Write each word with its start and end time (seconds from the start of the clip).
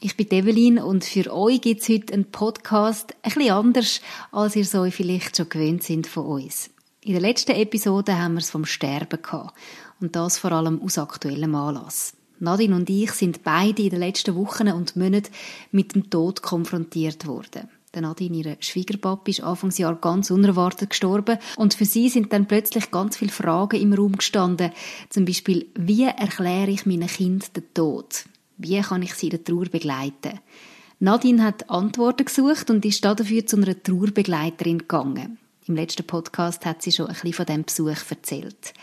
Ich 0.00 0.16
bin 0.16 0.30
Evelyn 0.30 0.78
und 0.78 1.04
für 1.04 1.32
euch 1.34 1.60
gibt 1.60 1.82
es 1.82 1.88
heute 1.88 2.14
einen 2.14 2.30
Podcast 2.30 3.16
ein 3.22 3.32
bisschen 3.32 3.50
anders, 3.50 4.00
als 4.30 4.54
ihr 4.54 4.64
so 4.64 4.88
vielleicht 4.92 5.36
schon 5.36 5.48
gewöhnt 5.48 5.82
sind 5.82 6.06
von 6.06 6.24
uns. 6.24 6.70
In 7.02 7.14
der 7.14 7.20
letzten 7.20 7.56
Episode 7.56 8.16
haben 8.16 8.34
wir 8.34 8.38
es 8.38 8.50
vom 8.50 8.64
Sterben 8.64 9.20
gehabt. 9.20 9.58
Und 10.00 10.14
das 10.14 10.38
vor 10.38 10.52
allem 10.52 10.80
aus 10.82 10.98
aktuellem 10.98 11.56
Anlass. 11.56 12.12
Nadine 12.38 12.76
und 12.76 12.88
ich 12.88 13.10
sind 13.10 13.42
beide 13.42 13.82
in 13.82 13.90
den 13.90 13.98
letzten 13.98 14.36
Wochen 14.36 14.68
und 14.68 14.94
Monaten 14.94 15.32
mit 15.72 15.96
dem 15.96 16.08
Tod 16.10 16.42
konfrontiert 16.42 17.26
worden. 17.26 17.68
Der 17.92 18.02
Nadine, 18.02 18.36
ihre 18.36 18.56
Schwiegerpapi, 18.60 19.32
ist 19.32 19.42
Anfangsjahr 19.42 19.96
ganz 19.96 20.30
unerwartet 20.30 20.90
gestorben 20.90 21.38
und 21.56 21.74
für 21.74 21.86
sie 21.86 22.08
sind 22.08 22.32
dann 22.32 22.46
plötzlich 22.46 22.92
ganz 22.92 23.16
viele 23.16 23.32
Fragen 23.32 23.80
im 23.80 23.92
Raum 23.92 24.12
gestanden. 24.12 24.70
Zum 25.08 25.24
Beispiel, 25.24 25.66
wie 25.74 26.04
erkläre 26.04 26.70
ich 26.70 26.86
meinem 26.86 27.08
Kind 27.08 27.56
den 27.56 27.64
Tod? 27.74 28.26
Wie 28.58 28.80
kann 28.80 29.02
ich 29.02 29.14
sie 29.14 29.26
in 29.26 29.30
der 29.30 29.44
Trauer 29.44 29.66
begleiten? 29.66 30.40
Nadine 30.98 31.44
hat 31.44 31.70
Antworten 31.70 32.24
gesucht 32.24 32.70
und 32.70 32.84
ist 32.84 33.04
dafür 33.04 33.46
zu 33.46 33.56
einer 33.56 33.80
Trauerbegleiterin 33.80 34.78
gegangen. 34.78 35.38
Im 35.66 35.76
letzten 35.76 36.04
Podcast 36.04 36.66
hat 36.66 36.82
sie 36.82 36.90
schon 36.90 37.06
ein 37.06 37.12
bisschen 37.12 37.34
von 37.34 37.46
diesem 37.46 37.64
Besuch 37.64 38.10
erzählt. 38.10 38.74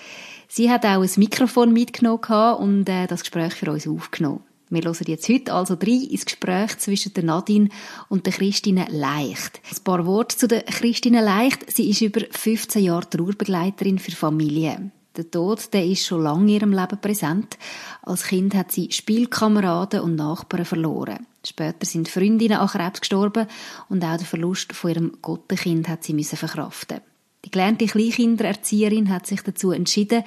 Sie 0.48 0.72
hat 0.72 0.86
auch 0.86 1.02
ein 1.02 1.10
Mikrofon 1.18 1.74
mitgenommen 1.74 2.56
und 2.58 2.88
äh, 2.88 3.06
das 3.08 3.22
Gespräch 3.22 3.54
für 3.54 3.70
uns 3.70 3.86
aufgenommen. 3.86 4.44
Wir 4.70 4.84
hören 4.84 5.06
jetzt 5.08 5.28
heute 5.28 5.54
also 5.54 5.76
drei 5.76 6.08
ins 6.10 6.26
Gespräch 6.26 6.78
zwischen 6.78 7.14
der 7.14 7.24
Nadine 7.24 7.70
und 8.08 8.26
der 8.26 8.34
Christine 8.34 8.88
Leicht. 8.90 9.60
Ein 9.70 9.84
paar 9.84 10.06
Worte 10.06 10.38
zu 10.38 10.48
der 10.48 10.64
Christine 10.64 11.22
Leicht. 11.22 11.70
Sie 11.70 11.90
ist 11.90 12.02
über 12.02 12.22
15 12.32 12.82
Jahre 12.82 13.10
Trauerbegleiterin 13.10 14.00
für 14.00 14.12
Familien. 14.12 14.94
Der 15.18 15.32
Tod, 15.32 15.74
der 15.74 15.86
ist 15.86 16.06
schon 16.06 16.24
lange 16.24 16.42
in 16.44 16.50
ihrem 16.50 16.74
Leben 16.74 17.00
präsent. 17.00 17.58
Als 18.02 18.24
Kind 18.24 18.54
hat 18.54 18.74
sie 18.74 18.92
Spielkameraden 18.92 20.02
und 20.02 20.16
Nachbarn 20.16 20.66
verloren. 20.66 21.26
Später 21.46 21.86
sind 21.86 22.10
Freundinnen 22.10 22.58
an 22.58 22.68
Krebs 22.68 23.00
gestorben 23.00 23.48
und 23.88 24.04
auch 24.04 24.18
den 24.18 24.26
Verlust 24.26 24.74
von 24.74 24.92
ihrem 24.92 25.18
Gottenkind 25.22 25.88
hat 25.88 26.04
sie 26.04 26.14
müssen 26.14 26.36
verkraften. 26.36 27.00
Die 27.46 27.52
gelernte 27.52 27.86
Kleinkindererzieherin 27.86 29.10
hat 29.10 29.28
sich 29.28 29.42
dazu 29.42 29.72
entschieden, 29.72 30.24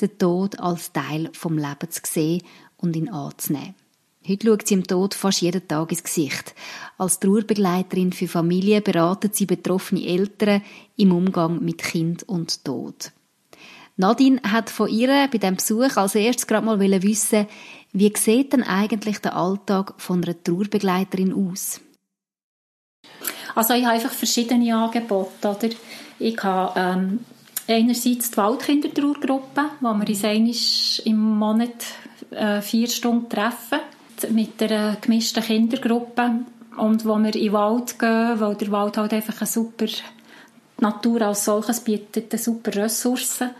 den 0.00 0.18
Tod 0.18 0.58
als 0.58 0.92
Teil 0.92 1.30
vom 1.34 1.56
Leben 1.56 1.90
zu 1.90 2.00
sehen 2.04 2.42
und 2.78 2.96
ihn 2.96 3.10
anzunehmen. 3.10 3.74
Heute 4.26 4.46
schaut 4.46 4.66
sie 4.66 4.74
im 4.74 4.86
Tod 4.86 5.14
fast 5.14 5.42
jeden 5.42 5.68
Tag 5.68 5.90
ins 5.90 6.02
Gesicht. 6.02 6.54
Als 6.96 7.20
Trauerbegleiterin 7.20 8.12
für 8.12 8.28
Familien 8.28 8.82
beratet 8.82 9.36
sie 9.36 9.46
betroffene 9.46 10.06
Eltern 10.06 10.62
im 10.96 11.12
Umgang 11.12 11.62
mit 11.62 11.78
Kind 11.78 12.22
und 12.24 12.64
Tod. 12.64 13.12
Nadine 13.96 14.40
hat 14.42 14.70
von 14.70 14.88
ihr 14.88 15.28
bei 15.30 15.38
dem 15.38 15.56
Besuch 15.56 15.96
als 15.96 16.14
erstes 16.14 16.46
gerade 16.46 16.64
mal 16.64 16.80
wissen, 16.80 17.46
wie 17.92 18.12
sieht 18.16 18.52
denn 18.52 18.62
eigentlich 18.62 19.18
der 19.18 19.36
Alltag 19.36 19.94
von 19.98 20.24
einer 20.24 20.42
Trauerbegleiterin 20.42 21.34
aus? 21.34 21.80
Also 23.54 23.74
ich 23.74 23.84
habe 23.84 23.94
einfach 23.94 24.12
verschiedene 24.12 24.74
Angebote. 24.74 25.48
Oder? 25.48 25.68
Ich 26.18 26.42
habe 26.42 26.80
ähm, 26.80 27.20
einerseits 27.68 28.30
die 28.30 28.36
Waldkindertrauergruppe, 28.36 29.64
wo 29.80 29.92
wir 29.92 30.08
uns 30.08 30.24
einmal 30.24 30.54
im 31.04 31.38
Monat 31.38 31.84
äh, 32.30 32.62
vier 32.62 32.88
Stunden 32.88 33.28
treffen 33.28 33.80
mit 34.30 34.62
einer 34.62 34.96
gemischten 35.00 35.42
Kindergruppe 35.42 36.30
und 36.76 37.04
wo 37.04 37.18
wir 37.18 37.34
in 37.34 37.42
den 37.42 37.52
Wald 37.52 37.98
gehen, 37.98 38.40
weil 38.40 38.54
der 38.54 38.70
Wald 38.70 38.96
halt 38.96 39.12
einfach 39.12 39.40
eine 39.40 39.46
super 39.46 39.86
Natur 40.80 41.22
als 41.22 41.44
solches 41.44 41.80
bietet, 41.80 42.32
eine 42.32 42.42
super 42.42 42.74
Ressourcen. 42.74 43.50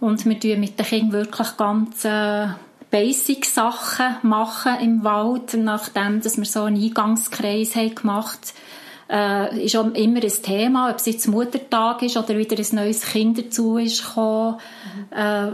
Und 0.00 0.24
wir 0.24 0.38
tun 0.38 0.60
mit 0.60 0.78
den 0.78 0.86
Kindern 0.86 1.12
wirklich 1.12 1.56
ganz 1.56 2.04
äh, 2.04 2.48
Basic-Sachen 2.90 4.16
machen 4.22 4.80
im 4.80 5.04
Wald, 5.04 5.54
nachdem 5.54 6.20
dass 6.20 6.36
wir 6.36 6.44
so 6.44 6.62
einen 6.64 6.82
Eingangskreis 6.82 7.74
haben 7.74 7.94
gemacht 7.94 8.54
äh, 9.10 9.64
ist 9.64 9.76
auch 9.76 9.86
immer 9.94 10.22
ein 10.22 10.42
Thema, 10.42 10.90
ob 10.90 10.96
es 10.96 11.06
jetzt 11.06 11.28
Muttertag 11.28 12.02
ist 12.02 12.16
oder 12.16 12.36
wieder 12.36 12.56
ein 12.58 12.76
neues 12.76 13.02
Kind 13.02 13.38
dazu 13.38 13.78
ist 13.78 14.06
gekommen, 14.06 14.58
äh, 15.10 15.46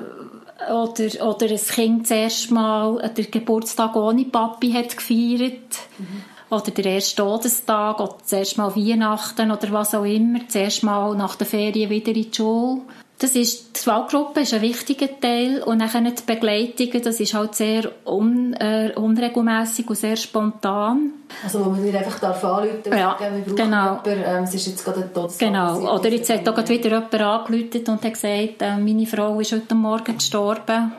oder, 0.73 1.27
oder 1.27 1.47
ein 1.47 1.57
Kind 1.57 2.07
zuerst 2.07 2.51
mal 2.51 3.13
den 3.17 3.31
Geburtstag 3.31 3.97
ohne 3.97 4.25
Papi 4.25 4.73
hat 4.73 4.97
gefeiert. 4.97 5.79
Mhm. 5.99 6.25
Oder 6.51 6.71
der 6.71 6.85
erste 6.85 7.23
Todestag, 7.23 8.01
oder 8.01 8.19
zuerst 8.25 8.59
mal 8.59 8.75
Weihnachten, 8.77 9.51
oder 9.51 9.73
was 9.73 9.95
auch 9.95 10.05
immer. 10.05 10.47
Zuerst 10.49 10.85
mal 10.85 11.17
nach 11.17 11.35
der 11.37 11.47
Ferien 11.47 11.91
wieder 11.91 12.09
in 12.09 12.15
die 12.15 12.31
Schule. 12.33 12.83
Das 13.19 13.37
ist, 13.37 13.81
die 13.81 13.87
Wahlgruppe 13.87 14.41
ist 14.41 14.55
ein 14.55 14.61
wichtiger 14.61 15.09
Teil 15.21 15.63
und 15.63 15.79
dann 15.79 16.05
die 16.05 16.23
Begleitungen, 16.27 17.01
das 17.01 17.21
ist 17.21 17.33
halt 17.33 17.55
sehr 17.55 17.91
un, 18.05 18.55
äh, 18.55 18.93
unregelmäßig 18.97 19.89
und 19.89 19.97
sehr 19.97 20.17
spontan. 20.17 21.13
Also 21.45 21.65
wo 21.65 21.71
man 21.71 21.83
nicht 21.83 21.95
einfach 21.95 22.19
darf 22.19 22.45
anrufen 22.45 22.93
ja, 22.93 23.17
wir 23.21 23.55
genau. 23.55 24.01
Jemanden, 24.05 24.25
ähm, 24.27 24.45
es 24.45 24.55
ist 24.55 24.67
jetzt 24.67 24.85
gerade 24.85 25.05
ein 25.05 25.15
Todesfall. 25.15 25.49
Genau, 25.49 25.95
oder 25.95 26.09
jetzt 26.09 26.29
hat 26.29 26.49
auch 26.49 26.69
wieder 26.69 26.91
jemand 26.91 27.15
angerufen 27.15 27.85
und 27.87 28.05
hat 28.05 28.15
gesagt, 28.15 28.63
äh, 28.63 28.77
meine 28.79 29.07
Frau 29.07 29.39
ist 29.39 29.53
heute 29.53 29.75
Morgen 29.77 30.19
gestorben 30.19 30.93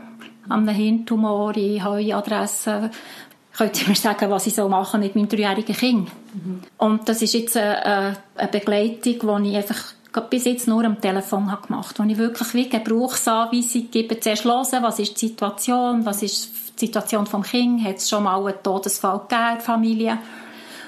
an 0.48 0.70
einem 0.70 0.76
Hirntumor, 0.76 1.58
ich 1.58 1.82
habe 1.82 1.98
eine 1.98 2.16
Adresse, 2.16 2.92
könnt 3.58 3.82
ihr 3.82 3.90
mir 3.90 3.96
sagen, 3.96 4.30
was 4.30 4.48
ich 4.48 4.56
so 4.56 4.70
machen 4.70 5.02
mit 5.02 5.16
meinem 5.16 5.28
dreijährigen 5.28 5.76
Kind. 5.76 6.10
Mhm. 6.34 6.62
Und 6.78 7.10
das 7.10 7.22
ist 7.22 7.34
jetzt 7.34 7.58
eine, 7.58 8.18
eine 8.36 8.48
Begleitung, 8.48 9.44
die 9.44 9.50
ich 9.50 9.58
einfach 9.58 9.95
bis 10.22 10.46
jetzt 10.46 10.68
nur 10.68 10.84
am 10.84 11.00
Telefon 11.00 11.52
habe 11.52 11.68
gemacht, 11.68 12.00
wo 12.00 12.04
ich 12.04 12.18
wirklich 12.18 12.54
wie 12.54 12.70
Gebrauchsanweisung 12.70 13.90
gebe, 13.92 14.20
zuerst 14.20 14.46
hören, 14.46 14.84
was 14.84 15.00
ist 15.00 15.22
die 15.22 15.28
Situation, 15.28 16.06
was 16.06 16.24
ist 16.24 16.52
die 16.80 16.86
Situation 16.86 17.26
vom 17.26 17.44
Kind, 17.44 17.84
hat 17.84 17.98
es 17.98 18.10
schon 18.10 18.24
mal 18.24 18.46
einen 18.46 18.62
Todesfall 18.64 19.20
gegeben 19.20 19.42
in 19.42 19.56
der 19.56 19.62
Familie? 19.62 20.18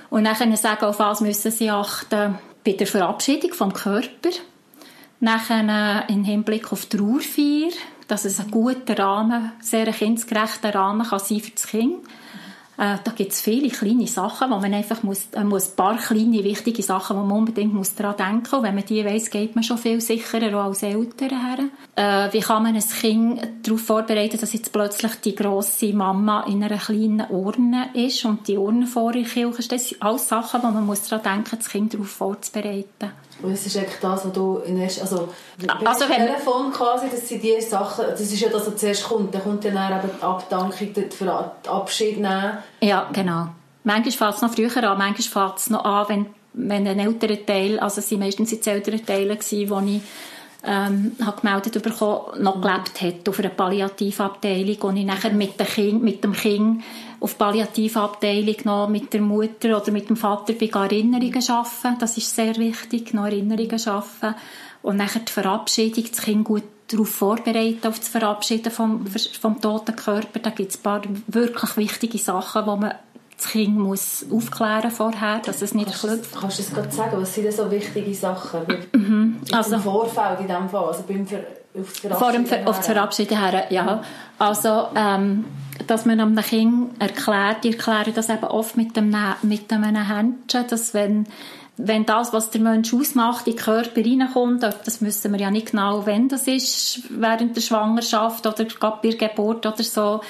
Und 0.09 0.23
dann 0.23 0.55
sagen, 0.55 0.85
auf 0.85 0.99
was 0.99 1.21
müssen 1.21 1.51
sie 1.51 1.69
achten? 1.69 2.37
Bei 2.63 2.71
der 2.73 2.87
Verabschiedung 2.87 3.53
vom 3.53 3.73
Körper, 3.73 4.29
nachher 5.19 6.05
im 6.09 6.23
Hinblick 6.23 6.71
auf 6.71 6.85
die 6.85 6.97
Trauerfeier, 6.97 7.71
dass 8.07 8.25
es 8.25 8.39
ein 8.39 8.51
guter 8.51 8.97
Rahmen, 8.97 9.51
sehr 9.59 9.91
kindgerechter 9.91 10.73
Rahmen 10.73 11.07
kann 11.07 11.19
sein 11.19 11.39
für 11.39 11.51
das 11.51 11.67
Kind 11.67 11.97
äh, 12.77 12.97
da 13.03 13.11
gibt 13.11 13.31
es 13.31 13.41
viele 13.41 13.69
kleine 13.69 14.05
Sachen, 14.05 14.51
wo 14.51 14.57
man 14.57 14.73
einfach 14.73 15.01
muss, 15.01 15.29
äh, 15.31 15.43
muss 15.43 15.71
ein 15.71 15.75
paar 15.75 15.97
kleine, 15.97 16.43
wichtige 16.43 16.83
Sachen, 16.83 17.17
wo 17.17 17.21
man 17.23 17.39
unbedingt 17.39 17.73
muss 17.73 17.95
daran 17.95 18.17
denken 18.17 18.55
muss. 18.55 18.63
Wenn 18.63 18.75
man 18.75 18.85
die 18.85 19.03
weiss, 19.03 19.31
geht 19.31 19.55
man 19.55 19.63
schon 19.63 19.79
viel 19.79 19.99
sicherer 19.99 20.55
auch 20.59 20.65
als 20.65 20.83
Eltern 20.83 21.29
her. 21.29 21.69
Äh, 21.95 22.33
wie 22.33 22.39
kann 22.39 22.61
man 22.61 22.75
ein 22.75 22.81
Kind 22.81 23.41
darauf 23.63 23.81
vorbereiten, 23.81 24.39
dass 24.39 24.53
jetzt 24.53 24.71
plötzlich 24.71 25.15
die 25.21 25.35
grosse 25.35 25.91
Mama 25.91 26.43
in 26.43 26.63
einer 26.63 26.77
kleinen 26.77 27.25
Urne 27.29 27.89
ist 27.93 28.23
und 28.25 28.47
die 28.47 28.57
Urne 28.57 28.85
vor 28.85 29.15
ihr 29.15 29.25
Kirche 29.25 29.67
Das 29.67 29.89
sind 29.89 30.01
alles 30.03 30.27
Sachen, 30.27 30.61
wo 30.61 30.67
man 30.67 30.85
muss 30.85 31.07
daran 31.07 31.23
denken 31.23 31.49
muss, 31.49 31.65
das 31.65 31.69
Kind 31.69 31.95
darauf 31.95 32.09
vorzubereiten. 32.09 33.11
Und 33.41 33.51
es 33.51 33.65
ist 33.65 33.77
eigentlich 33.77 33.99
das, 34.01 34.25
was 34.25 34.31
du 34.33 34.57
in 34.65 34.79
erst, 34.79 35.01
also, 35.01 35.29
also 35.85 36.09
wenn 36.09 36.25
Telefon 36.25 36.71
quasi, 36.71 37.07
das 37.11 37.27
sind 37.27 37.43
die 37.43 37.61
Sachen, 37.61 38.05
das 38.09 38.21
ist 38.21 38.39
ja 38.39 38.49
das, 38.49 38.67
was 38.67 38.77
zuerst 38.77 39.03
kommt. 39.03 39.33
Dann 39.33 39.43
kommt 39.43 39.63
dann 39.63 39.73
eben 39.73 40.09
die 40.17 40.23
Abdankung, 40.23 40.93
die 40.93 41.69
Abschied 41.69 42.17
nehmen. 42.17 42.57
Ja, 42.81 43.07
genau. 43.13 43.49
Manchmal 43.83 44.11
fällt 44.11 44.35
es 44.35 44.41
noch 44.41 44.53
früher 44.53 44.89
an, 44.89 44.97
manchmal 44.97 45.49
fällt 45.49 45.59
es 45.59 45.69
noch 45.69 45.85
an, 45.85 46.05
wenn, 46.09 46.25
wenn 46.53 46.87
ein 46.87 46.99
älterer 46.99 47.45
Teil, 47.45 47.79
also 47.79 47.99
es 47.99 48.11
waren 48.11 48.19
meistens 48.19 48.59
die 48.59 48.69
älteren 48.69 49.05
Teile, 49.05 49.35
die 49.35 49.63
ich 49.63 50.01
ähm, 50.65 51.15
habe 51.23 51.41
gemeldet 51.41 51.81
bekommen, 51.81 52.43
noch 52.43 52.61
gelebt 52.61 53.01
hat 53.01 53.29
auf 53.29 53.39
einer 53.39 53.49
Palliativabteilung 53.49 54.77
und 54.81 54.97
ich 54.97 55.05
nachher 55.05 55.31
mit 55.31 55.59
dem 55.59 55.67
Kind, 55.67 56.03
mit 56.03 56.23
dem 56.23 56.33
Kind 56.33 56.83
auf 57.19 57.37
Palliativabteilung 57.37 58.55
noch 58.63 58.89
mit 58.89 59.13
der 59.13 59.21
Mutter 59.21 59.77
oder 59.77 59.91
mit 59.91 60.09
dem 60.09 60.15
Vater 60.15 60.53
bei 60.53 60.67
Erinnerungen 60.67 61.41
schaffen. 61.41 61.95
Das 61.99 62.17
ist 62.17 62.35
sehr 62.35 62.55
wichtig, 62.57 63.13
noch 63.13 63.25
Erinnerungen 63.25 63.79
schaffen. 63.79 64.35
Und 64.83 64.97
nachher 64.97 65.21
die 65.21 65.31
Verabschiedung, 65.31 66.05
das 66.09 66.21
Kind 66.21 66.45
gut 66.45 66.63
darauf 66.87 67.09
vorbereiten, 67.09 67.87
auf 67.87 67.99
das 67.99 68.07
Verabschieden 68.07 68.71
vom, 68.71 69.05
vom 69.39 69.59
toten 69.59 69.95
Körper. 69.95 70.39
Da 70.39 70.51
gibt 70.51 70.71
es 70.71 70.77
ein 70.77 70.83
paar 70.83 71.01
wirklich 71.27 71.77
wichtige 71.77 72.17
Sachen, 72.17 72.63
die 72.63 72.79
man 72.79 72.93
das 73.37 73.49
Kind 73.49 73.77
muss 73.77 74.25
aufklären 74.31 74.89
vorher, 74.89 75.39
dass 75.45 75.61
es 75.61 75.75
nicht 75.75 75.91
kannst 75.91 76.33
Kannst 76.39 76.57
du 76.57 76.63
das 76.63 76.73
gerade 76.73 76.91
sagen? 76.91 77.21
Was 77.21 77.35
sind 77.35 77.43
denn 77.43 77.53
so 77.53 77.69
wichtige 77.69 78.13
Sachen? 78.15 78.61
Mhm. 78.93 79.37
Also, 79.51 79.75
Im 79.75 79.81
Vorfeld 79.81 80.39
in 80.39 80.47
dem 80.47 80.67
Fall, 80.67 80.85
also 80.85 81.03
beim 81.07 81.27
Ver 81.27 81.39
auf 81.77 81.91
das 81.91 81.99
Verabschieden 81.99 82.45
Vor 82.47 82.57
dem 82.57 82.67
auf 82.67 82.77
das 82.77 82.85
Verabschieden 82.87 83.39
her, 83.39 83.67
ja. 83.69 84.01
Also, 84.39 84.87
ähm, 84.95 85.45
dass 85.87 86.05
man 86.05 86.19
einem 86.19 86.35
Kind 86.37 87.01
erklärt, 87.01 87.63
die 87.63 87.71
erklären 87.71 88.13
das 88.13 88.29
eben 88.29 88.43
oft 88.43 88.77
mit, 88.77 88.95
dem, 88.95 89.15
mit 89.41 89.71
einem 89.71 89.95
Händchen, 89.95 90.65
dass 90.69 90.93
wenn 90.93 91.27
wenn 91.77 92.05
das, 92.07 92.33
was 92.33 92.49
der 92.49 92.61
Mensch 92.61 92.93
ausmacht, 92.93 93.47
in 93.47 93.55
den 93.55 93.63
Körper 93.63 94.01
reinkommt, 94.01 94.63
das 94.63 95.01
wissen 95.01 95.31
wir 95.31 95.39
ja 95.39 95.51
nicht 95.51 95.71
genau, 95.71 96.07
wenn 96.07 96.27
das 96.27 96.47
ist, 96.47 97.03
während 97.09 97.55
der 97.55 97.61
Schwangerschaft 97.61 98.47
oder 98.47 98.65
gerade 98.65 98.99
bei 99.03 99.11
der 99.11 99.29
Geburt 99.29 99.63
oder 99.65 99.83
so, 99.83 100.21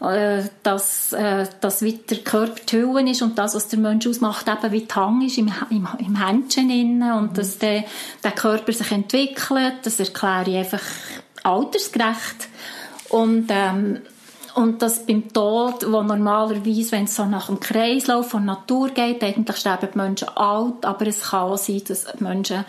äh, 0.00 0.42
dass, 0.64 1.12
äh, 1.12 1.46
dass 1.60 1.82
wie 1.82 1.92
der 1.92 2.18
Körper 2.18 2.60
die 2.68 2.78
Hülle 2.78 3.08
ist 3.08 3.22
und 3.22 3.38
das, 3.38 3.54
was 3.54 3.68
der 3.68 3.78
Mensch 3.78 4.06
ausmacht, 4.06 4.48
eben 4.48 4.72
wie 4.72 4.80
die 4.80 4.94
Hang 4.94 5.22
ist 5.22 5.38
im, 5.38 5.52
im, 5.70 5.86
im 5.98 6.26
Händchen 6.26 6.70
innen 6.70 7.12
und 7.12 7.32
mhm. 7.32 7.34
dass 7.34 7.58
der, 7.58 7.84
der 8.24 8.32
Körper 8.32 8.72
sich 8.72 8.90
entwickelt, 8.90 9.74
das 9.84 10.00
erkläre 10.00 10.50
ich 10.50 10.56
einfach 10.56 10.82
altersgerecht. 11.44 12.48
Und, 13.10 13.46
ähm, 13.50 14.00
und 14.54 14.82
das 14.82 15.06
beim 15.06 15.32
Tod, 15.32 15.90
wo 15.90 16.02
normalerweise, 16.02 16.92
wenn 16.92 17.04
es 17.04 17.16
so 17.16 17.24
nach 17.24 17.46
dem 17.46 17.60
Kreislauf 17.60 18.30
von 18.30 18.44
Natur 18.44 18.90
geht, 18.90 19.22
eigentlich 19.22 19.56
sterben 19.56 19.88
die 19.92 19.98
Menschen 19.98 20.28
alt, 20.28 20.84
aber 20.84 21.06
es 21.06 21.22
kann 21.22 21.50
auch 21.50 21.58
sein, 21.58 21.82
dass 21.86 22.06
Menschen 22.20 22.64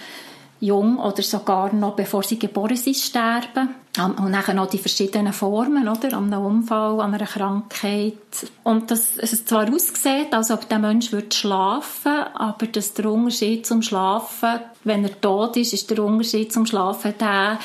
jung 0.62 1.00
oder 1.00 1.24
sogar 1.24 1.74
noch 1.74 1.96
bevor 1.96 2.24
sie 2.24 2.40
geboren 2.40 2.78
sind, 2.78 2.96
sterben. 2.96 3.76
Und 3.98 4.32
dann 4.32 4.56
noch 4.56 4.70
die 4.70 4.78
verschiedenen 4.78 5.34
Formen, 5.34 5.90
oder? 5.90 6.16
An 6.16 6.32
einem 6.32 6.46
Unfall, 6.46 7.02
an 7.02 7.14
einer 7.14 7.26
Krankheit. 7.26 8.16
Und 8.64 8.90
das, 8.90 9.18
es 9.18 9.44
zwar 9.44 9.68
aussieht, 9.74 10.32
als 10.32 10.50
ob 10.50 10.70
der 10.70 10.80
Mensch 10.80 11.12
würde 11.12 11.36
schlafen, 11.36 12.24
aber 12.34 12.68
dass 12.68 12.94
der 12.94 13.12
Unterschied 13.12 13.66
zum 13.66 13.82
Schlafen, 13.82 14.62
wenn 14.86 15.04
er 15.04 15.20
tot 15.20 15.58
ist, 15.58 15.74
ist 15.74 15.90
der 15.90 16.02
Unterschied 16.04 16.54
zum 16.54 16.66
Schlafen 16.66 17.16
der, 17.20 17.60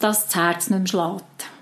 dass 0.00 0.26
das 0.26 0.34
Herz 0.34 0.70
nicht 0.70 0.78
mehr 0.78 0.86
schlägt. 0.88 1.57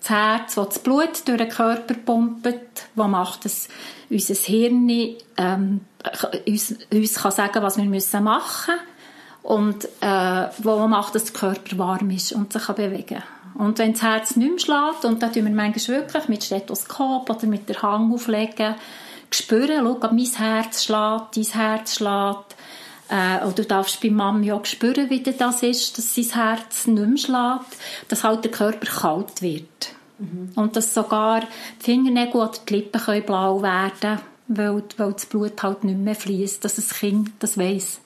Das 0.00 0.10
Herz, 0.10 0.54
das 0.56 0.68
das 0.68 0.78
Blut 0.80 1.26
durch 1.26 1.38
den 1.38 1.48
Körper 1.48 1.94
pumpt, 1.94 2.88
was 2.94 3.08
macht 3.08 3.46
es 3.46 3.68
unser 4.10 4.34
Hirn, 4.34 4.88
ähm, 5.36 5.80
uns, 6.46 6.74
uns 6.92 7.14
kann 7.14 7.32
sagen, 7.32 7.62
was 7.62 7.76
wir 7.76 7.84
müssen 7.84 8.24
machen. 8.24 8.74
Müssen 8.74 8.92
und 9.42 9.84
äh, 10.00 10.48
wo 10.58 10.86
macht, 10.86 11.14
dass 11.14 11.24
der 11.24 11.34
Körper 11.34 11.78
warm 11.78 12.10
ist 12.10 12.32
und 12.32 12.52
sich 12.52 12.62
kann 12.62 12.76
bewegen 12.76 13.22
Und 13.54 13.78
wenn 13.78 13.92
das 13.92 14.02
Herz 14.02 14.36
nicht 14.36 14.50
mehr 14.50 14.58
schlägt, 14.58 15.04
und 15.04 15.22
dann 15.22 15.32
tun 15.32 15.44
wir 15.44 15.52
manchmal 15.52 15.98
wirklich 15.98 16.28
mit 16.28 16.44
Stethoskop 16.44 17.28
oder 17.28 17.46
mit 17.46 17.68
der 17.68 17.82
Hang 17.82 18.12
auflegen, 18.12 18.76
spüren, 19.30 19.84
schau, 19.84 20.08
mein 20.12 20.24
Herz 20.26 20.84
schlägt, 20.84 21.36
dein 21.36 21.60
Herz 21.60 21.96
schlägt, 21.96 22.56
äh, 23.12 23.44
oder 23.44 23.52
du 23.52 23.64
darfst 23.64 24.00
bei 24.00 24.10
Mami 24.10 24.52
auch 24.52 24.64
spüren, 24.64 25.10
wie 25.10 25.22
das 25.22 25.62
ist, 25.62 25.98
dass 25.98 26.14
sein 26.14 26.24
Herz 26.30 26.86
nicht 26.86 27.28
mehr 27.28 27.58
schlägt, 27.58 27.76
dass 28.08 28.24
halt 28.24 28.44
der 28.44 28.50
Körper 28.50 28.86
kalt 28.86 29.42
wird. 29.42 29.94
Mhm. 30.18 30.52
Und 30.54 30.76
dass 30.76 30.94
sogar 30.94 31.40
die 31.40 31.84
Fingernägel 31.84 32.40
oder 32.40 32.52
die 32.66 32.74
Lippen 32.74 33.00
können 33.00 33.26
blau 33.26 33.62
werden 33.62 34.18
weil, 34.48 34.82
weil 34.96 35.12
das 35.12 35.26
Blut 35.26 35.62
halt 35.62 35.84
nicht 35.84 35.98
mehr 35.98 36.14
fließt, 36.14 36.64
dass 36.64 36.76
das 36.76 36.90
Kind 36.90 37.30
das 37.38 37.58
weiss. 37.58 38.00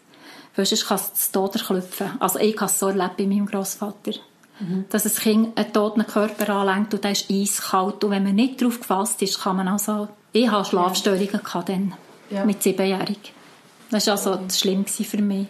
Weil 0.55 0.67
sonst 0.67 0.87
kann 0.87 0.97
es 0.97 1.15
zu 1.15 1.33
Tode 1.33 1.59
klopfen. 1.59 2.13
Also 2.21 2.39
ich 2.39 2.57
habe 2.57 2.67
es 2.67 2.79
so 2.79 2.89
erlebt 2.89 3.17
bei 3.17 3.27
meinem 3.27 3.47
Großvater. 3.47 4.13
Mhm. 4.61 4.87
Dass 4.89 5.05
ein 5.05 5.15
Kind 5.15 5.59
einen 5.59 5.73
toten 5.73 6.07
Körper 6.07 6.55
anlenkt 6.55 6.95
und 6.95 7.05
der 7.05 7.13
ist 7.13 7.31
eiskalt. 7.31 8.05
Und 8.05 8.11
wenn 8.11 8.25
man 8.25 8.35
nicht 8.35 8.61
darauf 8.61 8.79
gefasst 8.81 9.23
ist, 9.23 9.41
kann 9.41 9.57
man 9.57 9.69
also... 9.69 10.09
Ich 10.33 10.51
hatte 10.51 10.71
Schlafstörungen 10.71 11.41
ja. 11.43 11.63
dann, 11.63 11.95
ja. 12.31 12.45
mit 12.45 12.63
siebenjährig. 12.63 13.33
Das 13.91 14.07
war 14.07 14.15
also 14.15 14.37
das 14.37 14.59
Schlimmste 14.59 15.05
für 15.05 15.23
mich. 15.23 15.47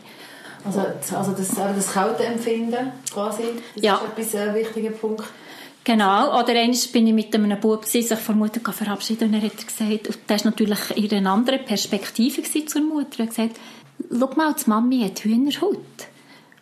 Also, 0.64 0.80
also 1.16 1.32
das, 1.32 1.54
das 1.54 1.92
kalte 1.92 2.24
Empfinden 2.24 2.92
quasi, 3.12 3.44
das 3.74 3.84
ja. 3.84 4.00
ist 4.16 4.34
ein 4.34 4.54
wichtiger 4.54 4.90
Punkt. 4.90 5.24
Genau, 5.84 6.40
oder 6.40 6.48
einmal 6.48 6.76
bin 6.92 7.06
ich 7.06 7.14
mit 7.14 7.32
einem 7.32 7.60
Bub, 7.60 7.82
der 7.82 8.02
sich 8.02 8.18
von 8.18 8.36
Mutter 8.36 8.72
verabschiedet 8.72 9.28
und 9.28 9.34
er 9.34 9.42
hat 9.42 9.56
gesagt, 9.56 10.18
das 10.26 10.44
war 10.44 10.50
natürlich 10.50 10.78
in 10.96 11.16
einer 11.16 11.30
anderen 11.30 11.64
Perspektive 11.64 12.42
zur 12.42 12.82
Mutter, 12.82 13.20
er 13.20 13.26
hat 13.26 13.36
gesagt, 13.36 13.56
schau 14.10 14.34
mal, 14.34 14.52
die 14.54 14.68
Mami 14.68 15.02
hat 15.02 15.20
Hühnerhaut. 15.20 15.76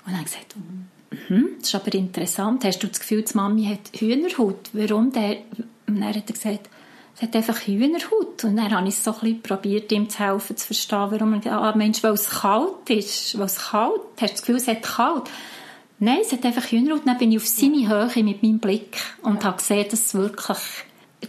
Und 0.06 0.12
dann 0.12 0.24
gesagt, 0.24 0.54
mhm, 1.30 1.48
das 1.58 1.68
ist 1.68 1.74
aber 1.74 1.94
interessant. 1.94 2.64
Hast 2.64 2.82
du 2.82 2.86
das 2.86 3.00
Gefühl, 3.00 3.22
die 3.22 3.34
Mami 3.34 3.64
hat 3.64 3.98
Hühnerhaut? 3.98 4.68
Warum? 4.74 5.10
Der? 5.12 5.38
Und 5.86 6.00
dann 6.00 6.04
hat 6.04 6.16
er 6.16 6.32
gesagt, 6.32 6.68
sie 7.14 7.26
hat 7.26 7.36
einfach 7.36 7.60
Hühnerhaut. 7.60 8.44
Und 8.44 8.56
dann 8.56 8.70
habe 8.70 8.88
ich 8.88 8.96
so 8.96 9.12
ein 9.12 9.20
bisschen 9.20 9.42
probiert, 9.42 9.92
ihm 9.92 10.08
zu 10.08 10.18
helfen, 10.18 10.56
zu 10.56 10.66
verstehen, 10.66 11.06
warum 11.10 11.40
er, 11.42 11.52
ah, 11.52 11.74
Mensch, 11.74 12.02
weil 12.02 12.14
es 12.14 12.28
kalt 12.28 12.88
ist, 12.88 13.38
weil 13.38 13.46
es 13.46 13.58
kalt, 13.58 14.00
hast 14.20 14.20
du 14.20 14.34
das 14.34 14.40
Gefühl, 14.42 14.56
es 14.56 14.68
hat 14.68 14.82
kalt? 14.82 15.30
Nein, 15.98 16.18
es 16.22 16.32
hat 16.32 16.44
einfach 16.44 16.64
Hühnerhaut. 16.64 17.06
Dann 17.06 17.18
bin 17.18 17.32
ich 17.32 17.38
auf 17.38 17.46
seine 17.46 17.88
Höhe 17.88 18.24
mit 18.24 18.42
meinem 18.42 18.58
Blick 18.58 18.98
und 19.22 19.44
habe 19.44 19.58
gesehen, 19.58 19.86
dass 19.90 20.06
es 20.06 20.14
wirklich 20.14 20.58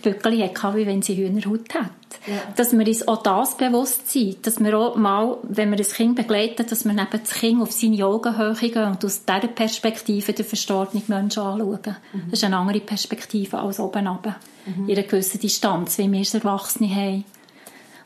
Böckeli 0.01 0.39
hatte, 0.39 0.77
wie 0.77 0.85
wenn 0.85 1.01
sie 1.01 1.15
Hühnerhaut 1.15 1.73
hat. 1.73 1.91
Ja. 2.27 2.41
Dass 2.55 2.71
wir 2.71 2.87
uns 2.87 3.07
auch 3.07 3.21
das 3.21 3.57
bewusst 3.57 4.09
sind, 4.09 4.45
dass 4.45 4.59
wir 4.59 4.77
auch 4.77 4.95
mal, 4.95 5.37
wenn 5.43 5.71
wir 5.71 5.77
ein 5.77 5.85
Kind 5.85 6.15
begleiten, 6.15 6.65
dass 6.67 6.85
wir 6.85 6.93
neben 6.93 7.07
das 7.11 7.31
Kind 7.31 7.61
auf 7.61 7.71
seine 7.71 8.05
Augenhöhe 8.05 8.53
gehen 8.53 8.87
und 8.87 9.05
aus 9.05 9.25
dieser 9.25 9.47
Perspektive 9.47 10.33
den 10.33 10.45
verstorbenen 10.45 11.03
Menschen 11.07 11.43
anschauen. 11.43 11.79
Mhm. 12.13 12.23
Das 12.29 12.39
ist 12.39 12.43
eine 12.43 12.57
andere 12.57 12.79
Perspektive 12.79 13.59
als 13.59 13.79
oben 13.79 14.07
runter. 14.07 14.35
Mhm. 14.65 14.89
In 14.89 14.97
einer 14.97 15.07
gewissen 15.07 15.39
Distanz, 15.39 15.97
wie 15.97 16.11
wir 16.11 16.21
es 16.21 16.33
Erwachsene 16.33 16.93
haben. 16.93 17.25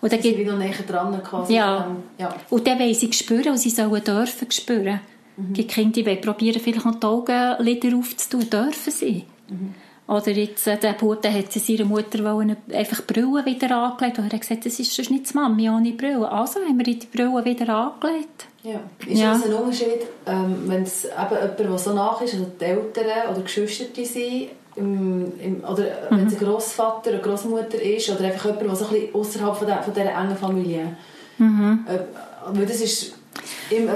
Und 0.01 0.13
dann 0.13 0.21
sind 0.21 0.37
wieder 0.37 0.55
näher 0.55 0.73
dran 0.87 1.21
quasi. 1.23 1.55
Ja. 1.55 1.95
ja. 2.17 2.33
Und 2.49 2.65
dann 2.67 2.79
wollen 2.79 2.93
sie 2.93 3.11
spüren 3.11 3.49
und 3.49 3.57
sie 3.57 3.69
sollen 3.69 4.03
dürfen 4.03 4.49
spüren. 4.51 5.01
Mhm. 5.35 5.53
Die 5.53 5.67
Kinder 5.67 5.91
die 5.91 6.05
wollen 6.05 6.21
probieren, 6.21 6.61
vielleicht 6.61 6.85
noch 6.85 6.99
die 6.99 7.05
Augenlider 7.05 7.97
aufzutun, 7.97 8.49
dürfen 8.49 8.91
sie. 8.91 9.25
Mhm. 9.49 9.75
Oder 10.09 10.31
jetzt, 10.31 10.65
äh, 10.65 10.75
der 10.75 10.93
Bub, 10.93 11.21
der 11.21 11.31
hat 11.31 11.51
seiner 11.51 11.85
Mutter 11.85 12.23
wollen, 12.23 12.57
einfach 12.73 13.03
Brille 13.05 13.45
wieder 13.45 13.77
angelegt. 13.77 14.17
Und 14.17 14.25
er 14.25 14.33
hat 14.33 14.41
gesagt, 14.41 14.65
das 14.65 14.79
ist 14.79 14.91
sonst 14.91 15.11
nicht 15.11 15.29
die 15.29 15.35
Mami 15.35 15.69
ohne 15.69 15.91
Brille. 15.91 16.27
Also 16.31 16.59
haben 16.61 16.79
wir 16.79 16.83
die 16.83 17.05
Brille 17.05 17.45
wieder 17.45 17.69
angelegt. 17.69 18.47
Ja. 18.63 18.79
Ist 19.07 19.21
ja. 19.21 19.33
das 19.33 19.45
ein 19.45 19.53
Unterschied, 19.53 20.07
ähm, 20.25 20.63
wenn 20.65 20.81
es 20.81 21.05
eben 21.05 21.13
jemand, 21.15 21.59
der 21.59 21.77
so 21.77 21.93
nach 21.93 22.19
ist, 22.21 22.33
also 22.33 22.47
die 22.59 22.65
Eltern 22.65 23.31
oder 23.31 23.41
Geschwister 23.41 23.85
sind, 24.03 24.47
im, 24.75 25.31
im, 25.39 25.63
oder 25.63 25.83
mhm. 26.09 26.17
wenn 26.17 26.27
es 26.27 26.33
ein 26.33 26.39
Großvater 26.39 27.11
oder 27.11 27.19
Großmutter 27.19 27.79
ist, 27.79 28.09
oder 28.09 28.25
einfach 28.25 28.45
jemand, 28.45 28.63
der 28.63 28.75
so 28.75 28.85
ein 28.85 28.91
bisschen 28.91 29.15
außerhalb 29.15 29.55
von, 29.55 29.67
der, 29.67 29.83
von 29.83 29.93
dieser 29.93 30.11
engen 30.11 30.37
Familie. 30.37 30.97
Mhm. 31.37 31.85
Äh, 31.87 32.65
das 32.65 32.81
ist, 32.81 33.13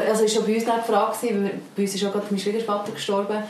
also 0.07 0.25
ist 0.25 0.35
schon 0.35 0.45
bei 0.45 0.55
uns 0.55 0.65
nicht 0.65 0.77
die 0.77 0.91
Frage, 0.91 1.17
weil 1.23 1.51
bei 1.75 1.81
uns 1.81 1.95
ist 1.95 2.05
auch 2.05 2.11
gerade 2.11 2.27
mein 2.29 2.39
Schwiegervater 2.39 2.91
gestorben 2.91 3.43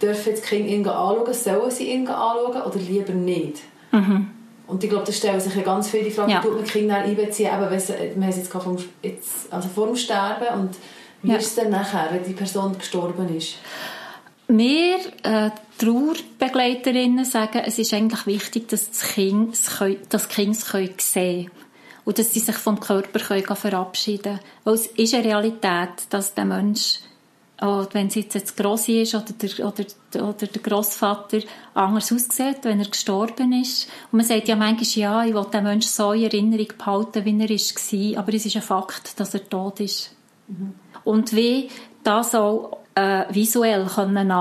dürfen 0.00 0.30
jetzt 0.30 0.44
die 0.44 0.48
Kinder 0.48 0.70
ihn 0.70 0.86
anschauen, 0.86 1.34
sollen 1.34 1.70
sie 1.70 1.90
ihn 1.92 2.08
anschauen 2.08 2.62
oder 2.62 2.78
lieber 2.78 3.12
nicht? 3.12 3.62
Mhm. 3.92 4.30
Und 4.66 4.84
ich 4.84 4.90
glaube, 4.90 5.06
da 5.06 5.12
stellen 5.12 5.40
sich 5.40 5.54
ja 5.54 5.62
ganz 5.62 5.88
viele 5.88 6.10
Fragen, 6.10 6.30
ja. 6.30 6.40
tut 6.40 6.54
man 6.54 6.64
Kinder 6.64 6.96
einbeziehen, 6.96 7.50
eben, 7.50 7.60
wir 7.60 7.66
haben 7.68 8.28
es 8.28 8.36
jetzt, 8.36 8.52
vom, 8.52 8.76
jetzt 9.02 9.50
also 9.50 9.68
vor 9.68 9.86
dem 9.86 9.96
Sterben 9.96 10.60
und 10.60 10.76
wie 11.22 11.30
ja. 11.30 11.38
ist 11.38 11.46
es 11.46 11.54
dann 11.56 11.70
nachher, 11.70 12.08
wenn 12.12 12.22
die 12.22 12.34
Person 12.34 12.76
gestorben 12.76 13.34
ist? 13.34 13.56
Wir 14.46 14.98
äh, 15.22 15.50
Trauerbegleiterinnen 15.78 17.24
sagen, 17.24 17.62
es 17.64 17.78
ist 17.78 17.92
eigentlich 17.92 18.26
wichtig, 18.26 18.68
dass 18.68 18.90
das 18.90 19.14
Kind 19.14 19.54
es 19.54 19.78
können, 19.78 19.98
das 20.08 20.28
kind 20.28 20.54
es 20.54 20.66
können 20.66 20.94
sehen 20.98 21.50
und 22.04 22.18
dass 22.18 22.32
sie 22.32 22.40
sich 22.40 22.56
vom 22.56 22.80
Körper 22.80 23.18
können 23.18 23.44
verabschieden 23.44 24.22
können. 24.22 24.40
Weil 24.64 24.74
es 24.74 24.86
ist 24.86 25.14
eine 25.14 25.24
Realität, 25.24 25.90
dass 26.10 26.34
der 26.34 26.46
Mensch 26.46 27.00
und 27.60 27.68
oh, 27.68 27.86
wenn 27.90 28.06
es 28.06 28.14
jetzt 28.14 28.36
das 28.36 28.54
Grossi 28.54 29.02
ist 29.02 29.16
oder 29.16 29.32
der, 29.32 29.66
oder, 29.66 30.28
oder 30.28 30.46
der 30.46 30.62
Grossvater 30.62 31.40
anders 31.74 32.12
aussieht, 32.12 32.58
wenn 32.62 32.78
er 32.78 32.86
gestorben 32.86 33.52
ist. 33.52 33.88
Und 34.12 34.18
man 34.18 34.26
sagt 34.26 34.46
ja 34.46 34.54
manchmal, 34.54 35.02
ja, 35.02 35.24
ich 35.24 35.34
will 35.34 35.46
den 35.52 35.64
Menschen 35.64 35.88
so 35.88 36.12
in 36.12 36.22
Erinnerung 36.22 36.68
behalten, 36.78 37.24
wie 37.24 37.42
er 37.42 37.48
war. 37.48 38.22
Aber 38.22 38.34
es 38.34 38.46
ist 38.46 38.54
ein 38.54 38.62
Fakt, 38.62 39.18
dass 39.18 39.34
er 39.34 39.48
tot 39.48 39.80
ist. 39.80 40.14
Mhm. 40.46 40.74
Und 41.02 41.34
wie 41.34 41.68
das 42.04 42.36
auch 42.36 42.78
äh, 42.94 43.24
visuell 43.30 43.86
können 43.86 44.32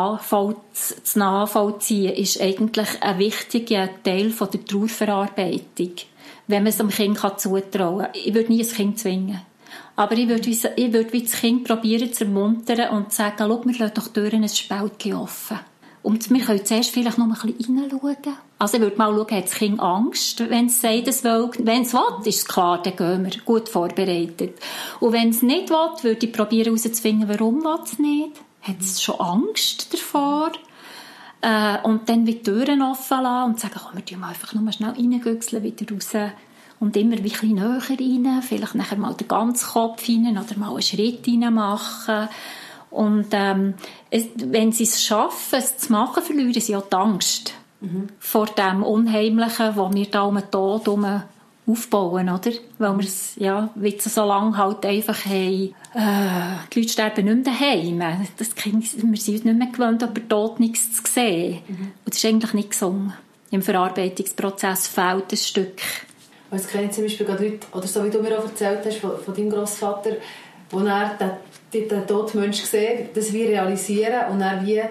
zu 0.74 1.20
nachvollziehen, 1.20 2.14
ist 2.14 2.40
eigentlich 2.40 3.02
ein 3.02 3.18
wichtiger 3.18 3.90
Teil 4.04 4.30
von 4.30 4.52
der 4.52 4.64
Trauerverarbeitung. 4.64 5.94
Wenn 6.46 6.62
man 6.64 6.70
es 6.70 6.78
dem 6.78 6.90
Kind 6.90 7.20
zutrauen 7.38 8.04
kann. 8.04 8.12
Ich 8.14 8.34
würde 8.36 8.54
nie 8.54 8.64
ein 8.64 8.70
Kind 8.70 9.00
zwingen. 9.00 9.42
Aber 9.98 10.16
ich 10.16 10.28
würde, 10.30 10.48
ich 10.48 10.64
würde 10.94 11.12
wie 11.12 11.24
das 11.24 11.34
Kind 11.34 11.64
probieren 11.64 12.14
zu 12.14 12.26
ermuntern 12.26 12.92
und 12.92 13.12
zu 13.12 13.18
sagen, 13.18 13.36
schau, 13.40 13.66
wir 13.66 13.80
lassen 13.80 13.94
doch 13.96 14.08
Türen 14.10 14.44
ein 14.44 14.50
Spältchen 14.50 15.16
offen. 15.16 15.60
Und 16.04 16.30
wir 16.30 16.40
können 16.40 16.64
zuerst 16.64 16.92
vielleicht 16.92 17.18
noch 17.18 17.26
ein 17.26 17.32
bisschen 17.52 17.80
reinschauen. 17.80 18.38
Also 18.60 18.78
ich 18.78 18.84
würde 18.84 18.96
mal 18.96 19.12
schauen, 19.12 19.32
hat 19.32 19.46
das 19.46 19.56
Kind 19.56 19.80
Angst, 19.80 20.40
wenn 20.50 20.68
es 20.68 20.82
sagt, 20.82 21.08
es 21.08 21.24
will. 21.24 21.50
Wenn 21.58 21.82
es 21.82 21.94
will, 21.94 22.26
ist 22.26 22.38
es 22.38 22.46
klar, 22.46 22.80
dann 22.82 22.96
gehen 22.96 23.26
wir 23.26 23.42
gut 23.44 23.70
vorbereitet. 23.70 24.60
Und 25.00 25.14
wenn 25.14 25.30
es 25.30 25.42
nicht 25.42 25.72
will, 25.72 25.90
würde 26.04 26.26
ich 26.28 26.32
probieren 26.32 26.66
herauszufinden, 26.66 27.28
warum 27.28 27.64
will 27.64 27.80
es 27.84 27.98
nicht. 27.98 28.40
Hat 28.62 28.80
es 28.80 29.02
schon 29.02 29.20
Angst 29.20 29.92
davor? 29.92 30.52
Äh, 31.42 31.80
und 31.84 32.08
dann 32.08 32.24
die 32.24 32.42
Türen 32.44 32.84
offen 32.84 33.24
lassen 33.24 33.52
und 33.52 33.60
sagen, 33.60 33.80
komm, 33.84 33.98
wir 33.98 34.06
tun 34.06 34.20
mal 34.20 34.30
einfach 34.30 34.54
nur 34.54 34.72
schnell 34.72 34.92
reingüchseln, 34.92 35.64
wieder 35.64 35.92
raus 35.92 36.12
und 36.80 36.96
immer 36.96 37.16
ein 37.16 37.24
bisschen 37.24 37.56
näher 37.56 37.82
rein, 37.90 38.42
vielleicht 38.42 38.76
nachher 38.76 38.98
mal 38.98 39.14
den 39.14 39.28
ganzen 39.28 39.68
Kopf 39.68 40.08
rein 40.08 40.38
oder 40.38 40.58
mal 40.58 40.72
einen 40.72 40.82
Schritt 40.82 41.28
rein 41.28 41.54
machen. 41.54 42.30
Und 42.90 43.28
ähm, 43.32 43.74
es, 44.10 44.26
wenn 44.36 44.72
sie 44.72 44.84
es 44.84 45.04
schaffen, 45.04 45.60
es 45.60 45.78
zu 45.78 45.92
machen, 45.92 46.24
verlieren 46.24 46.54
sie 46.54 46.76
auch 46.76 46.88
die 46.90 46.96
Angst 46.96 47.54
mhm. 47.82 48.08
vor 48.20 48.46
dem 48.46 48.84
Unheimlichen, 48.84 49.76
wo 49.76 49.94
wir 49.94 50.06
da 50.06 50.22
um 50.22 50.36
den 50.36 50.50
Tod 50.50 50.86
herum 50.86 51.24
aufbauen, 51.68 52.30
oder? 52.30 52.52
Weil 52.78 52.98
wir 52.98 53.06
es, 53.06 53.36
ja, 53.36 53.70
wie 53.76 54.00
so 54.00 54.26
lange 54.26 54.56
halt 54.56 54.86
einfach 54.86 55.26
haben, 55.26 55.76
äh, 55.94 56.58
die 56.72 56.80
Leute 56.80 56.92
sterben 56.94 57.26
nicht 57.26 57.46
mehr 57.46 57.54
daheim. 57.54 58.26
Das, 58.38 58.56
wir 58.56 59.18
sind 59.18 59.46
nicht 59.46 59.58
mehr 59.58 59.68
gewöhnt, 59.68 60.02
aber 60.02 60.28
tot 60.28 60.60
nichts 60.60 60.94
zu 60.94 61.12
sehen. 61.12 61.60
Mhm. 61.68 61.76
Und 61.78 61.92
das 62.06 62.18
ist 62.18 62.26
eigentlich 62.26 62.54
nicht 62.54 62.70
gesungen. 62.72 63.14
Im 63.52 63.62
Verarbeitungsprozess 63.62 64.88
fehlt 64.88 65.32
ein 65.32 65.38
Stück. 65.38 65.82
Es 66.52 66.68
kenne 66.68 66.90
zum 66.92 67.04
Beispiel 67.04 67.26
gerade 67.26 67.44
Leute, 67.44 67.68
oder 67.74 67.88
so 67.88 68.04
wie 68.06 68.10
du 68.10 68.22
mir 68.22 68.38
auch 68.40 68.46
erzählt 68.46 68.80
hast, 68.86 68.98
von, 68.98 69.20
von 69.20 69.34
deinem 69.34 69.50
Großvater, 69.50 70.12
wo 70.70 70.80
er 70.80 71.18
den, 71.74 71.90
den 71.90 72.08
toten 72.08 72.40
Menschen 72.40 72.66
sieht, 72.66 73.16
das 73.16 73.34
wir 73.34 73.50
realisieren 73.50 74.32
und 74.32 74.42
er 74.42 74.66
wie 74.66 74.82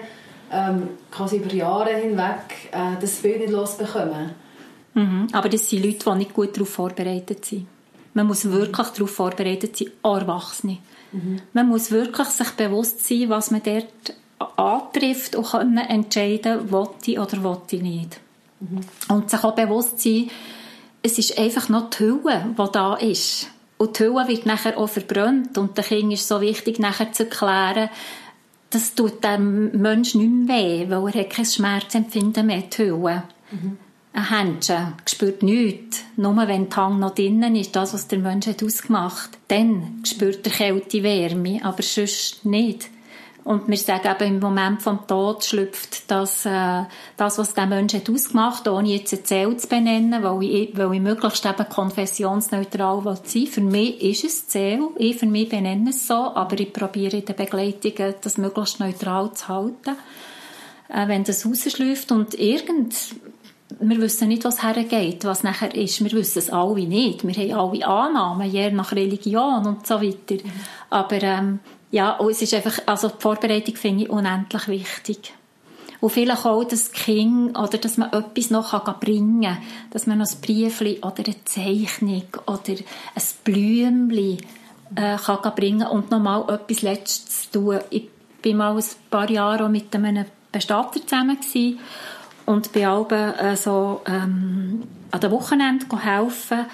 ähm, 0.51 0.89
quasi 1.11 1.37
über 1.37 1.53
Jahre 1.53 1.95
hinweg 1.95 2.71
äh, 2.71 2.99
das 2.99 3.15
Bild 3.15 3.39
nicht 3.39 3.51
losbekommen. 3.51 4.31
Mhm. 4.93 5.27
Aber 5.31 5.49
das 5.49 5.69
sind 5.69 5.83
Leute, 5.83 6.09
die 6.11 6.17
nicht 6.17 6.33
gut 6.33 6.55
darauf 6.55 6.69
vorbereitet 6.69 7.45
sind. 7.45 7.67
Man 8.13 8.27
muss 8.27 8.45
wirklich 8.45 8.87
darauf 8.87 9.11
vorbereitet 9.11 9.77
sein, 9.77 9.91
auch 10.01 10.17
Erwachsene. 10.17 10.77
Mhm. 11.11 11.41
Man 11.53 11.67
muss 11.67 11.91
wirklich 11.91 12.27
sich 12.29 12.49
bewusst 12.51 13.05
sein, 13.05 13.29
was 13.29 13.51
man 13.51 13.61
dort 13.63 14.15
antrifft 14.57 15.35
und 15.35 15.47
können 15.47 15.77
entscheiden, 15.77 16.71
will 16.71 16.87
ich 17.05 17.19
oder 17.19 17.43
will 17.43 17.57
ich 17.69 17.81
nicht. 17.81 18.19
Mhm. 18.59 18.79
Und 19.09 19.29
sich 19.29 19.43
auch 19.43 19.55
bewusst 19.55 19.99
sein, 19.99 20.29
es 21.07 21.17
ist 21.17 21.39
einfach 21.39 21.69
noch 21.69 21.89
die 21.89 21.99
Hülle, 21.99 22.55
die 22.57 22.71
da 22.71 22.95
ist. 22.95 23.47
Und 23.77 23.97
die 23.97 24.03
Hülle 24.03 24.27
wird 24.27 24.45
nachher 24.45 24.77
auch 24.77 24.89
verbrannt. 24.89 25.57
Und 25.57 25.77
der 25.77 25.85
Kind 25.85 26.11
ist 26.11 26.27
so 26.27 26.41
wichtig, 26.41 26.79
nachher 26.79 27.11
zu 27.13 27.23
erklären, 27.23 27.89
das 28.69 28.93
tut 28.95 29.23
dem 29.23 29.71
Menschen 29.71 30.21
nicht 30.21 30.47
mehr 30.47 30.57
weh, 30.57 30.89
weil 30.89 31.13
er 31.13 31.21
hat 31.21 31.29
kein 31.29 31.45
Schmerzempfinden 31.45 32.45
mehr, 32.45 32.63
die 32.63 32.83
Hülle. 32.83 33.23
Mhm. 33.51 33.77
Ein 34.11 34.29
Händchen 34.29 34.93
spürt 35.07 35.43
nichts. 35.43 36.03
Nur 36.17 36.35
wenn 36.35 36.69
der 36.69 36.77
Hang 36.77 36.99
noch 36.99 37.15
drinnen 37.15 37.55
ist, 37.55 37.75
das, 37.75 37.93
was 37.93 38.07
der 38.07 38.19
Mensch 38.19 38.47
hat 38.47 38.63
ausgemacht 38.63 39.29
hat, 39.33 39.39
dann 39.47 40.01
spürt 40.03 40.45
er 40.45 40.51
Kälte, 40.51 41.03
Wärme, 41.03 41.59
aber 41.63 41.83
sonst 41.83 42.43
nicht. 42.43 42.89
Und 43.47 43.69
wir 43.69 43.77
sagen 43.77 44.09
eben, 44.09 44.35
im 44.35 44.39
Moment 44.41 44.81
vom 44.81 45.07
Tod 45.07 45.45
schlüpft 45.45 46.11
das, 46.11 46.45
äh, 46.45 46.83
das 47.15 47.37
was 47.37 47.53
der 47.53 47.65
Mensch 47.65 47.93
hat 47.93 48.09
ausgemacht, 48.09 48.67
ohne 48.67 48.89
jetzt 48.89 49.13
eine 49.13 49.23
Zelle 49.23 49.55
zu 49.55 49.69
benennen, 49.69 50.21
weil 50.21 50.43
ich, 50.43 50.77
weil 50.77 50.93
ich 50.93 50.99
möglichst 50.99 51.45
eben 51.45 51.69
konfessionsneutral 51.69 53.01
sein 53.03 53.19
will. 53.33 53.47
Für 53.47 53.61
mich 53.61 54.01
ist 54.01 54.25
es 54.25 54.47
Zell, 54.49 54.89
ich 54.97 55.15
für 55.15 55.27
mich 55.27 55.47
benenne 55.47 55.91
es 55.91 56.07
so, 56.07 56.13
aber 56.13 56.59
ich 56.59 56.73
probiere 56.73 57.19
in 57.19 57.25
den 57.25 57.37
Begleitungen 57.37 58.15
das 58.21 58.37
möglichst 58.37 58.81
neutral 58.81 59.31
zu 59.31 59.47
halten. 59.47 59.95
Äh, 60.89 61.07
wenn 61.07 61.23
das 61.23 61.45
rausschläuft 61.45 62.11
und 62.11 62.33
irgend, 62.37 62.95
wir 63.79 64.01
wissen 64.01 64.27
nicht, 64.27 64.43
was 64.43 64.61
hergeht, 64.61 65.23
was 65.23 65.43
nachher 65.43 65.73
ist. 65.73 66.03
Wir 66.03 66.11
wissen 66.11 66.39
es 66.39 66.49
alle 66.49 66.85
nicht. 66.85 67.25
Wir 67.25 67.55
haben 67.55 67.71
alle 67.71 67.87
Annahmen, 67.87 68.51
je 68.51 68.71
nach 68.71 68.91
Religion 68.91 69.65
und 69.65 69.87
so 69.87 70.01
weiter. 70.01 70.35
Mhm. 70.35 70.51
Aber 70.89 71.23
ähm, 71.23 71.59
ja, 71.91 72.11
und 72.17 72.31
es 72.31 72.41
ist 72.41 72.53
einfach, 72.53 72.79
also 72.85 73.09
die 73.09 73.21
Vorbereitung 73.21 73.75
finde 73.75 74.03
ich 74.03 74.09
unendlich 74.09 74.67
wichtig. 74.67 75.33
Und 75.99 76.11
vielleicht 76.11 76.45
auch 76.45 76.63
das 76.63 76.91
Kind, 76.91 77.57
oder 77.57 77.77
dass 77.77 77.97
man 77.97 78.13
etwas 78.13 78.51
noch 78.51 78.99
bringen 78.99 79.41
kann, 79.41 79.57
dass 79.91 80.05
man 80.05 80.19
noch 80.19 80.27
ein 80.29 80.41
Briefchen 80.41 81.01
oder 81.01 81.23
eine 81.25 81.43
Zeichnung 81.45 82.23
oder 82.45 82.75
ein 83.15 83.23
Blümchen 83.43 84.37
äh, 84.95 85.17
kann 85.17 85.55
bringen 85.55 85.87
und 85.87 86.11
nochmal 86.11 86.43
etwas 86.49 86.81
Letztes 86.83 87.49
tun. 87.49 87.79
Ich 87.89 88.09
war 88.43 88.53
mal 88.53 88.77
ein 88.77 88.85
paar 89.09 89.29
Jahre 89.29 89.69
mit 89.69 89.95
einem 89.95 90.25
Bestatter 90.51 91.01
zusammen 91.05 91.39
gewesen 91.39 91.79
und 92.45 92.71
bin 92.71 92.85
auch 92.85 93.09
äh, 93.11 93.55
so 93.55 94.01
ähm, 94.05 94.83
an 95.11 95.19
den 95.19 95.31
Wochenenden 95.31 95.99
helfen 95.99 96.65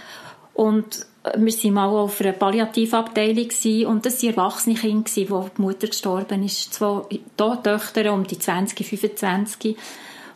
und 0.53 1.05
wir 1.23 1.53
waren 1.53 1.73
mal 1.73 1.87
auf 1.87 2.19
einer 2.19 2.33
Palliativabteilung 2.33 3.47
und 3.87 4.05
das 4.05 4.21
waren 4.21 4.29
erwachsene 4.29 4.75
Kinder, 4.75 5.29
wo 5.29 5.49
die 5.57 5.61
Mutter 5.61 5.87
gestorben 5.87 6.43
ist. 6.43 6.73
Zwei 6.73 7.01
Töchter 7.37 8.13
um 8.13 8.27
die 8.27 8.37
20, 8.37 8.85
25. 8.85 9.77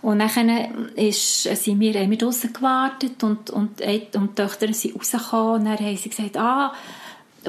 Und 0.01 0.19
dann 0.19 0.93
ist, 0.95 1.43
sind 1.43 1.79
wir, 1.79 1.93
haben 1.99 2.11
wir 2.11 2.17
draussen 2.17 2.53
gewartet 2.53 3.21
und, 3.23 3.49
und, 3.49 3.81
und 3.81 4.29
die 4.29 4.35
Töchter 4.35 4.71
sind 4.73 4.95
rausgekommen 4.95 5.55
und 5.55 5.65
dann 5.65 5.79
haben 5.79 5.97
sie 5.97 6.09
gesagt, 6.09 6.37
ah, 6.37 6.71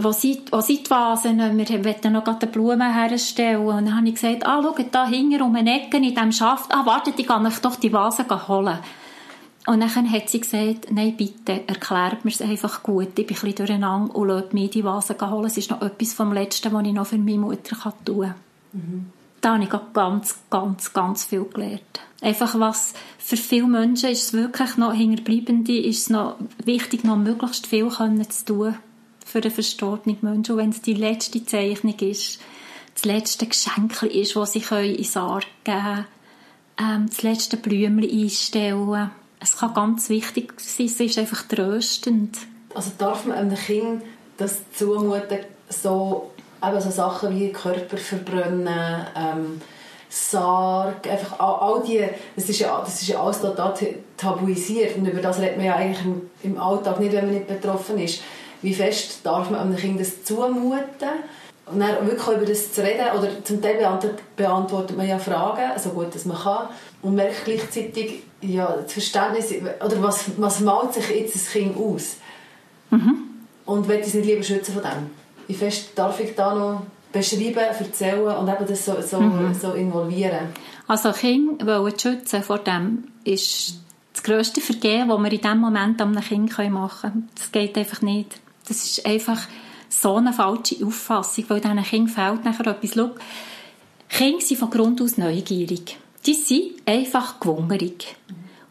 wo 0.01 0.13
sind, 0.13 0.51
die 0.51 0.91
Vasen? 0.91 1.39
Wir 1.39 1.85
wollten 1.85 2.13
noch 2.13 2.39
die 2.39 2.47
Blumen 2.47 2.93
herstellen. 2.93 3.67
Und 3.67 3.87
dann 3.87 3.97
habe 3.97 4.09
ich 4.09 4.15
gesagt, 4.15 4.47
ah, 4.47 4.63
schaut 4.63 4.87
da 4.93 5.07
hinten 5.07 5.43
um 5.43 5.55
eine 5.55 5.83
Ecke 5.83 5.97
in 5.97 6.15
diesem 6.15 6.33
Schaft. 6.33 6.73
Ah, 6.73 6.87
wartet, 6.87 7.19
ich 7.19 7.27
kann 7.27 7.47
euch 7.47 7.59
doch 7.59 7.77
die 7.77 7.93
Vasen 7.93 8.27
holen. 8.49 8.79
Und 9.69 9.81
dann 9.81 10.11
hat 10.11 10.31
sie 10.31 10.41
gesagt, 10.41 10.91
nein, 10.91 11.15
bitte, 11.15 11.69
erklärt 11.69 12.25
mir 12.25 12.31
es 12.31 12.41
einfach 12.41 12.83
gut. 12.83 13.09
Ich 13.19 13.27
bin 13.27 13.37
ein 13.37 13.41
bisschen 13.43 13.55
durcheinander 13.55 14.17
und 14.17 14.29
lasse 14.29 14.49
mir 14.53 14.69
die 14.69 14.83
Vase 14.83 15.15
holen. 15.21 15.45
Es 15.45 15.59
ist 15.59 15.71
noch 15.71 15.83
etwas 15.83 16.15
vom 16.15 16.33
Letzten, 16.33 16.73
was 16.73 16.87
ich 16.87 16.95
noch 16.95 17.07
für 17.07 17.19
meine 17.19 17.37
Mutter 17.37 17.77
tun 18.03 18.23
kann. 18.23 18.35
Mhm. 18.73 19.07
Da 19.43 19.53
habe 19.53 19.65
ich 19.65 19.71
ganz, 19.93 20.39
ganz, 20.49 20.95
ganz 20.95 21.25
viel 21.25 21.45
gelernt. 21.45 21.83
Einfach 22.23 22.59
was 22.59 22.95
für 23.19 23.37
viele 23.37 23.67
Menschen 23.67 24.09
ist 24.09 24.23
es 24.23 24.33
wirklich 24.33 24.79
noch 24.79 24.95
Hinterbleibende, 24.95 25.79
ist 25.79 26.01
es 26.01 26.11
noch 26.11 26.37
wichtig, 26.65 27.05
noch 27.05 27.17
möglichst 27.17 27.67
viel 27.67 27.91
können 27.91 28.31
zu 28.31 28.45
tun 28.47 28.79
für 29.27 29.43
einen 29.43 29.51
verstorbenen 29.51 30.17
Menschen. 30.23 30.53
Und 30.53 30.59
wenn 30.59 30.71
es 30.71 30.81
die 30.81 30.95
letzte 30.95 31.45
Zeichnung 31.45 31.99
ist, 31.99 32.41
das 32.95 33.05
letzte 33.05 33.47
Geschenk 33.47 34.03
ist, 34.03 34.35
das 34.35 34.53
sie 34.55 34.65
in 34.71 34.97
den 34.97 35.05
Sarg 35.05 35.45
geben 35.63 35.83
können, 35.83 36.07
ähm, 36.81 37.07
das 37.07 37.23
letzte 37.23 37.59
Blümchen 37.59 38.11
einstellen 38.11 39.11
es 39.41 39.57
kann 39.57 39.75
ganz 39.75 40.09
wichtig 40.09 40.55
sein, 40.61 40.87
es 40.87 41.01
ist 41.01 41.19
einfach 41.19 41.43
tröstend. 41.45 42.37
Also 42.75 42.91
darf 42.99 43.25
man 43.25 43.37
einem 43.37 43.57
Kind 43.57 44.03
das 44.37 44.59
zumuten, 44.73 45.39
so, 45.69 46.31
eben 46.63 46.81
so 46.81 46.91
Sachen 46.91 47.39
wie 47.39 47.53
Körper 47.53 47.97
verbrennen, 47.97 49.07
ähm, 49.17 49.61
Sarg, 50.11 51.07
einfach 51.07 51.39
all, 51.39 51.75
all 51.75 51.83
die, 51.83 52.03
das 52.35 52.49
ist, 52.49 52.61
ja, 52.61 52.81
das 52.81 53.03
ist 53.03 53.09
ja 53.09 53.23
alles 53.23 53.43
total 53.43 53.75
tabuisiert 54.17 54.97
und 54.97 55.07
über 55.07 55.21
das 55.21 55.39
redet 55.39 55.59
man 55.59 55.67
ja 55.67 55.77
eigentlich 55.77 56.05
im, 56.05 56.31
im 56.43 56.61
Alltag 56.61 56.99
nicht, 56.99 57.13
wenn 57.13 57.27
man 57.27 57.35
nicht 57.35 57.47
betroffen 57.47 57.99
ist. 57.99 58.23
Wie 58.63 58.73
fest 58.73 59.21
darf 59.25 59.51
man 59.51 59.61
einem 59.61 59.77
Kind 59.77 60.01
das 60.01 60.25
zumuten? 60.25 61.11
Und 61.67 61.81
dann 61.81 62.07
wirklich 62.07 62.37
über 62.37 62.47
das 62.47 62.73
zu 62.73 62.83
reden, 62.83 63.05
oder 63.19 63.45
zum 63.45 63.61
Teil 63.61 63.79
beantwortet 64.35 64.97
man 64.97 65.07
ja 65.07 65.19
Fragen, 65.19 65.79
so 65.79 65.91
gut 65.91 66.15
dass 66.15 66.25
man 66.25 66.39
kann, 66.39 66.69
und 67.03 67.15
merkt 67.15 67.45
gleichzeitig, 67.45 68.23
ja, 68.41 68.77
das 68.83 68.93
Verständnis, 68.93 69.53
oder 69.85 70.03
was, 70.03 70.25
was 70.37 70.61
malt 70.61 70.95
sich 70.95 71.09
jetzt 71.11 71.35
das 71.35 71.51
Kind 71.51 71.77
aus? 71.77 72.17
Mhm. 72.91 73.25
Und 73.65 73.89
will 73.89 74.01
es 74.01 74.15
nicht 74.15 74.27
lieber 74.27 74.43
schützen 74.43 74.75
von 74.75 74.83
dem? 74.83 75.11
Wie 75.47 75.55
fest 75.55 75.91
darf 75.95 76.21
ich 76.21 76.35
da 76.35 76.55
noch 76.55 76.83
beschreiben, 77.13 77.59
erzählen 77.59 78.37
und 78.37 78.49
eben 78.49 78.67
das 78.67 78.85
so, 78.85 79.01
so, 79.01 79.21
mhm. 79.21 79.55
so 79.55 79.73
involvieren? 79.73 80.49
Also 80.87 81.13
Kind 81.13 81.63
schützen 82.01 82.43
vor 82.43 82.59
dem 82.59 83.05
ist 83.25 83.75
das 84.13 84.23
grösste 84.23 84.61
Vergehen, 84.61 85.09
das 85.09 85.19
wir 85.19 85.33
in 85.33 85.41
diesem 85.41 85.59
Moment 85.59 86.01
an 86.01 86.17
einem 86.17 86.25
Kind 86.25 86.73
machen 86.73 87.01
können. 87.01 87.29
Das 87.35 87.53
geht 87.53 87.77
einfach 87.77 88.03
nicht. 88.03 88.41
Das 88.67 88.85
ist 88.85 89.07
einfach 89.07 89.41
so 89.89 90.17
eine 90.17 90.33
falsche 90.33 90.85
Auffassung, 90.85 91.45
weil 91.49 91.61
diesen 91.61 91.83
Kindern 91.83 92.09
fehlt 92.09 92.45
nachher 92.45 92.67
etwas. 92.67 92.95
Schau, 92.95 93.11
Kinder 94.09 94.41
sind 94.41 94.59
von 94.59 94.71
Grund 94.71 95.01
aus 95.01 95.19
neugierig. 95.19 95.99
Die 96.27 96.35
sind 96.35 96.73
einfach 96.87 97.41
gewungerig. 97.41 98.17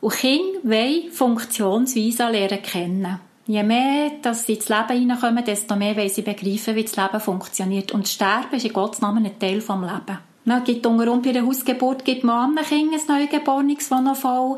Und 0.02 0.14
Kinder 0.14 0.60
wollen 0.64 1.12
Funktionsweisen 1.12 2.32
lernen 2.32 2.62
kennen. 2.62 3.20
Je 3.48 3.64
mehr 3.64 4.12
dass 4.22 4.46
sie 4.46 4.56
ins 4.56 4.68
Leben 4.68 5.00
hineinkommen, 5.00 5.44
desto 5.44 5.76
mehr 5.76 5.96
wollen 5.96 6.10
sie 6.10 6.22
begreifen, 6.22 6.76
wie 6.76 6.84
das 6.84 6.98
Leben 6.98 7.20
funktioniert. 7.20 7.94
Und 7.94 8.08
Sterben 8.08 8.56
ist 8.56 8.66
in 8.66 8.74
Gottes 8.74 9.02
Namen 9.02 9.26
ein 9.26 9.40
Teil 9.40 9.60
des 9.60 9.68
Lebens. 9.68 10.20
Es 10.46 10.64
gibt 10.64 10.86
unter 10.86 11.18
bei 11.18 11.32
der 11.32 11.46
Hausgeburt 11.46 12.06
gibt 12.06 12.24
man 12.24 12.56
Kind 12.58 12.94
ein 12.94 13.02
Neugeborenes, 13.08 13.90
das 13.90 14.02
noch 14.02 14.16
voll 14.16 14.58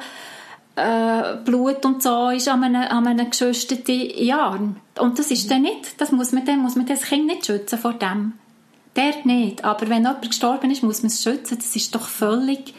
äh, 0.75 1.35
Blut 1.43 1.83
und 1.85 2.01
so 2.01 2.29
ist 2.29 2.47
an 2.47 2.63
einem, 2.63 2.83
an 2.83 3.07
einem 3.07 3.29
geschwisterten 3.29 4.11
Jahr. 4.23 4.59
Und 4.99 5.19
das 5.19 5.31
ist 5.31 5.49
dann 5.49 5.63
nicht, 5.63 5.99
das 5.99 6.11
muss 6.11 6.31
man 6.31 6.45
dann, 6.45 6.59
muss 6.59 6.75
man 6.75 6.85
das 6.85 7.03
Kind 7.03 7.25
nicht 7.25 7.45
schützen 7.45 7.79
vor 7.79 7.93
dem. 7.93 8.33
Der 8.99 9.25
nicht. 9.25 9.63
Aber 9.63 9.87
wenn 9.87 10.03
jemand 10.03 10.27
gestorben 10.27 10.71
ist, 10.71 10.83
muss 10.83 11.03
man 11.03 11.07
es 11.07 11.23
schützen. 11.23 11.57
Das 11.57 11.73
ist 11.73 11.95
doch 11.95 12.05
völlig 12.05 12.73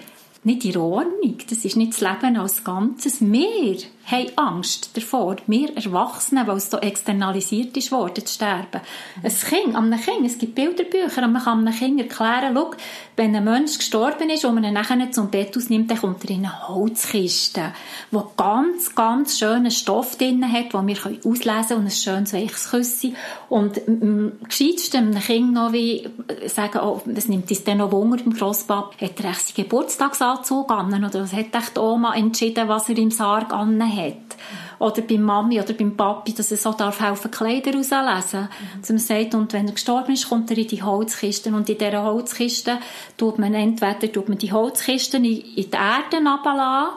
nicht 0.45 0.67
in 0.67 0.77
Ordnung. 0.77 1.39
Das 1.49 1.65
ist 1.65 1.79
nicht 1.79 1.95
das 1.95 2.03
Leben 2.03 2.37
als 2.37 2.63
Ganzes. 2.63 3.23
Wir 3.23 3.79
haben 4.11 4.31
Angst 4.37 4.97
davor, 4.97 5.37
wir 5.47 5.77
Erwachsenen, 5.77 6.47
weil 6.47 6.57
es 6.57 6.71
so 6.71 6.79
externalisiert 6.79 7.77
ist 7.77 7.93
worden, 7.93 8.25
zu 8.27 8.35
sterben. 8.35 8.81
Ein 9.23 9.31
Kind, 9.31 9.75
an 9.75 9.93
einem 9.93 10.01
Kind, 10.01 10.27
es 10.27 10.39
gibt 10.39 10.55
Bilderbücher, 10.55 11.23
und 11.23 11.33
man 11.33 11.43
kann 11.43 11.67
einem 11.67 11.77
Kind 11.77 12.01
erklären, 12.01 12.55
schau, 12.55 12.73
wenn 13.17 13.37
ein 13.37 13.45
Mensch 13.45 13.79
gestorben 13.79 14.31
ist 14.31 14.45
und 14.45 14.55
man 14.55 14.65
ihn 14.65 14.75
nachher 14.75 15.11
zum 15.13 15.31
Bett 15.31 15.57
ausnimmt, 15.57 15.91
dann 15.91 15.99
kommt 15.99 16.25
er 16.25 16.31
in 16.31 16.47
eine 16.47 16.69
Holzkiste, 16.69 17.73
die 18.11 18.19
ganz, 18.37 18.95
ganz 18.95 19.39
schönen 19.39 19.71
Stoff 19.71 20.17
drin 20.17 20.51
hat, 20.51 20.73
den 20.73 20.87
wir 20.87 20.97
auslesen 21.25 21.69
können 21.69 21.81
und 21.81 21.87
ein 21.87 21.91
schönes 21.91 22.33
weiches 22.33 22.71
Küssi. 22.71 23.15
Und 23.49 23.81
am 23.87 24.33
gescheitsten 24.49 25.09
einem 25.09 25.21
Kind 25.21 25.53
noch 25.53 25.73
wie 25.73 26.09
sagen, 26.47 26.81
oh, 26.83 27.03
das 27.05 27.29
nimmt 27.29 27.51
uns 27.51 27.65
dann 27.65 27.79
noch 27.79 27.93
Wunder 27.93 28.19
beim 28.19 28.33
Grosspap, 28.33 29.01
hat 29.01 29.21
er 29.21 29.31
echt 29.31 29.49
seinen 29.49 29.65
Geburtstagsanzug 29.65 30.71
an 30.71 31.05
oder 31.05 31.23
was 31.23 31.33
hat 31.33 31.47
die 31.77 31.81
Oma 31.81 32.15
entschieden, 32.15 32.69
was 32.69 32.89
er 32.89 32.99
im 32.99 33.11
Sarg 33.11 33.53
an 33.53 33.81
hat. 34.07 34.37
Oder 34.79 35.03
beim 35.03 35.23
Mami 35.23 35.61
oder 35.61 35.75
beim 35.75 35.97
Papi, 35.97 36.33
dass 36.33 36.51
er 36.51 36.57
so 36.57 36.73
darf 36.73 37.01
helfen, 37.01 37.31
Kleider 37.31 37.75
rauslesen. 37.75 38.43
Mhm. 38.43 38.81
Dass 38.81 38.89
man 38.91 38.99
sagt, 38.99 39.35
und 39.35 39.53
wenn 39.53 39.67
er 39.67 39.75
gestorben 39.75 40.13
ist, 40.13 40.29
kommt 40.29 40.51
er 40.51 40.59
in 40.59 40.69
die 40.69 40.83
Holzkiste. 40.83 41.55
Und 41.55 41.69
in 41.69 41.79
dieser 41.79 42.03
Holzkiste 42.03 42.79
tut 43.17 43.39
man 43.39 43.55
entweder 43.55 44.11
tut 44.11 44.29
man 44.29 44.39
die 44.39 44.53
Holzkisten 44.53 45.25
in, 45.25 45.41
in 45.41 45.71
die 45.71 45.77
Erde 45.77 46.17
runterlassen, 46.17 46.97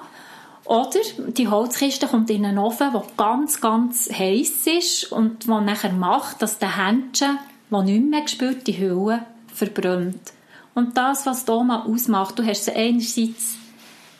oder 0.65 0.99
die 1.17 1.47
Holzkiste 1.49 2.07
kommt 2.07 2.29
in 2.29 2.45
einen 2.45 2.57
Ofen, 2.57 2.93
der 2.93 3.03
ganz, 3.17 3.59
ganz 3.59 4.09
heiß 4.09 4.67
ist 4.67 5.11
und 5.11 5.47
der 5.47 5.61
nachher 5.61 5.91
macht, 5.91 6.41
dass 6.41 6.57
der 6.57 6.77
Händchen, 6.77 7.37
der 7.69 7.81
nicht 7.81 8.09
mehr 8.09 8.21
gespürt, 8.21 8.65
die 8.67 8.77
Hülle 8.77 9.25
verbrennt. 9.53 10.31
Und 10.73 10.97
das, 10.97 11.25
was 11.25 11.45
Doma 11.45 11.83
ausmacht, 11.83 12.39
du 12.39 12.45
hast 12.45 12.65
sie 12.65 12.71
einerseits, 12.71 13.57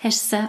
hast 0.02 0.30
sie, 0.30 0.48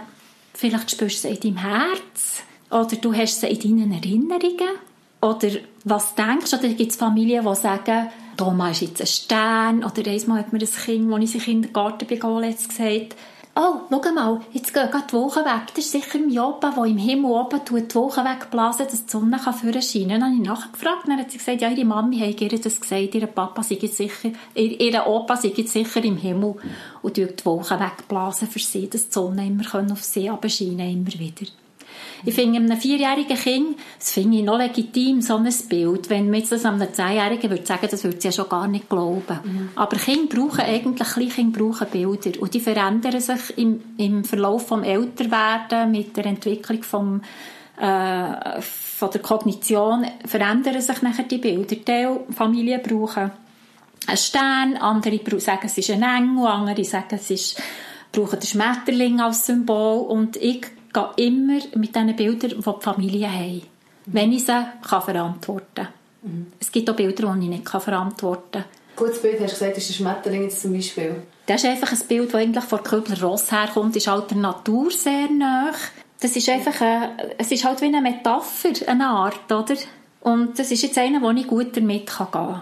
vielleicht 0.55 0.91
spürst 0.91 1.23
du 1.23 1.27
sie 1.27 1.35
in 1.35 1.39
deinem 1.39 1.57
Herz, 1.57 2.43
oder 2.69 2.95
du 2.95 3.13
hast 3.13 3.41
sie 3.41 3.47
in 3.47 3.77
deinen 3.77 3.91
Erinnerungen, 3.93 4.79
oder 5.21 5.49
was 5.83 6.15
denkst 6.15 6.51
du, 6.51 6.57
oder 6.57 6.69
gibt 6.69 6.91
es 6.91 6.97
Familien, 6.97 7.45
die 7.45 7.55
sagen, 7.55 8.09
Doma 8.37 8.71
ist 8.71 8.81
jetzt 8.81 9.01
ein 9.01 9.07
Stern, 9.07 9.83
oder 9.83 10.09
einmal 10.09 10.39
hat 10.39 10.53
mir 10.53 10.59
ein 10.59 10.67
Kind, 10.67 11.11
das 11.11 11.35
ich 11.35 11.47
in 11.47 11.61
den 11.61 11.73
Garten 11.73 12.07
begonnen 12.07 12.55
gesagt 12.55 13.15
oh, 13.55 13.81
schau 13.89 14.11
mal, 14.11 14.41
jetzt 14.51 14.73
geht 14.73 14.89
die 15.09 15.13
Woche 15.13 15.39
weg. 15.41 15.67
Das 15.75 15.85
ist 15.85 15.91
sicher 15.91 16.19
im 16.19 16.29
Jopa, 16.29 16.73
wo 16.75 16.83
im 16.83 16.97
Himmel 16.97 17.31
oben 17.31 17.61
die 17.65 17.95
Woche 17.95 18.23
wegblasen, 18.23 18.85
dass 18.85 19.05
die 19.05 19.11
Sonne 19.11 19.37
kann 19.37 19.53
für 19.53 19.81
scheinen. 19.81 20.09
Dann 20.09 20.23
habe 20.25 20.33
ich 20.35 20.41
nachgefragt, 20.41 21.07
dann 21.07 21.19
hat 21.19 21.31
sie 21.31 21.37
gesagt, 21.37 21.61
ja, 21.61 21.69
ihre 21.69 21.85
Mami 21.85 22.19
hat 22.19 22.41
ihr 22.41 22.59
das 22.59 22.79
gesagt, 22.79 23.15
ihr 23.15 23.27
Papa 23.27 23.63
sei 23.63 23.77
sicher, 23.87 24.31
ihr, 24.53 24.79
ihr 24.79 25.07
Opa 25.07 25.37
sei 25.37 25.53
sicher 25.65 26.03
im 26.03 26.17
Himmel 26.17 26.55
und 27.01 27.17
die 27.17 27.27
Woche 27.43 27.79
wegblasen 27.79 28.47
für 28.47 28.59
sie, 28.59 28.89
dass 28.89 29.07
die 29.07 29.13
Sonne 29.13 29.47
immer 29.47 29.63
auf 29.91 30.03
sie 30.03 30.29
abscheinen 30.29 30.91
immer 30.91 31.19
wieder. 31.19 31.45
Ich 32.25 32.33
finde, 32.33 32.59
einem 32.59 32.77
vierjährigen 32.77 33.37
Kind, 33.37 33.77
das 33.99 34.11
finde 34.11 34.37
ich 34.37 34.43
noch 34.43 34.57
legitim, 34.57 35.21
so 35.21 35.35
ein 35.35 35.47
Bild. 35.69 36.09
Wenn 36.09 36.29
man 36.29 36.39
jetzt 36.39 36.51
das 36.51 36.65
einem 36.65 36.91
zehnjährigen 36.91 37.49
würde 37.49 37.65
sagen, 37.65 37.87
das 37.89 38.03
würde 38.03 38.19
sie 38.19 38.27
ja 38.27 38.31
schon 38.31 38.49
gar 38.49 38.67
nicht 38.67 38.89
glauben. 38.89 39.39
Mhm. 39.43 39.69
Aber 39.75 39.97
Kinder 39.97 40.35
brauchen 40.35 40.61
eigentlich, 40.61 41.07
Kleinkinder 41.07 41.59
brauchen 41.59 41.87
Bilder. 41.89 42.41
Und 42.41 42.53
die 42.53 42.59
verändern 42.59 43.19
sich 43.19 43.57
im, 43.57 43.81
im 43.97 44.23
Verlauf 44.23 44.67
vom 44.67 44.83
Älterwerden, 44.83 45.91
mit 45.91 46.17
der 46.17 46.25
Entwicklung 46.25 46.83
vom, 46.83 47.21
äh, 47.79 48.61
von 48.61 49.11
der 49.11 49.21
Kognition, 49.21 50.05
verändern 50.25 50.81
sich 50.81 51.01
nachher 51.01 51.25
die 51.25 51.37
Bilder. 51.37 51.75
Die 51.75 52.33
Familien 52.33 52.81
brauchen 52.81 53.31
einen 54.07 54.17
Stern, 54.17 54.77
andere 54.77 55.19
sagen, 55.39 55.65
es 55.65 55.77
ist 55.77 55.89
ein 55.89 56.03
Engel, 56.03 56.45
andere 56.45 56.83
sagen, 56.83 57.15
es 57.15 57.29
ist, 57.29 57.61
brauchen 58.11 58.39
den 58.39 58.47
Schmetterling 58.47 59.19
als 59.19 59.45
Symbol. 59.45 60.05
Und 60.07 60.37
ich 60.37 60.65
gehe 60.95 61.27
immer 61.27 61.59
mit 61.75 61.95
diesen 61.95 62.15
Bildern, 62.15 62.49
die 62.51 62.55
die 62.55 62.81
Familie 62.81 63.31
haben. 63.31 63.61
Wenn 64.05 64.31
ich 64.31 64.45
sie 64.45 64.65
kann 64.87 65.01
verantworten 65.01 65.65
kann. 65.75 65.87
Mhm. 66.21 66.47
Es 66.59 66.71
gibt 66.71 66.89
auch 66.89 66.95
Bilder, 66.95 67.33
die 67.33 67.43
ich 67.43 67.49
nicht 67.49 67.65
kann 67.65 67.81
verantworten 67.81 68.63
kann. 68.63 68.65
Gutes 68.95 69.21
Bild, 69.21 69.39
hast 69.41 69.55
du 69.55 69.59
gesagt, 69.59 69.77
ist 69.77 69.89
der 69.89 69.93
Schmetterling 69.93 70.43
jetzt 70.43 70.61
zum 70.61 70.73
Beispiel? 70.73 71.15
Das 71.47 71.63
ist 71.63 71.69
einfach 71.69 71.91
ein 71.91 72.07
Bild, 72.07 72.33
das 72.33 72.41
eigentlich 72.41 72.63
von 72.63 72.81
Köbler 72.81 73.21
Ross 73.21 73.51
herkommt, 73.51 73.95
ist 73.95 74.07
halt 74.07 74.31
der 74.31 74.37
Natur 74.37 74.89
sehr 74.89 75.29
nah. 75.29 75.71
Das 76.21 76.35
ist 76.35 76.47
einfach, 76.47 76.79
eine, 76.79 77.35
es 77.37 77.51
ist 77.51 77.65
halt 77.65 77.81
wie 77.81 77.85
eine 77.85 78.01
Metapher, 78.01 78.71
eine 78.87 79.07
Art, 79.07 79.51
oder? 79.51 79.75
Und 80.21 80.57
das 80.57 80.71
ist 80.71 80.81
jetzt 80.81 80.97
einer, 80.97 81.21
wo 81.21 81.29
ich 81.31 81.45
gut 81.45 81.75
damit 81.75 82.07
gehen 82.07 82.27
kann. 82.31 82.61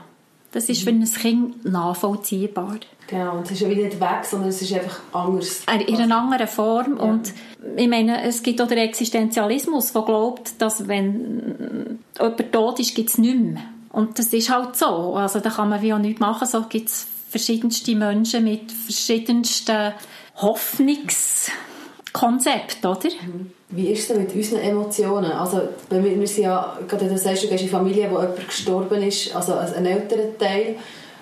Das 0.53 0.69
ist 0.69 0.83
für 0.83 0.91
ein 0.91 1.03
Kind 1.03 1.65
nachvollziehbar. 1.65 2.77
Genau, 3.07 3.37
und 3.37 3.45
es 3.45 3.51
ist 3.51 3.61
ja 3.61 3.69
wieder 3.69 3.83
nicht 3.83 3.99
weg, 3.99 4.23
sondern 4.23 4.49
es 4.49 4.61
ist 4.61 4.71
einfach 4.71 4.99
anders. 5.11 5.63
In 5.87 5.95
einer 5.97 6.17
anderen 6.17 6.47
Form. 6.47 6.97
Ja. 6.97 7.03
Und 7.03 7.33
ich 7.75 7.87
meine, 7.87 8.23
es 8.23 8.43
gibt 8.43 8.61
auch 8.61 8.67
den 8.67 8.77
Existenzialismus, 8.77 9.91
der 9.91 10.03
glaubt, 10.03 10.61
dass 10.61 10.87
wenn 10.87 11.99
jemand 12.17 12.53
tot 12.53 12.79
ist, 12.79 12.95
gibt 12.95 13.09
es 13.09 13.17
nichts 13.17 13.41
mehr. 13.41 13.63
Und 13.91 14.19
das 14.19 14.27
ist 14.27 14.49
halt 14.49 14.75
so. 14.75 15.15
Also 15.15 15.39
da 15.39 15.49
kann 15.49 15.69
man 15.69 15.81
wie 15.81 15.93
auch 15.93 15.97
nichts 15.97 16.21
machen. 16.21 16.47
So 16.47 16.63
gibt 16.69 16.89
es 16.89 17.07
verschiedenste 17.29 17.95
Menschen 17.95 18.43
mit 18.43 18.71
verschiedensten 18.71 19.93
Hoffnungskonzepten, 20.35 22.89
oder? 22.89 23.09
Mhm. 23.09 23.51
Wie 23.75 23.89
ist 23.89 24.09
es 24.09 24.15
mit 24.15 24.35
unseren 24.35 24.61
Emotionen? 24.61 25.31
Also, 25.31 25.61
wir 25.89 26.27
sind 26.27 26.43
ja, 26.43 26.77
gerade 26.87 27.07
du 27.07 27.17
sagst, 27.17 27.43
du 27.43 27.47
gehst 27.47 27.63
in 27.63 27.69
Familie, 27.69 28.09
wo 28.11 28.19
jemand 28.19 28.47
gestorben 28.47 29.01
ist, 29.01 29.35
also 29.35 29.53
ein 29.53 29.85
älterer 29.85 30.37
Teil, 30.37 30.75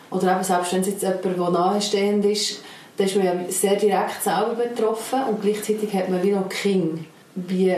oder 0.10 0.34
eben 0.34 0.44
selbst 0.44 0.74
wenn 0.74 0.82
es 0.82 0.88
jetzt 0.88 1.02
jemand, 1.02 1.24
der 1.24 1.50
nahestehend 1.50 2.26
ist, 2.26 2.62
dann 2.98 3.08
ist 3.08 3.16
man 3.16 3.26
ja 3.26 3.34
sehr 3.48 3.76
direkt 3.78 4.22
selber 4.22 4.56
betroffen 4.56 5.20
und 5.30 5.42
gleichzeitig 5.42 5.94
hat 5.94 6.10
man 6.10 6.22
wie 6.24 6.32
noch 6.32 6.50
Kinder. 6.50 7.00
Wie, 7.36 7.74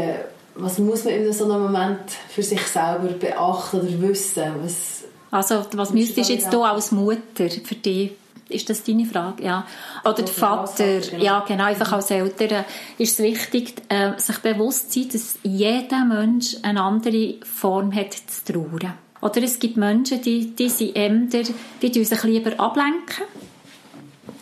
was 0.56 0.80
muss 0.80 1.06
man 1.06 1.14
in 1.14 1.32
so 1.32 1.46
einem 1.46 1.62
Moment 1.64 2.10
für 2.30 2.42
sich 2.42 2.66
selber 2.66 3.10
beachten 3.20 3.82
oder 3.82 4.02
wissen? 4.02 4.44
Was, 4.64 5.04
also, 5.30 5.66
was 5.74 5.92
müsstest 5.92 6.30
du 6.30 6.34
jetzt 6.34 6.52
du 6.52 6.64
als 6.64 6.92
Mutter 6.92 7.50
für 7.64 7.76
dich 7.76 8.12
ist 8.50 8.70
das 8.70 8.84
deine 8.84 9.06
Frage? 9.06 9.44
Ja. 9.44 9.66
Oder 10.04 10.14
der 10.14 10.28
Vater, 10.28 11.00
genau. 11.00 11.24
ja 11.24 11.40
genau, 11.48 11.66
einfach 11.66 11.92
als 11.94 12.12
Eltern 12.12 12.66
ist 12.98 13.20
es 13.20 13.24
wichtig, 13.24 13.74
äh, 13.90 14.12
sich 14.18 14.38
bewusst 14.40 14.92
zu 14.92 15.02
sein, 15.02 15.10
dass 15.12 15.36
jeder 15.44 16.06
Mensch 16.06 16.58
eine 16.62 16.82
andere 16.82 17.36
Form 17.44 17.94
hat 17.94 18.14
zu 18.14 18.54
trauern. 18.54 18.94
Oder 19.22 19.44
es 19.44 19.58
gibt 19.60 19.78
Menschen, 19.78 20.22
die, 20.22 20.54
die 20.54 20.70
sind 20.70 21.34
die 21.82 22.04
sich 22.04 22.24
lieber 22.24 22.60
ablenken. 22.60 23.26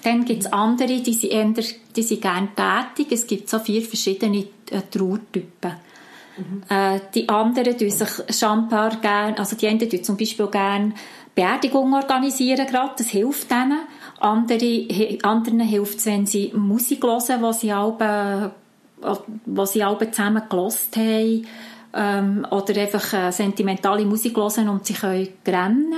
Dann 0.04 0.26
gibt 0.26 0.44
es 0.44 0.52
andere, 0.52 1.02
die 1.02 1.14
sind, 1.14 1.32
eher, 1.32 1.54
die 1.96 2.02
sind 2.02 2.22
gerne 2.22 2.50
tätig. 2.56 3.12
Es 3.12 3.28
gibt 3.28 3.48
so 3.48 3.60
vier 3.60 3.84
verschiedene 3.84 4.46
äh, 4.72 4.82
Trauertypen. 4.90 5.74
Mhm. 6.38 6.64
Äh, 6.70 7.00
die 7.14 7.30
anderen 7.30 7.78
tun 7.78 7.90
sich 7.90 8.10
scheinbar 8.30 8.96
gerne, 9.02 9.38
also 9.38 9.56
die 9.56 9.68
einen 9.68 9.88
tun 9.88 10.04
zum 10.04 10.18
Beispiel 10.18 10.48
gerne 10.48 10.94
Beerdigung 11.36 11.94
organisieren 11.94 12.68
gerade, 12.68 12.94
das 12.98 13.08
hilft 13.08 13.50
denen. 13.50 13.80
Andere, 14.20 15.20
anderen 15.24 15.60
hilft 15.62 16.00
es, 16.00 16.06
wenn 16.06 16.26
sie 16.26 16.52
Musik 16.54 17.04
hören, 17.04 17.42
die 17.42 17.54
sie 17.54 17.72
alle, 17.72 18.52
die 19.46 19.66
sie 19.66 19.84
alle 19.84 20.12
zusammen 20.12 20.44
gelost 20.50 20.96
haben. 20.96 21.48
Ähm, 21.94 22.48
oder 22.50 22.82
einfach 22.82 23.14
äh, 23.14 23.32
sentimentale 23.32 24.06
Musik 24.06 24.38
hören 24.38 24.70
und 24.70 24.86
sie 24.86 24.94
können 24.94 25.28
rennen. 25.46 25.94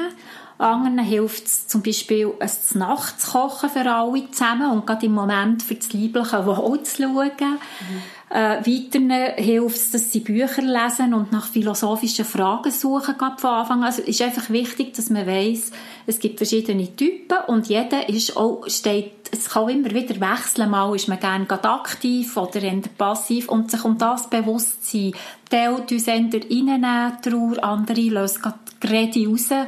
Anderen 0.58 1.00
hilft 1.00 1.46
es 1.46 1.68
zum 1.68 1.82
Beispiel, 1.82 2.32
ein 2.40 2.80
Nacht 2.80 3.20
zu 3.20 3.32
kochen 3.32 3.70
für 3.70 3.92
alle 3.92 4.32
zusammen 4.32 4.72
und 4.72 4.88
gerade 4.88 5.06
im 5.06 5.14
Moment 5.14 5.62
für 5.64 5.76
das 5.76 5.92
liebliche 5.94 6.46
Wohl 6.46 6.84
zu 6.84 7.04
schauen. 7.04 7.32
Mhm. 7.36 8.02
Äh, 8.34 8.66
weiteren 8.66 9.12
hilft 9.36 9.76
es, 9.76 9.92
dass 9.92 10.12
sie 10.12 10.22
Bücher 10.22 10.64
lesen 10.64 11.14
und 11.14 11.32
nach 11.32 11.46
philosophischen 11.46 12.26
Fragen 12.26 12.72
suchen, 12.72 13.16
gerade 13.16 13.40
von 13.40 13.52
Anfang 13.52 13.78
an. 13.82 13.84
Also 13.84 14.02
es 14.02 14.08
ist 14.08 14.22
einfach 14.24 14.50
wichtig, 14.50 14.96
dass 14.96 15.12
man 15.12 15.28
weiß, 15.28 15.72
es 16.08 16.18
gibt 16.18 16.40
verschiedene 16.40 16.96
Typen 16.96 17.38
und 17.46 17.68
jeder 17.68 18.10
ist 18.10 18.36
auch, 18.36 18.68
steht, 18.68 19.12
es 19.32 19.50
kann 19.52 19.70
immer 19.70 19.92
wieder 19.92 20.20
wechseln. 20.20 20.72
Mal 20.72 20.96
ist 20.96 21.08
man 21.08 21.20
gerne 21.20 21.48
aktiv 21.48 22.36
oder 22.36 22.64
eher 22.64 22.82
passiv 22.98 23.50
und 23.50 23.70
sich 23.70 23.86
um 23.86 24.00
das 24.00 24.28
bewusst 24.28 24.84
sein. 24.84 25.14
Teil 25.52 25.74
uns 25.76 26.08
eher 26.08 26.16
reinnehmen, 26.16 27.22
Trauer, 27.22 27.64
andere 27.64 28.02
lösen 28.02 28.42
gerade 28.82 29.28
raus. 29.28 29.50
Mhm. 29.52 29.66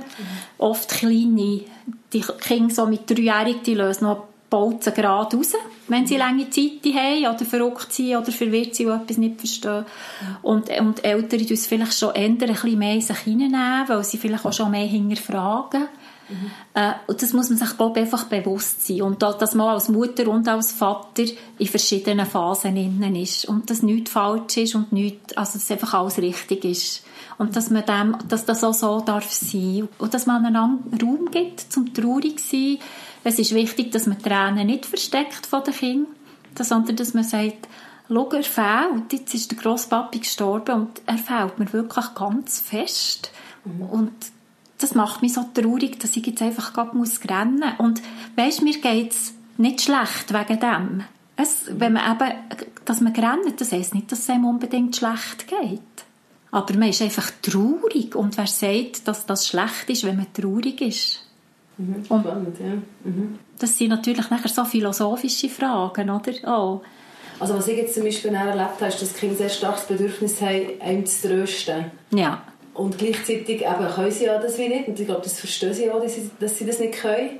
Oft 0.57 0.89
kleine, 0.89 1.61
die 2.11 2.21
Kinder 2.41 2.73
so 2.73 2.87
mit 2.87 3.07
dreijährigen, 3.07 3.61
die 3.63 3.75
lösen 3.75 4.05
noch 4.05 4.23
Bolzen 4.49 4.93
gerade 4.93 5.35
raus, 5.35 5.53
wenn 5.87 6.07
sie 6.07 6.17
lange 6.17 6.49
Zeit 6.49 6.83
haben 6.93 7.35
oder 7.35 7.45
verrückt 7.45 7.91
sind 7.91 8.15
oder 8.15 8.31
verwirrt 8.31 8.75
sind 8.75 8.87
und 8.87 9.01
etwas 9.01 9.17
nicht 9.17 9.39
verstehen. 9.39 9.85
Und, 10.41 10.69
und 10.79 11.03
Eltern 11.03 11.39
tun 11.39 11.53
es 11.53 11.67
vielleicht 11.67 11.97
schon 11.97 12.13
eher 12.13 12.25
ein 12.25 12.37
bisschen 12.37 12.79
mehr 12.79 12.93
in 12.93 13.01
sich 13.01 13.17
hineinnehmen, 13.17 13.87
weil 13.87 14.03
sie 14.03 14.17
vielleicht 14.17 14.45
auch 14.45 14.53
schon 14.53 14.71
mehr 14.71 14.85
hinterfragen. 14.85 15.87
Mhm. 16.29 16.51
Äh, 16.73 16.93
und 17.07 17.21
das 17.21 17.33
muss 17.33 17.49
man 17.49 17.57
sich, 17.57 17.77
glaube 17.77 17.99
ich, 17.99 18.05
einfach 18.05 18.25
bewusst 18.25 18.85
sein. 18.85 19.01
Und 19.03 19.21
dass 19.21 19.55
man 19.55 19.69
als 19.69 19.89
Mutter 19.89 20.27
und 20.27 20.47
als 20.47 20.71
Vater 20.71 21.23
in 21.57 21.67
verschiedenen 21.67 22.25
Phasen 22.25 22.77
innen 22.77 23.15
ist. 23.15 23.45
Und 23.45 23.69
dass 23.69 23.83
nichts 23.83 24.11
falsch 24.11 24.57
ist 24.57 24.75
und 24.75 24.91
nichts, 24.91 25.35
also 25.37 25.57
dass 25.57 25.71
einfach 25.71 25.93
alles 25.93 26.17
richtig 26.17 26.65
ist. 26.65 27.03
Und 27.37 27.55
dass 27.55 27.69
man 27.69 27.85
dem, 27.85 28.17
dass 28.27 28.45
das 28.45 28.63
auch 28.63 28.73
so 28.73 29.01
darf 29.01 29.31
sein. 29.31 29.87
Und 29.97 30.13
dass 30.13 30.25
man 30.25 30.45
einen 30.45 30.55
Raum 30.55 31.29
gibt, 31.31 31.59
zum 31.71 31.93
traurig 31.93 32.39
zu 32.39 32.55
sein, 32.55 32.77
es 33.25 33.39
ist 33.39 33.55
wichtig, 33.55 33.91
dass 33.91 34.05
man 34.05 34.21
Tränen 34.21 34.67
nicht 34.67 34.85
versteckt 34.85 35.47
von 35.47 35.63
den 35.63 35.73
Kindern, 35.73 36.07
sondern 36.59 36.95
dass 36.95 37.15
man 37.15 37.23
sagt, 37.23 37.67
schau, 38.07 38.29
er 38.29 38.43
fehlt, 38.43 39.13
jetzt 39.13 39.33
ist 39.33 39.51
der 39.51 39.57
Grosspapi 39.57 40.19
gestorben 40.19 40.75
und 40.75 41.01
er 41.07 41.17
fehlt 41.17 41.57
mir 41.57 41.73
wirklich 41.73 42.05
ganz 42.13 42.59
fest. 42.59 43.31
Mhm. 43.65 43.81
Und 43.81 44.13
das 44.77 44.93
macht 44.93 45.23
mich 45.23 45.33
so 45.33 45.43
traurig, 45.53 45.99
dass 45.99 46.15
ich 46.15 46.25
jetzt 46.27 46.41
einfach 46.43 46.73
gerade 46.73 46.95
muss 46.95 47.19
rennen 47.27 47.61
muss. 47.61 47.79
Und 47.79 48.01
weisst, 48.35 48.61
mir 48.61 48.79
geht 48.79 49.11
es 49.11 49.33
nicht 49.57 49.81
schlecht 49.81 50.31
wegen 50.31 50.59
dem. 50.59 51.03
Es, 51.35 51.65
wenn 51.69 51.93
man 51.93 52.13
eben, 52.13 52.31
dass 52.85 53.01
man 53.01 53.13
rennt, 53.13 53.59
das 53.59 53.71
heisst 53.71 53.95
nicht, 53.95 54.11
dass 54.11 54.19
es 54.19 54.29
einem 54.29 54.45
unbedingt 54.45 54.95
schlecht 54.95 55.47
geht. 55.47 55.81
Aber 56.51 56.73
man 56.75 56.89
ist 56.89 57.01
einfach 57.01 57.31
traurig. 57.41 58.15
Und 58.15 58.37
wer 58.37 58.47
sagt, 58.47 59.07
dass 59.07 59.25
das 59.25 59.47
schlecht 59.47 59.89
ist, 59.89 60.03
wenn 60.03 60.17
man 60.17 60.31
traurig 60.31 60.79
ist? 60.81 61.24
Mhm, 61.77 62.05
spannend, 62.05 62.57
ja. 62.59 62.73
Mhm. 63.03 63.39
Das 63.59 63.77
sind 63.77 63.89
natürlich 63.89 64.29
nachher 64.29 64.49
so 64.49 64.63
philosophische 64.65 65.49
Fragen, 65.49 66.09
oder? 66.09 66.31
Oh. 66.45 66.81
Also 67.39 67.57
was 67.57 67.67
ich 67.67 67.77
jetzt 67.77 67.93
zum 67.93 68.03
Beispiel 68.03 68.33
erlebt 68.33 68.79
habe, 68.79 68.87
ist, 68.87 69.01
dass 69.01 69.13
Kinder 69.13 69.35
sehr 69.35 69.49
starkes 69.49 69.83
Bedürfnis 69.85 70.41
haben, 70.41 70.67
einem 70.79 71.05
zu 71.05 71.27
trösten. 71.27 71.85
Ja. 72.13 72.43
Und 72.73 72.97
gleichzeitig 72.97 73.61
eben, 73.61 73.87
können 73.93 74.11
sie 74.11 74.25
ja 74.25 74.37
das 74.37 74.57
wie 74.57 74.67
nicht. 74.67 74.87
Und 74.87 74.99
ich 74.99 75.05
glaube, 75.05 75.21
das 75.21 75.39
verstehen 75.39 75.73
sie 75.73 75.89
auch, 75.89 76.01
dass 76.01 76.15
sie, 76.15 76.29
dass 76.39 76.57
sie 76.57 76.65
das 76.65 76.79
nicht 76.79 76.93
können. 76.93 77.39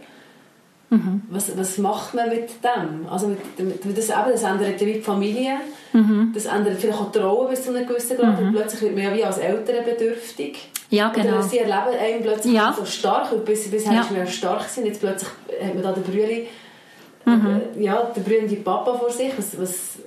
Mhm. 0.90 1.24
Was, 1.30 1.58
was 1.58 1.78
macht 1.78 2.14
man 2.14 2.30
mit 2.30 2.50
dem? 2.64 3.08
Also 3.10 3.28
mit, 3.28 3.86
mit, 3.86 3.98
das, 3.98 4.10
eben, 4.10 4.32
das 4.32 4.44
ändert 4.44 4.80
die 4.80 5.02
Familie. 5.02 5.58
Mhm. 5.94 6.32
Das 6.34 6.46
ändert 6.46 6.80
vielleicht 6.80 7.00
auch 7.00 7.12
die 7.12 7.20
Rolle 7.20 7.50
bis 7.50 7.64
zu 7.64 7.76
einem 7.76 7.88
gewissen 7.88 8.18
Grad. 8.18 8.40
Mhm. 8.40 8.48
Und 8.48 8.54
plötzlich 8.54 8.82
wird 8.82 8.96
man 8.96 9.04
ja 9.04 9.16
wie 9.16 9.24
als 9.24 9.38
Eltern 9.38 9.84
bedürftig. 9.84 10.70
Ja, 10.96 11.10
genau. 11.10 11.34
Oder 11.34 11.44
sie 11.44 11.60
erleben 11.60 12.00
einen 12.00 12.22
plötzlich 12.22 12.54
ja. 12.54 12.74
so 12.78 12.86
stark. 12.86 13.32
Und 13.32 13.44
bis, 13.46 13.70
bisher 13.70 13.94
ja. 13.94 14.02
ist 14.02 14.12
man 14.12 14.28
stark 14.28 14.60
gewesen. 14.60 14.86
Jetzt 14.86 15.02
plötzlich 15.02 15.30
hat 15.62 15.74
man 15.74 15.84
da 15.84 15.92
den 15.92 16.04
Brüli, 16.04 16.48
mhm. 17.26 17.62
äh, 17.78 17.84
ja, 17.84 18.02
den 18.04 18.24
brüllenden 18.24 18.64
Papa 18.64 18.98
vor 18.98 19.10
sich. 19.10 19.32
Was, 19.38 19.60
was, 19.60 20.00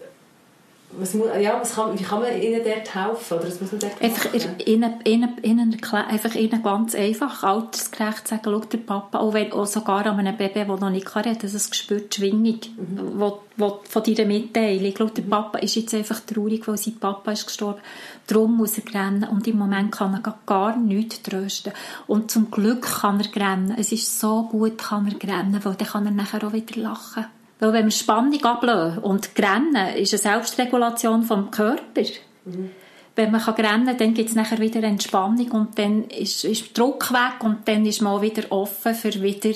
was, 0.91 1.13
ja, 1.13 1.61
was 1.61 1.75
kann, 1.75 1.99
wie 1.99 2.03
kann 2.03 2.23
man 2.23 2.41
ihnen 2.41 2.63
dort 2.65 2.95
helfen? 2.95 3.39
Oder 3.39 3.47
was 3.47 3.61
muss 3.61 3.73
man 3.73 3.81
dort 3.81 4.01
einfach 4.01 4.33
ihnen, 4.65 5.01
ihnen, 5.05 5.37
ihnen, 5.43 5.81
einfach 5.93 6.35
ihnen 6.35 6.63
ganz 6.63 6.95
einfach 6.95 7.43
altersgerecht 7.43 8.27
sagen, 8.27 8.43
schau, 8.45 8.61
der 8.61 8.79
Papa, 8.79 9.19
auch, 9.19 9.35
wenn, 9.35 9.53
auch 9.53 9.67
sogar 9.67 10.07
an 10.07 10.19
einem 10.19 10.37
Baby, 10.37 10.65
das 10.67 10.81
noch 10.81 10.91
nicht 10.91 11.07
kann 11.07 11.25
reden 11.25 11.51
das 11.53 11.77
spürt 11.77 12.17
die 12.17 12.21
Schwingung 12.21 12.61
mhm. 12.77 13.21
wo, 13.21 13.41
wo, 13.57 13.81
von 13.89 14.03
deiner 14.03 14.27
Mitteilung. 14.27 14.95
Schau, 14.97 15.07
der 15.07 15.23
Papa 15.23 15.59
ist 15.59 15.77
jetzt 15.77 15.95
einfach 15.95 16.21
traurig, 16.21 16.67
weil 16.67 16.79
sein 16.79 16.97
Papa 16.99 17.33
ist 17.33 17.47
gestorben. 17.47 17.81
Darum 18.27 18.57
muss 18.57 18.79
er 18.79 18.95
rennen 18.95 19.29
und 19.29 19.47
im 19.47 19.59
Moment 19.59 19.93
kann 19.93 20.15
er 20.15 20.35
gar 20.47 20.77
nichts 20.77 21.23
trösten. 21.23 21.73
Und 22.07 22.31
zum 22.31 22.51
Glück 22.51 23.01
kann 23.01 23.21
er 23.21 23.37
rennen. 23.37 23.77
Es 23.79 23.93
ist 23.93 24.19
so 24.19 24.45
gut, 24.45 24.79
kann 24.79 25.07
er 25.07 25.29
rennen, 25.29 25.61
weil 25.63 25.75
dann 25.75 25.89
kann 25.89 26.07
er 26.07 26.13
nachher 26.13 26.47
auch 26.47 26.53
wieder 26.53 26.81
lachen. 26.81 27.27
Weil 27.61 27.73
wenn 27.73 27.87
wir 27.87 27.91
Spannung 27.91 28.45
ablösen 28.45 28.99
und 28.99 29.35
Grennen 29.35 29.97
ist 29.97 30.13
eine 30.13 30.19
Selbstregulation 30.19 31.23
vom 31.23 31.51
Körper. 31.51 32.03
Mhm. 32.45 32.71
Wenn 33.17 33.33
man 33.33 33.41
rennen 33.41 33.87
kann, 33.87 33.99
dann 33.99 34.15
gibt 34.15 34.29
es 34.29 34.37
nachher 34.37 34.61
wieder 34.61 34.83
Entspannung 34.85 35.51
und 35.51 35.79
dann 35.79 36.05
ist, 36.05 36.45
ist 36.45 36.79
Druck 36.79 37.13
weg 37.13 37.43
und 37.43 37.67
dann 37.67 37.85
ist 37.85 38.01
man 38.01 38.13
auch 38.13 38.23
wieder 38.23 38.45
offen 38.51 38.95
für 38.95 39.13
wieder 39.21 39.51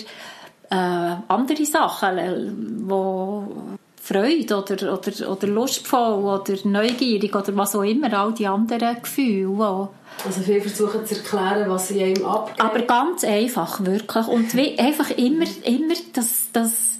äh, 0.68 1.16
andere 1.28 1.64
Sachen, 1.64 2.18
äh, 2.18 2.50
wo 2.80 3.46
Freude 4.02 4.56
oder, 4.56 4.92
oder, 4.94 5.30
oder 5.30 5.46
lustvoll 5.46 6.24
oder 6.24 6.54
neugierig 6.64 7.36
oder 7.36 7.56
was 7.56 7.76
auch 7.76 7.84
immer, 7.84 8.12
all 8.12 8.32
die 8.32 8.48
anderen 8.48 9.00
Gefühle. 9.00 9.88
Also 10.24 10.40
viele 10.40 10.60
versuchen 10.60 11.06
zu 11.06 11.14
erklären, 11.14 11.70
was 11.70 11.86
sie 11.86 12.02
einem 12.02 12.24
abgeht. 12.24 12.60
Aber 12.60 12.80
ganz 12.80 13.22
einfach, 13.22 13.84
wirklich. 13.84 14.26
Und 14.26 14.56
wie, 14.56 14.76
einfach 14.76 15.10
immer, 15.10 15.46
immer 15.64 15.94
das, 16.14 16.46
das 16.52 16.98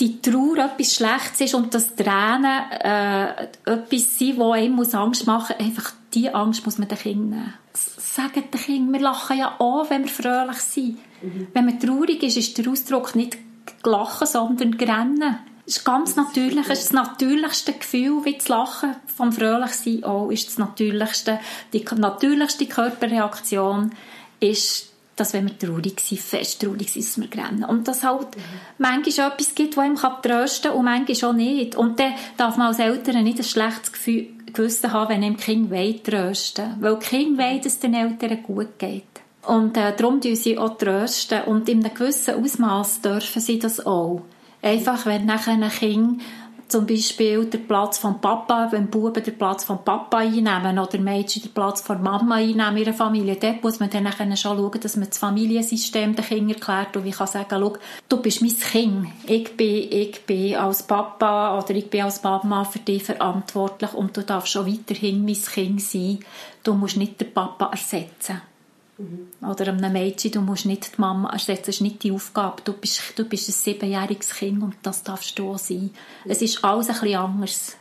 die 0.00 0.20
Trauer 0.20 0.58
etwas 0.58 0.94
Schlechtes 0.94 1.40
ist 1.40 1.54
und 1.54 1.74
das 1.74 1.94
Tränen 1.96 2.70
äh, 2.70 3.44
etwas 3.64 4.18
sind, 4.18 4.38
das 4.38 4.52
einem 4.52 4.74
muss 4.74 4.94
Angst 4.94 5.26
machen 5.26 5.56
muss, 5.58 5.66
einfach 5.66 5.92
diese 6.14 6.34
Angst 6.34 6.64
muss 6.64 6.78
man 6.78 6.88
den 6.88 6.98
Kindern 6.98 7.30
nehmen. 7.30 7.54
Sagen 7.74 8.44
den 8.52 8.60
Kindern, 8.60 8.92
wir 8.92 9.00
lachen 9.00 9.38
ja 9.38 9.56
auch, 9.58 9.90
wenn 9.90 10.04
wir 10.04 10.10
fröhlich 10.10 10.58
sind. 10.58 10.98
Mhm. 11.22 11.48
Wenn 11.52 11.66
man 11.66 11.80
traurig 11.80 12.22
ist, 12.22 12.36
ist 12.36 12.56
der 12.58 12.68
Ausdruck 12.68 13.14
nicht 13.14 13.38
lachen, 13.84 14.26
sondern 14.26 14.76
grennen. 14.76 15.38
Das 15.64 15.76
ist 15.76 15.84
ganz 15.84 16.16
natürlich, 16.16 16.66
es 16.68 16.80
ist 16.80 16.84
das 16.86 16.92
natürlichste 16.92 17.72
Gefühl, 17.74 18.24
wie 18.24 18.38
zu 18.38 18.52
lachen. 18.52 18.96
Vom 19.06 19.32
Fröhlichsein 19.32 20.04
auch 20.04 20.30
ist 20.30 20.48
das 20.48 20.58
natürlichste, 20.58 21.40
die 21.72 21.84
natürlichste 21.96 22.66
Körperreaktion 22.66 23.90
ist 24.40 24.87
dass 25.18 25.32
wenn 25.32 25.46
wir 25.46 25.58
traurig 25.58 26.00
sind, 26.00 26.20
fest 26.20 26.62
traurig 26.62 26.90
sind, 26.90 27.04
dass 27.04 27.20
wir 27.20 27.44
rennen. 27.44 27.64
Und 27.64 27.88
dass 27.88 28.02
halt 28.02 28.36
mhm. 28.36 28.42
manchmal 28.78 29.32
etwas 29.32 29.54
gibt, 29.54 29.76
das 29.76 29.84
einem 29.84 29.96
trösten 29.96 30.70
kann 30.70 30.78
und 30.78 30.84
manchmal 30.84 31.30
auch 31.30 31.34
nicht. 31.34 31.74
Und 31.76 31.98
dann 31.98 32.14
darf 32.36 32.56
man 32.56 32.68
als 32.68 32.78
Eltern 32.78 33.24
nicht 33.24 33.38
ein 33.38 33.44
schlechtes 33.44 33.92
Gefühl, 33.92 34.28
Gewissen 34.52 34.92
haben, 34.92 35.10
wenn 35.10 35.22
einem 35.22 35.36
Kind 35.36 35.70
trösten 36.04 36.76
Weil 36.80 36.96
die 36.96 37.06
Kinder 37.06 37.44
wollen, 37.44 37.58
dass 37.58 37.72
es 37.72 37.80
den 37.80 37.94
Eltern 37.94 38.42
gut 38.42 38.78
geht. 38.78 39.04
Und 39.46 39.76
äh, 39.76 39.94
darum 39.96 40.20
tun 40.20 40.36
sie 40.36 40.58
auch 40.58 40.76
trösten. 40.76 41.42
Und 41.44 41.68
in 41.68 41.84
einem 41.84 41.94
gewissen 41.94 42.42
Ausmaß 42.42 43.00
dürfen 43.00 43.40
sie 43.40 43.58
das 43.58 43.84
auch. 43.84 44.22
Einfach, 44.60 45.06
wenn 45.06 45.26
nachher 45.26 45.52
ein 45.52 45.68
Kind 45.68 46.22
zum 46.68 46.86
Beispiel 46.86 47.46
den 47.46 47.66
Platz 47.66 47.98
von 47.98 48.20
Papa, 48.20 48.68
wenn 48.70 48.88
Buben 48.88 49.22
den 49.22 49.36
Platz 49.36 49.64
von 49.64 49.82
Papa 49.84 50.18
einnehmen 50.18 50.78
oder 50.78 50.98
Mädchen 50.98 51.42
den 51.42 51.52
Platz 51.52 51.80
von 51.80 52.02
Mama 52.02 52.36
einnehmen 52.36 52.76
in 52.76 52.84
ihrer 52.84 52.92
Familie, 52.92 53.36
dort 53.36 53.62
muss 53.62 53.80
man 53.80 53.88
dann 53.88 54.12
schon 54.12 54.36
schauen, 54.36 54.80
dass 54.80 54.96
man 54.96 55.08
das 55.08 55.18
Familiensystem 55.18 56.14
den 56.14 56.24
Kindern 56.24 56.56
erklärt. 56.56 56.96
Und 56.96 57.06
ich 57.06 57.16
kann 57.16 57.26
sagen, 57.26 57.48
schau, 57.50 57.72
du 58.08 58.16
bist 58.18 58.42
mein 58.42 58.58
Kind, 58.58 59.08
ich 59.26 59.56
bin, 59.56 59.90
ich 59.90 60.20
bin 60.26 60.56
als 60.56 60.82
Papa 60.82 61.58
oder 61.58 61.70
ich 61.70 61.88
bin 61.88 62.02
als 62.02 62.22
Mama 62.22 62.64
für 62.64 62.80
dich 62.80 63.04
verantwortlich 63.04 63.94
und 63.94 64.16
du 64.16 64.22
darfst 64.22 64.52
schon 64.52 64.66
weiterhin 64.66 65.24
mein 65.24 65.34
Kind 65.34 65.80
sein, 65.80 66.18
du 66.62 66.74
musst 66.74 66.98
nicht 66.98 67.20
den 67.20 67.32
Papa 67.32 67.70
ersetzen. 67.70 68.42
Mhm. 68.98 69.48
Oder 69.48 69.68
einem 69.68 69.92
Mädchen, 69.92 70.32
du 70.32 70.40
musst 70.40 70.66
nicht 70.66 70.96
die 70.96 71.00
Mama 71.00 71.30
ersetzen, 71.30 71.66
das 71.66 71.76
ist 71.76 71.80
nicht 71.80 72.02
die 72.02 72.12
Aufgabe. 72.12 72.62
Du 72.64 72.72
bist, 72.72 73.00
du 73.16 73.24
bist 73.24 73.48
ein 73.48 73.52
siebenjähriges 73.52 74.34
Kind 74.34 74.62
und 74.62 74.74
das 74.82 75.04
darfst 75.04 75.38
du 75.38 75.52
auch 75.52 75.58
sein. 75.58 75.90
Mhm. 76.24 76.30
Es 76.30 76.42
ist 76.42 76.64
alles 76.64 76.88
ein 76.88 77.00
bisschen 77.00 77.18
anders. 77.18 77.76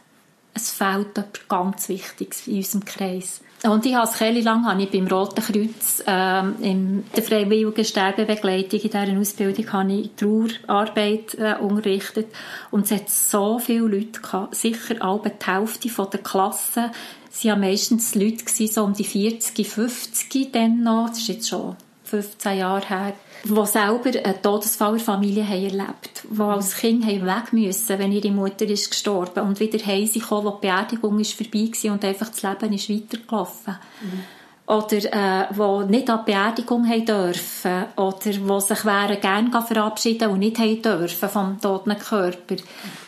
Es 0.54 0.72
fehlt 0.72 1.18
etwas 1.18 1.48
ganz 1.48 1.90
Wichtiges 1.90 2.48
in 2.48 2.58
unserem 2.58 2.86
Kreis. 2.86 3.42
Und 3.64 3.86
ich 3.86 3.96
habe 3.96 4.12
Kelly 4.12 4.42
lang 4.42 4.66
habe 4.66 4.84
ich 4.84 4.92
beim 4.92 5.08
Roten 5.08 5.42
Kreuz 5.42 6.04
ähm, 6.06 6.56
in 6.62 7.04
der 7.16 7.24
freiwilligen 7.24 7.84
Sterbebegleitung 7.84 8.80
in 8.80 8.90
dieser 8.90 9.20
Ausbildung 9.20 9.74
habe 9.74 9.94
ich 9.94 10.12
Trauerarbeit 10.16 11.34
äh, 11.36 11.56
unterrichtet 11.60 12.28
und 12.70 12.86
es 12.86 12.92
hat 12.92 13.10
so 13.10 13.58
viele 13.58 13.88
Leute 13.88 14.22
gehabt, 14.22 14.56
sicher 14.56 14.96
alle 15.00 15.32
die 15.32 15.46
Hälfte 15.46 15.90
von 15.90 16.10
der 16.12 16.22
Klasse 16.22 16.92
es 17.38 17.45
waren 17.45 17.60
meistens 17.60 18.15
Leute, 18.15 18.45
so 18.67 18.84
um 18.84 18.93
die 18.93 19.04
40, 19.04 19.67
50 19.67 20.52
dann 20.52 20.82
noch, 20.82 21.10
das 21.10 21.19
ist 21.19 21.28
jetzt 21.28 21.50
schon 21.50 21.76
15 22.06 22.58
Jahre 22.58 22.88
her, 22.88 23.13
die 23.43 23.65
selber 23.67 24.26
einen 24.26 24.41
Todesfall 24.41 24.93
in 24.93 24.97
der 24.97 25.06
Familie 25.06 25.47
haben 25.47 25.65
erlebt 25.65 26.26
die 26.30 26.41
als 26.41 26.78
Kind 26.78 27.06
haben 27.06 27.26
weg 27.26 27.54
müssen, 27.54 28.00
wenn 28.00 28.12
ihre 28.12 28.32
Mutter 28.32 28.65
ist 28.65 28.89
gestorben 28.89 29.41
und 29.41 29.60
wieder 29.60 29.86
heim 29.86 30.08
sind 30.08 30.23
gekommen, 30.23 30.47
wo 30.47 30.52
die 30.52 30.67
Beerdigung 30.67 31.19
ist 31.19 31.34
vorbei 31.34 31.69
war 31.84 31.91
und 31.91 32.06
einfach 32.06 32.30
das 32.30 32.41
Leben 32.41 32.73
ist 32.73 32.89
weitergelaufen. 32.89 33.76
Mhm 34.02 34.37
oder 34.68 34.98
äh, 34.98 35.48
die 35.54 35.92
nicht 35.92 36.10
an 36.10 36.20
die 36.26 36.32
Beerdigung 36.32 36.88
haben 36.88 37.06
dürfen 37.06 37.86
oder 37.96 38.18
die 38.20 38.32
sich 38.62 38.86
wären 38.86 39.22
gerne 39.22 39.62
verabschieden 39.62 40.30
und 40.30 40.40
nicht 40.40 40.60
haben 40.60 40.82
dürfen 40.82 41.30
vom 41.30 41.62
toten 41.62 41.98
Körper, 41.98 42.56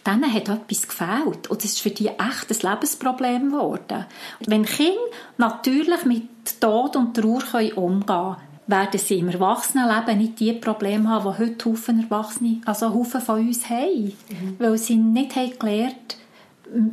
denen 0.07 0.33
hat 0.33 0.47
etwas 0.47 0.87
gefehlt. 0.87 1.49
Und 1.49 1.63
das 1.63 1.71
ist 1.71 1.81
für 1.81 1.89
die 1.89 2.07
echt 2.07 2.49
ein 2.49 2.71
Lebensproblem 2.71 3.51
geworden. 3.51 4.05
Wenn 4.47 4.65
Kinder 4.65 4.95
natürlich 5.37 6.05
mit 6.05 6.27
Tod 6.61 6.95
und 6.95 7.13
Trauer 7.15 7.41
können 7.41 7.73
umgehen 7.73 8.05
können, 8.05 8.35
werden 8.67 8.99
sie 8.99 9.19
im 9.19 9.29
Erwachsenenleben 9.29 10.17
nicht 10.17 10.39
die 10.39 10.53
Probleme 10.53 11.09
haben, 11.09 11.33
die 11.33 11.43
heute 11.43 11.69
Haufen 11.69 12.03
Erwachsene, 12.03 12.61
also 12.65 12.93
Haufen 12.93 13.19
von 13.19 13.45
uns 13.47 13.69
haben. 13.69 14.13
Mhm. 14.29 14.55
Weil 14.59 14.77
sie 14.77 14.95
nicht 14.95 15.35
haben 15.35 15.59
gelernt, 15.59 16.17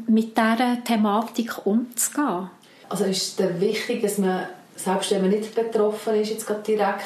mit 0.09 0.37
dieser 0.37 0.83
Thematik 0.83 1.67
umzugehen. 1.67 2.51
Also 2.89 3.05
ist 3.05 3.39
es 3.39 3.61
wichtig, 3.61 4.03
dass 4.03 4.19
man 4.19 4.47
selbst 4.77 5.11
wenn 5.11 5.23
man 5.23 5.31
nicht 5.31 5.55
betroffen 5.55 6.15
ist, 6.15 6.31
jetzt 6.31 6.47
gerade 6.47 6.63
direkt, 6.63 7.05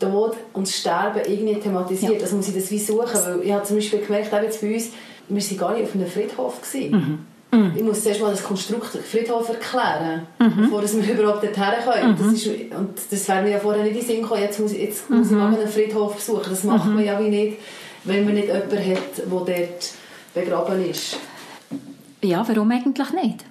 Tod 0.00 0.36
und 0.54 0.68
Sterben 0.68 1.20
irgendwie 1.26 1.60
thematisiert. 1.60 2.14
Ja. 2.14 2.20
Also 2.22 2.36
muss 2.36 2.48
ich 2.48 2.54
das 2.54 2.70
wie 2.70 2.78
suchen, 2.78 3.20
weil 3.22 3.42
ich 3.42 3.52
habe 3.52 3.64
zum 3.64 3.76
Beispiel 3.76 4.00
gemerkt, 4.00 4.32
auch 4.32 4.42
jetzt 4.42 4.60
bei 4.60 4.74
uns, 4.74 4.88
wir 5.28 5.42
waren 5.42 5.58
gar 5.58 5.74
nicht 5.74 5.84
auf 5.84 5.94
einem 5.94 6.06
Friedhof. 6.06 6.60
Gewesen. 6.62 6.90
Mhm. 6.90 7.26
Mhm. 7.52 7.72
Ich 7.76 7.82
muss 7.82 8.02
zuerst 8.02 8.20
mal 8.20 8.30
das 8.30 8.42
Konstrukt 8.42 8.86
Friedhof 8.86 9.48
erklären, 9.48 10.26
mhm. 10.38 10.62
bevor 10.62 10.82
wir 10.82 11.14
überhaupt 11.18 11.42
dorthin 11.42 11.64
können. 11.84 12.12
Mhm. 12.12 12.16
Das 12.18 12.32
ist, 12.32 12.46
und 12.46 12.98
das 13.10 13.28
wäre 13.28 13.42
mir 13.42 13.50
ja 13.50 13.58
vorher 13.58 13.82
nicht 13.82 13.92
in 13.94 13.98
den 14.00 14.06
Sinn 14.06 14.22
gekommen, 14.22 14.42
jetzt 14.42 14.60
muss, 14.60 14.72
jetzt 14.72 15.10
muss 15.10 15.26
ich 15.26 15.32
mhm. 15.32 15.38
mal 15.38 15.54
einen 15.54 15.68
Friedhof 15.68 16.14
besuchen. 16.14 16.50
Das 16.50 16.64
macht 16.64 16.86
mhm. 16.86 16.94
man 16.94 17.04
ja 17.04 17.20
wie 17.20 17.28
nicht, 17.28 17.58
wenn 18.04 18.24
man 18.24 18.34
nicht 18.34 18.46
jemanden 18.46 18.78
hat, 18.78 19.18
der 19.18 19.56
dort 19.56 19.92
begraben 20.34 20.88
ist. 20.88 21.18
Ja, 22.22 22.46
warum 22.46 22.70
eigentlich 22.70 23.12
nicht? 23.12 23.44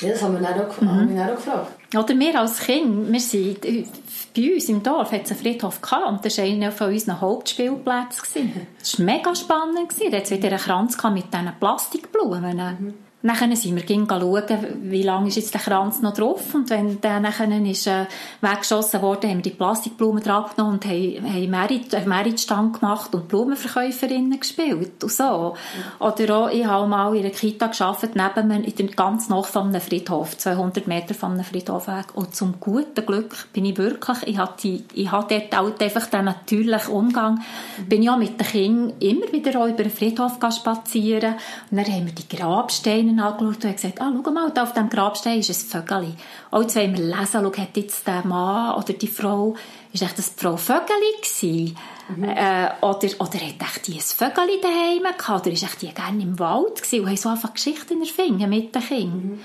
Ja, 0.00 0.10
das 0.10 0.22
haben 0.22 0.40
wir 0.40 0.48
auch, 0.48 0.80
mhm. 0.80 0.90
haben 0.90 1.14
wir 1.14 1.24
auch 1.24 1.36
gefragt. 1.36 1.72
Oder 1.94 2.18
wir 2.18 2.38
als 2.38 2.60
Kind, 2.60 3.10
wir 3.10 3.20
sind, 3.20 3.60
bei 3.62 4.54
uns 4.54 4.68
im 4.68 4.82
Dorf 4.82 5.10
hat 5.12 5.24
es 5.24 5.30
einen 5.32 5.40
Friedhof 5.40 5.80
gehabt 5.80 6.06
und 6.06 6.24
das 6.24 6.38
war 6.38 6.44
einer 6.44 6.70
von 6.70 6.92
unseren 6.92 7.20
Hauptspielplätzen. 7.20 8.66
Das 8.78 8.98
war 8.98 9.06
mega 9.06 9.34
spannend. 9.34 9.92
Da 9.98 10.16
hat 10.16 10.30
wieder 10.30 10.48
einen 10.48 10.58
Kranz 10.58 10.96
mit 11.12 11.32
diesen 11.32 11.52
Plastikblumen. 11.58 12.56
Mhm. 12.56 12.94
Nachher 13.20 13.54
sind 13.56 13.74
wir 13.74 13.82
schauen, 13.82 14.46
wie 14.82 15.02
lange 15.02 15.26
ist 15.26 15.34
jetzt 15.34 15.52
der 15.52 15.60
Kranz 15.60 16.00
noch 16.00 16.14
drauf. 16.14 16.54
Und 16.54 16.70
wenn 16.70 17.00
der 17.00 17.18
nachher 17.18 17.50
ist, 17.66 17.88
äh, 17.88 18.06
weggeschossen 18.40 19.02
wurde, 19.02 19.26
haben 19.26 19.38
wir 19.38 19.42
die 19.42 19.56
Plastikblumen 19.56 20.22
dran 20.22 20.44
genommen 20.54 20.74
und 20.74 20.84
haben, 20.84 21.24
haben 21.24 21.54
einen 21.54 22.08
Meritstand 22.08 22.78
gemacht 22.78 23.12
und 23.16 23.26
Blumenverkäuferinnen 23.26 24.38
gespielt. 24.38 25.02
Und 25.02 25.10
so. 25.10 25.56
Oder 25.98 26.36
auch, 26.36 26.50
ich 26.50 26.64
habe 26.64 26.86
mal 26.86 27.12
in 27.16 27.24
einer 27.24 27.34
Kita 27.34 27.66
gearbeitet, 27.66 28.12
neben 28.14 28.46
mir, 28.46 28.64
in 28.64 28.76
der, 28.76 28.86
ganz 28.94 29.28
nach 29.28 29.46
von 29.46 29.66
einem 29.66 29.80
Friedhof, 29.80 30.38
200 30.38 30.86
Meter 30.86 31.12
von 31.12 31.32
einem 31.32 31.44
Friedhof 31.44 31.88
weg. 31.88 32.14
Und 32.14 32.36
zum 32.36 32.60
guten 32.60 33.04
Glück 33.04 33.52
bin 33.52 33.64
ich 33.64 33.76
wirklich, 33.78 34.18
ich 34.26 34.38
hatte, 34.38 34.80
ich 34.94 35.10
hatte 35.10 35.42
dort 35.50 35.74
auch 35.74 35.80
einfach 35.80 36.06
den 36.06 36.26
natürlichen 36.26 36.94
Umgang, 36.94 37.40
bin 37.88 38.08
auch 38.08 38.16
mit 38.16 38.38
den 38.38 38.46
Kindern 38.46 38.92
immer 39.00 39.32
wieder 39.32 39.60
auch 39.60 39.66
über 39.66 39.82
den 39.82 39.90
Friedhof 39.90 40.38
spazieren. 40.54 41.34
Und 41.72 41.78
dann 41.78 41.86
haben 41.86 42.06
wir 42.06 42.14
die 42.14 42.36
Grabsteine 42.36 43.07
einen 43.08 43.20
angeschaut 43.20 43.64
und 43.64 43.72
gesagt, 43.72 44.00
ah, 44.00 44.12
schau 44.12 44.30
mal, 44.30 44.50
da 44.50 44.62
auf 44.62 44.72
dem 44.72 44.88
Grabstein 44.88 45.40
ist 45.40 45.50
ein 45.50 45.54
Vögeli. 45.54 46.14
Auch 46.50 46.62
jetzt 46.62 46.76
wollen 46.76 46.96
wir 46.96 47.04
lesen, 47.04 47.40
schau, 47.42 47.56
hat 47.56 47.76
jetzt 47.76 48.06
der 48.06 48.26
Mann 48.26 48.74
oder 48.76 48.92
die 48.92 49.06
Frau, 49.06 49.54
ist 49.92 50.02
echt 50.02 50.18
das 50.18 50.32
Frau 50.36 50.56
Vögeli 50.56 51.16
gewesen? 51.20 51.76
Mhm. 52.08 52.24
Äh, 52.24 52.70
oder, 52.80 53.08
oder 53.18 53.38
hat 53.40 53.60
echt 53.60 53.86
die 53.86 53.94
ein 53.94 54.00
Vögeli 54.00 54.60
daheim 54.60 55.16
gehabt? 55.16 55.46
Oder 55.46 55.52
ist 55.52 55.62
echt 55.62 55.82
die 55.82 55.92
gerne 55.92 56.22
im 56.22 56.38
Wald 56.38 56.82
gewesen 56.82 57.00
und 57.00 57.08
haben 57.08 57.16
so 57.16 57.28
einfach 57.28 57.54
Geschichten 57.54 58.00
erfinden 58.00 58.48
mit 58.48 58.74
den 58.74 58.82
Kindern? 58.82 59.30
Mhm. 59.30 59.40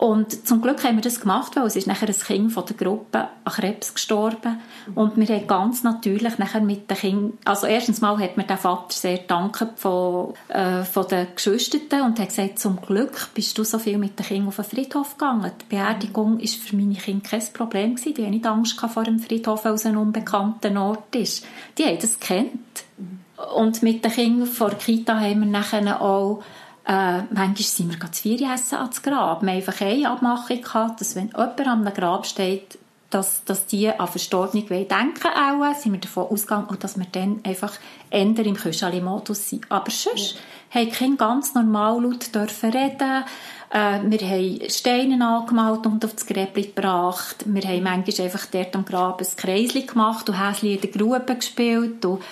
Und 0.00 0.46
zum 0.48 0.62
Glück 0.62 0.82
haben 0.82 0.96
wir 0.96 1.02
das 1.02 1.20
gemacht, 1.20 1.56
weil 1.56 1.66
es 1.66 1.76
ist 1.76 1.86
nachher 1.86 2.08
ein 2.08 2.14
Kind 2.14 2.52
von 2.52 2.64
der 2.64 2.74
Gruppe 2.74 3.28
an 3.44 3.52
Krebs 3.52 3.92
gestorben. 3.92 4.58
Und 4.94 5.18
wir 5.18 5.26
haben 5.26 5.46
ganz 5.46 5.82
natürlich 5.82 6.38
nachher 6.38 6.62
mit 6.62 6.88
den 6.88 6.96
Kindern, 6.96 7.38
also 7.44 7.66
erstens 7.66 8.00
mal 8.00 8.18
hat 8.18 8.38
mir 8.38 8.44
der 8.44 8.56
Vater 8.56 8.94
sehr 8.94 9.18
danken 9.18 9.68
von, 9.76 10.32
äh, 10.48 10.84
von 10.84 11.06
den 11.06 11.26
Geschwistern 11.34 12.00
und 12.06 12.18
hat 12.18 12.28
gesagt, 12.30 12.58
zum 12.58 12.80
Glück 12.80 13.28
bist 13.34 13.58
du 13.58 13.62
so 13.62 13.78
viel 13.78 13.98
mit 13.98 14.18
den 14.18 14.24
Kindern 14.24 14.48
auf 14.48 14.56
den 14.56 14.64
Friedhof 14.64 15.18
gegangen. 15.18 15.52
Die 15.60 15.76
Beerdigung 15.76 16.38
war 16.38 16.46
für 16.46 16.76
meine 16.76 16.94
Kinder 16.94 17.28
kein 17.28 17.52
Problem 17.52 17.94
gewesen. 17.94 18.14
Die 18.14 18.24
haben 18.24 18.30
nicht 18.30 18.46
Angst 18.46 18.80
vor 18.80 19.04
dem 19.04 19.18
Friedhof, 19.18 19.66
weil 19.66 19.74
es 19.74 19.84
ein 19.84 19.98
unbekannter 19.98 20.80
Ort 20.80 21.14
ist. 21.14 21.44
Die 21.76 21.84
haben 21.84 21.98
das 22.00 22.18
kennt. 22.18 22.84
Und 23.54 23.82
mit 23.82 24.02
den 24.02 24.12
Kindern 24.12 24.46
vor 24.46 24.70
der 24.70 24.78
Kita 24.78 25.20
haben 25.20 25.40
wir 25.40 25.46
nachher 25.46 26.00
auch 26.00 26.42
äh, 26.90 27.22
manchmal 27.30 27.56
sind 27.56 27.90
wir 27.90 27.98
gerade 27.98 28.10
zu 28.10 28.22
vier 28.22 28.52
essen 28.52 28.78
ans 28.78 29.00
Grab. 29.00 29.42
Wir 29.42 29.50
haben 29.50 29.56
einfach 29.58 29.80
eine 29.80 30.10
Abmachung 30.10 30.60
gehabt, 30.60 31.00
dass 31.00 31.14
wenn 31.14 31.28
jemand 31.28 31.60
an 31.60 31.86
einem 31.86 31.94
Grab 31.94 32.26
steht, 32.26 32.78
dass, 33.10 33.44
dass 33.44 33.66
die 33.66 33.88
an 33.88 34.08
Verstorbene 34.08 34.64
denken 34.64 35.28
auch, 35.28 35.74
sind 35.74 35.92
wir 35.92 36.00
davon 36.00 36.26
ausgegangen, 36.26 36.66
und 36.66 36.82
dass 36.82 36.98
wir 36.98 37.06
dann 37.12 37.40
einfach 37.44 37.74
ändern 38.10 38.46
im 38.46 38.56
Küschali-Modus 38.56 39.50
sind. 39.50 39.70
Aber 39.70 39.90
sonst 39.90 40.34
ja. 40.72 40.80
haben 40.80 40.90
Kinder 40.90 41.26
ganz 41.26 41.54
normal 41.54 42.02
laut 42.02 42.34
dürfen 42.34 42.70
reden. 42.70 43.24
Äh, 43.70 44.00
wir 44.02 44.28
haben 44.28 44.60
Steine 44.68 45.24
angemalt 45.24 45.86
und 45.86 46.04
auf 46.04 46.14
das 46.14 46.26
Gräbli 46.26 46.72
gebracht. 46.74 47.44
Wir 47.46 47.62
haben 47.62 47.84
manchmal 47.84 48.26
einfach 48.26 48.46
dort 48.46 48.74
am 48.74 48.84
Grab 48.84 49.20
ein 49.20 49.26
Kreisli 49.36 49.82
gemacht 49.82 50.28
und 50.28 50.44
Häsli 50.44 50.74
in 50.74 50.80
der 50.80 50.90
Grube 50.90 51.36
gespielt. 51.36 52.04
Und 52.04 52.22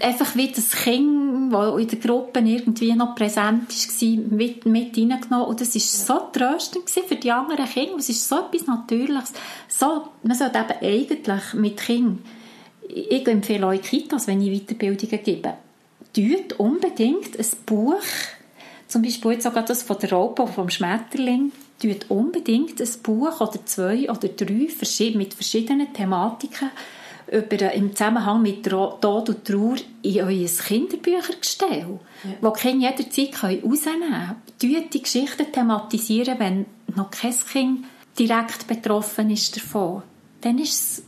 einfach 0.00 0.36
wie 0.36 0.50
das 0.52 0.70
Kind, 0.70 1.52
das 1.52 1.80
in 1.80 1.88
der 1.88 1.98
Gruppe 1.98 2.40
irgendwie 2.40 2.94
noch 2.94 3.14
präsent 3.14 3.68
war, 3.70 4.36
mit, 4.36 4.66
mit 4.66 4.96
reingenommen. 4.96 5.46
Und 5.46 5.60
das 5.60 5.74
war 5.74 5.80
so 5.80 6.30
tröstend 6.32 6.88
für 6.88 7.16
die 7.16 7.32
anderen 7.32 7.66
Kinder. 7.66 7.96
Es 7.98 8.08
ist 8.08 8.28
so 8.28 8.38
etwas 8.38 8.66
Natürliches. 8.66 9.32
So, 9.68 10.08
man 10.22 10.36
sollte 10.36 10.58
eben 10.58 10.94
eigentlich 10.94 11.54
mit 11.54 11.76
Kindern, 11.78 12.22
ich 12.88 13.26
empfehle 13.26 13.66
euch 13.66 13.82
Kitas, 13.82 14.26
wenn 14.26 14.40
ich 14.40 14.62
Weiterbildungen 14.62 15.22
gebe, 15.22 15.54
tut 16.14 16.58
unbedingt 16.58 17.38
ein 17.38 17.46
Buch, 17.66 18.02
zum 18.86 19.02
Beispiel 19.02 19.32
jetzt 19.32 19.44
sogar 19.44 19.64
das 19.64 19.82
von 19.82 19.98
der 19.98 20.12
Raupe, 20.12 20.46
vom 20.46 20.70
Schmetterling, 20.70 21.52
tut 21.80 22.10
unbedingt 22.10 22.80
ein 22.80 22.88
Buch 23.02 23.40
oder 23.40 23.64
zwei 23.66 24.10
oder 24.10 24.28
drei 24.28 24.68
mit 25.14 25.34
verschiedenen 25.34 25.92
Thematiken 25.92 26.70
über, 27.30 27.72
im 27.72 27.94
Zusammenhang 27.94 28.42
mit 28.42 28.64
Tod 28.64 29.04
und 29.04 29.44
Trauer 29.44 29.76
in 30.02 30.20
euer 30.22 30.46
Kinderbüchergestell, 30.46 31.86
ja. 32.24 32.30
wo 32.40 32.50
die 32.50 32.60
Kinder 32.60 32.90
jederzeit 32.90 33.42
rausnehmen 33.42 34.10
können. 34.60 34.88
Die 34.92 35.02
Geschichten 35.02 35.52
thematisieren, 35.52 36.38
wenn 36.38 36.66
noch 36.94 37.10
kein 37.10 37.34
Kind 37.34 37.84
direkt 38.18 38.66
betroffen 38.66 39.30
ist 39.30 39.56
davon. 39.56 40.02
Dann 40.40 40.58
ist 40.58 40.72
es 40.72 41.02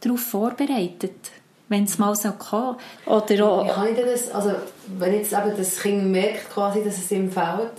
darauf 0.00 0.20
vorbereitet, 0.20 1.30
wenn 1.68 1.84
es 1.84 1.98
mal 1.98 2.14
so 2.14 2.32
kommen 2.32 2.76
Oder 3.06 3.46
auch, 3.46 3.64
Wie 3.64 3.70
kann 3.70 3.88
ich 3.88 4.04
das, 4.04 4.30
also 4.30 4.54
wenn 4.98 5.14
jetzt 5.14 5.32
eben 5.32 5.56
das 5.56 5.80
Kind 5.80 6.04
merkt, 6.06 6.50
quasi, 6.50 6.84
dass 6.84 6.98
es 6.98 7.10
ihm 7.10 7.30
fehlt, 7.30 7.72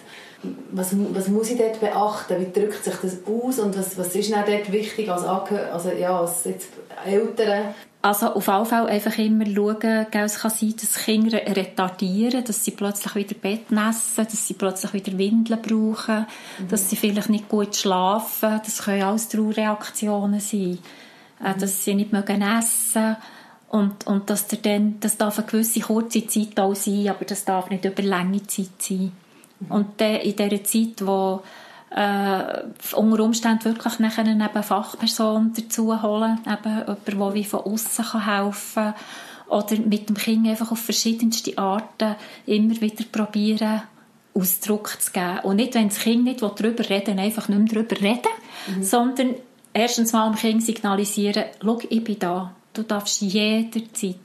was, 0.71 0.95
was 1.13 1.27
muss 1.27 1.49
ich 1.49 1.57
dort 1.57 1.79
beachten? 1.79 2.39
Wie 2.39 2.59
drückt 2.59 2.83
sich 2.83 2.95
das 2.95 3.17
aus 3.25 3.59
und 3.59 3.77
was, 3.77 3.97
was 3.97 4.15
ist 4.15 4.31
dann 4.31 4.45
dort 4.45 4.71
wichtig 4.71 5.09
als, 5.09 5.23
Angehör 5.23 5.73
also, 5.73 5.89
ja, 5.89 6.19
als 6.19 6.43
jetzt 6.45 6.69
Eltern? 7.05 7.73
Also 8.01 8.33
auf 8.33 8.47
jeden 8.47 8.65
Fall 8.65 8.87
einfach 8.87 9.17
immer 9.17 9.45
schauen, 9.45 10.07
es 10.11 10.39
kann 10.39 10.51
sein, 10.51 10.75
dass 10.79 11.05
Kinder 11.05 11.37
retardieren, 11.37 12.43
dass 12.43 12.65
sie 12.65 12.71
plötzlich 12.71 13.15
wieder 13.15 13.35
Bett 13.35 13.71
nässen, 13.71 14.25
dass 14.25 14.45
sie 14.45 14.55
plötzlich 14.55 14.93
wieder 14.93 15.17
Windeln 15.17 15.61
brauchen, 15.61 16.27
mhm. 16.59 16.67
dass 16.67 16.89
sie 16.89 16.97
vielleicht 16.97 17.29
nicht 17.29 17.47
gut 17.47 17.75
schlafen. 17.75 18.59
Das 18.65 18.83
können 18.83 19.03
alles 19.03 19.29
Trauerreaktionen 19.29 20.41
sein. 20.41 20.79
Äh, 21.41 21.53
mhm. 21.53 21.59
Dass 21.59 21.85
sie 21.85 21.95
nicht 21.95 22.11
mögen 22.11 22.41
essen 22.41 23.15
und, 23.69 24.05
und 24.05 24.29
dass 24.29 24.47
der 24.47 24.59
dann, 24.59 24.99
das 24.99 25.15
darf 25.15 25.39
eine 25.39 25.47
gewisse 25.47 25.79
kurze 25.79 26.27
Zeit 26.27 26.59
auch 26.59 26.75
sein, 26.75 27.07
aber 27.07 27.23
das 27.23 27.45
darf 27.45 27.69
nicht 27.69 27.85
über 27.85 28.03
lange 28.03 28.45
Zeit 28.45 28.67
sein. 28.79 29.13
Und 29.69 30.01
in 30.01 30.35
dieser 30.35 30.63
Zeit, 30.63 31.05
wo 31.05 31.41
äh, 31.91 32.95
unter 32.95 33.23
Umständen 33.23 33.65
wirklich 33.65 33.99
nachher 33.99 34.25
eine 34.25 34.63
Fachperson 34.63 35.53
dazu 35.55 36.01
holen, 36.01 36.39
eben 36.45 36.77
jemand, 36.79 37.07
der 37.07 37.33
wie 37.33 37.43
von 37.43 37.59
außen 37.61 38.25
helfen 38.25 38.83
kann 38.83 38.93
oder 39.49 39.75
mit 39.77 40.09
dem 40.09 40.17
Kind 40.17 40.47
einfach 40.47 40.71
auf 40.71 40.79
verschiedenste 40.79 41.57
Arten 41.57 42.15
immer 42.45 42.79
wieder 42.81 43.03
probieren, 43.11 43.83
Ausdruck 44.33 44.97
zu 44.99 45.11
geben. 45.11 45.39
Und 45.43 45.57
nicht, 45.57 45.75
wenn 45.75 45.89
das 45.89 45.99
Kind 45.99 46.23
nicht 46.23 46.41
darüber 46.41 46.89
reden 46.89 47.19
einfach 47.19 47.47
nicht 47.47 47.59
mehr 47.59 47.83
darüber 47.83 48.01
reden, 48.01 48.31
mhm. 48.67 48.83
sondern 48.83 49.35
erstens 49.73 50.13
mal 50.13 50.31
dem 50.31 50.37
Kind 50.37 50.63
signalisieren, 50.63 51.45
schau, 51.61 51.79
ich 51.87 52.03
bin 52.03 52.17
da, 52.17 52.55
du 52.73 52.81
darfst 52.81 53.21
jederzeit 53.21 54.15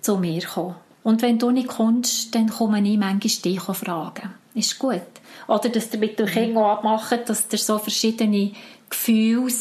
zu 0.00 0.16
mir 0.16 0.42
kommen. 0.42 0.76
Und 1.02 1.22
wenn 1.22 1.38
du 1.38 1.50
nicht 1.50 1.68
kommst, 1.68 2.34
dann 2.34 2.48
komme 2.48 2.80
ich 2.80 2.98
manchmal 2.98 3.20
dich 3.20 3.60
fragen. 3.60 4.39
Ist 4.54 4.78
gut. 4.78 5.02
Oder 5.46 5.68
dass 5.68 5.92
ihr 5.92 5.98
mit 5.98 6.18
dem 6.18 6.26
Kind 6.26 6.56
abmacht, 6.56 7.28
dass 7.28 7.46
ihr 7.50 7.58
so 7.58 7.78
verschiedene 7.78 8.52
Gefühle, 8.88 9.52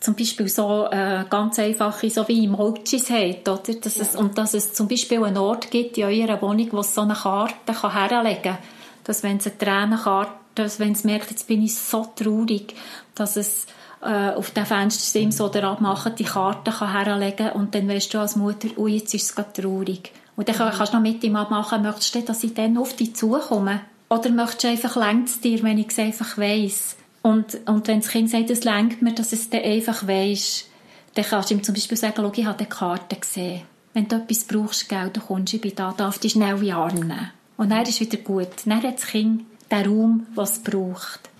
zum 0.00 0.14
Beispiel 0.14 0.48
so 0.48 0.86
äh, 0.90 1.24
ganz 1.28 1.58
einfache, 1.58 2.08
so 2.08 2.26
wie 2.28 2.44
Emojis 2.44 3.10
habt, 3.10 3.48
oder? 3.48 3.74
Dass 3.80 3.96
ja. 3.96 4.02
es, 4.02 4.14
und 4.14 4.38
dass 4.38 4.54
es 4.54 4.72
zum 4.72 4.86
Beispiel 4.86 5.24
einen 5.24 5.38
Ort 5.38 5.70
gibt 5.70 5.98
in 5.98 6.04
eurer 6.04 6.40
Wohnung, 6.40 6.68
wo 6.70 6.80
es 6.80 6.94
so 6.94 7.00
eine 7.00 7.14
Karte 7.14 7.72
kann 7.72 7.92
herlegen 7.92 8.42
kann. 8.42 8.58
Dass 9.04 9.22
wenn 9.22 9.38
es 9.38 9.46
eine 9.46 9.58
Tränenkarte, 9.58 10.32
dass 10.54 10.78
wenn 10.78 10.92
es 10.92 11.04
merkt, 11.04 11.30
jetzt 11.30 11.48
bin 11.48 11.62
ich 11.62 11.74
so 11.74 12.06
traurig, 12.14 12.74
dass 13.14 13.36
es 13.36 13.66
äh, 14.02 14.30
auf 14.30 14.50
den 14.52 14.66
Fenstersims 14.66 15.40
oder 15.40 15.64
abmachen, 15.64 16.14
die 16.16 16.24
Karte 16.24 16.70
kann 16.70 16.92
herlegen 16.92 17.50
und 17.52 17.74
dann 17.74 17.88
weißt 17.88 18.14
du 18.14 18.20
als 18.20 18.36
Mutter, 18.36 18.68
oh, 18.76 18.86
jetzt 18.86 19.14
ist 19.14 19.24
es 19.24 19.34
gerade 19.34 19.52
traurig. 19.52 20.12
Und 20.38 20.48
dann 20.48 20.54
kannst 20.54 20.92
du 20.92 20.96
noch 20.96 21.02
mit 21.02 21.24
ihm 21.24 21.34
abmachen, 21.34 21.82
möchtest 21.82 22.14
du, 22.14 22.22
dass 22.22 22.44
ich 22.44 22.54
dann 22.54 22.78
auf 22.78 22.94
dich 22.94 23.16
zukomme? 23.16 23.80
Oder 24.08 24.30
möchtest 24.30 24.62
du 24.62 24.68
einfach, 24.68 24.94
längt 24.94 25.28
es 25.28 25.40
dir, 25.40 25.60
wenn 25.64 25.78
ich 25.78 25.88
es 25.88 25.98
einfach 25.98 26.38
weiss? 26.38 26.94
Und, 27.22 27.58
und 27.66 27.88
wenn 27.88 27.98
das 27.98 28.10
Kind 28.10 28.30
sagt, 28.30 28.48
es 28.48 28.62
längt 28.62 29.02
mir, 29.02 29.12
dass 29.12 29.32
es 29.32 29.50
dann 29.50 29.64
einfach 29.64 30.06
weiss, 30.06 30.66
dann 31.14 31.24
kannst 31.24 31.50
du 31.50 31.54
ihm 31.54 31.64
zum 31.64 31.74
Beispiel 31.74 31.96
sagen, 31.96 32.30
ich 32.32 32.46
habe 32.46 32.56
die 32.56 32.70
Karte 32.70 33.16
gesehen. 33.16 33.62
Wenn 33.94 34.06
du 34.06 34.14
etwas 34.14 34.44
brauchst, 34.44 34.88
gell, 34.88 35.10
dann 35.12 35.24
kommst 35.26 35.54
du, 35.54 35.58
bin 35.58 35.74
da, 35.74 35.92
darf 35.96 36.20
dich 36.20 36.32
schnell 36.32 36.54
nehmen. 36.54 37.32
Und 37.56 37.70
dann 37.70 37.82
ist 37.82 37.98
wieder 37.98 38.18
gut. 38.18 38.48
Dann 38.64 38.80
hat 38.80 38.94
das 38.94 39.08
Kind 39.08 39.42
den 39.72 39.86
Raum, 39.86 40.26
was 40.36 40.52
es 40.52 40.62
braucht. 40.62 41.30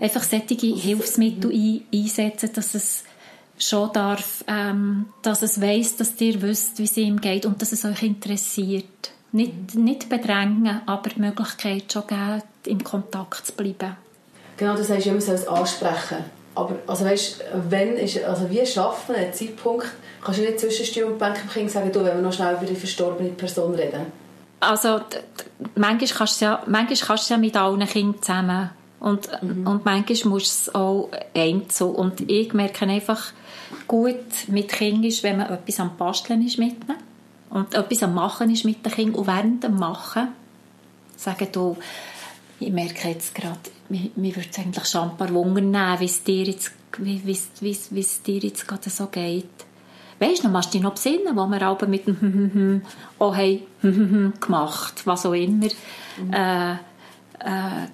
Einfach 0.00 0.24
solche 0.24 0.74
Hilfsmittel 0.74 1.52
ein, 1.52 1.82
einsetzen, 1.94 2.50
dass 2.52 2.74
es 2.74 3.04
schon 3.58 3.92
darf, 3.92 4.44
ähm, 4.46 5.06
dass 5.22 5.42
es 5.42 5.60
weiß, 5.60 5.96
dass 5.96 6.20
ihr 6.20 6.40
wisst, 6.42 6.78
wie 6.78 6.84
es 6.84 6.96
ihm 6.96 7.20
geht 7.20 7.46
und 7.46 7.60
dass 7.60 7.72
es 7.72 7.84
euch 7.84 8.02
interessiert. 8.02 8.84
Nicht, 9.32 9.74
nicht 9.74 10.08
bedrängen, 10.08 10.80
aber 10.86 11.10
die 11.10 11.20
Möglichkeit 11.20 11.92
schon 11.92 12.06
geben, 12.06 12.42
im 12.64 12.82
Kontakt 12.82 13.46
zu 13.46 13.52
bleiben. 13.52 13.96
Genau, 14.56 14.76
das 14.76 14.88
heißt, 14.88 15.06
man 15.06 15.20
soll 15.20 15.34
es 15.34 15.46
ansprechen. 15.46 16.24
Aber 16.54 16.76
also 16.86 17.04
weißt, 17.04 17.44
wenn 17.68 17.96
ist, 17.96 18.22
also 18.24 18.50
wie 18.50 18.66
schaffen 18.66 19.14
einen 19.14 19.32
Zeitpunkt, 19.32 19.86
kannst 20.24 20.40
du 20.40 20.44
nicht 20.44 20.58
zwischen 20.58 20.84
Stuhl 20.84 21.04
und 21.04 21.18
Bank 21.18 21.38
im 21.44 21.50
Kind 21.50 21.70
sagen, 21.70 21.92
du, 21.92 22.04
wenn 22.04 22.16
wir 22.16 22.22
noch 22.22 22.32
schnell 22.32 22.56
über 22.56 22.66
die 22.66 22.74
verstorbene 22.74 23.30
Person 23.30 23.74
reden? 23.74 24.06
Also, 24.60 25.00
manchmal 25.76 26.08
kannst 26.18 26.40
du 26.40 26.46
ja, 26.46 26.62
manchmal 26.66 26.98
kannst 27.06 27.30
du 27.30 27.34
ja 27.34 27.38
mit 27.38 27.56
allen 27.56 27.86
Kindern 27.86 28.20
zusammen. 28.20 28.70
Und, 28.98 29.28
mhm. 29.40 29.68
und 29.68 29.84
manchmal 29.84 30.32
musst 30.32 30.66
du 30.66 30.70
es 30.70 30.74
auch 30.74 31.10
einzeln. 31.34 31.94
Und 31.94 32.28
ich 32.28 32.52
merke 32.52 32.86
einfach, 32.86 33.32
gut 33.86 34.48
mit 34.48 34.68
Kindern 34.68 35.04
ist, 35.04 35.22
wenn 35.22 35.38
man 35.38 35.50
etwas 35.50 35.80
am 35.80 35.96
Basteln 35.96 36.46
ist 36.46 36.58
mit 36.58 36.74
ihnen 36.84 36.98
und 37.50 37.74
etwas 37.74 38.02
am 38.02 38.14
Machen 38.14 38.50
ist 38.50 38.64
mit 38.64 38.84
den 38.84 38.92
Kindern 38.92 39.14
und 39.16 39.26
während 39.26 39.64
dem 39.64 39.78
Machen 39.78 40.28
sagen 41.16 41.48
du, 41.52 41.76
Ich 42.60 42.72
merke 42.72 43.08
jetzt 43.08 43.34
gerade, 43.34 43.58
mir, 43.88 44.10
mir 44.16 44.34
würde 44.34 44.48
es 44.50 44.58
eigentlich 44.58 44.86
schon 44.86 45.10
ein 45.10 45.16
paar 45.16 45.32
Wunder 45.32 45.60
nehmen, 45.60 46.00
wie 46.00 46.04
es 46.04 46.24
dir 46.24 46.44
jetzt, 46.44 46.72
wie, 46.98 47.24
wie, 47.24 47.38
wie, 47.60 47.78
wie 47.90 48.00
es 48.00 48.22
dir 48.22 48.38
jetzt 48.38 48.66
gerade 48.66 48.90
so 48.90 49.06
geht. 49.06 49.44
Weißt 50.18 50.42
du, 50.42 50.48
machst 50.48 50.70
du 50.70 50.78
dich 50.78 50.82
noch 50.82 50.94
besinnen, 50.94 51.36
wo 51.36 51.46
wir 51.46 51.62
aber 51.62 51.86
mit 51.86 52.06
dem 52.08 52.82
oh 53.18 53.32
hey, 53.32 53.64
gemacht, 54.40 55.02
was 55.04 55.26
auch 55.26 55.34
immer. 55.34 55.68
Mhm. 56.16 56.32
Äh, 56.32 56.72
äh, 56.72 57.86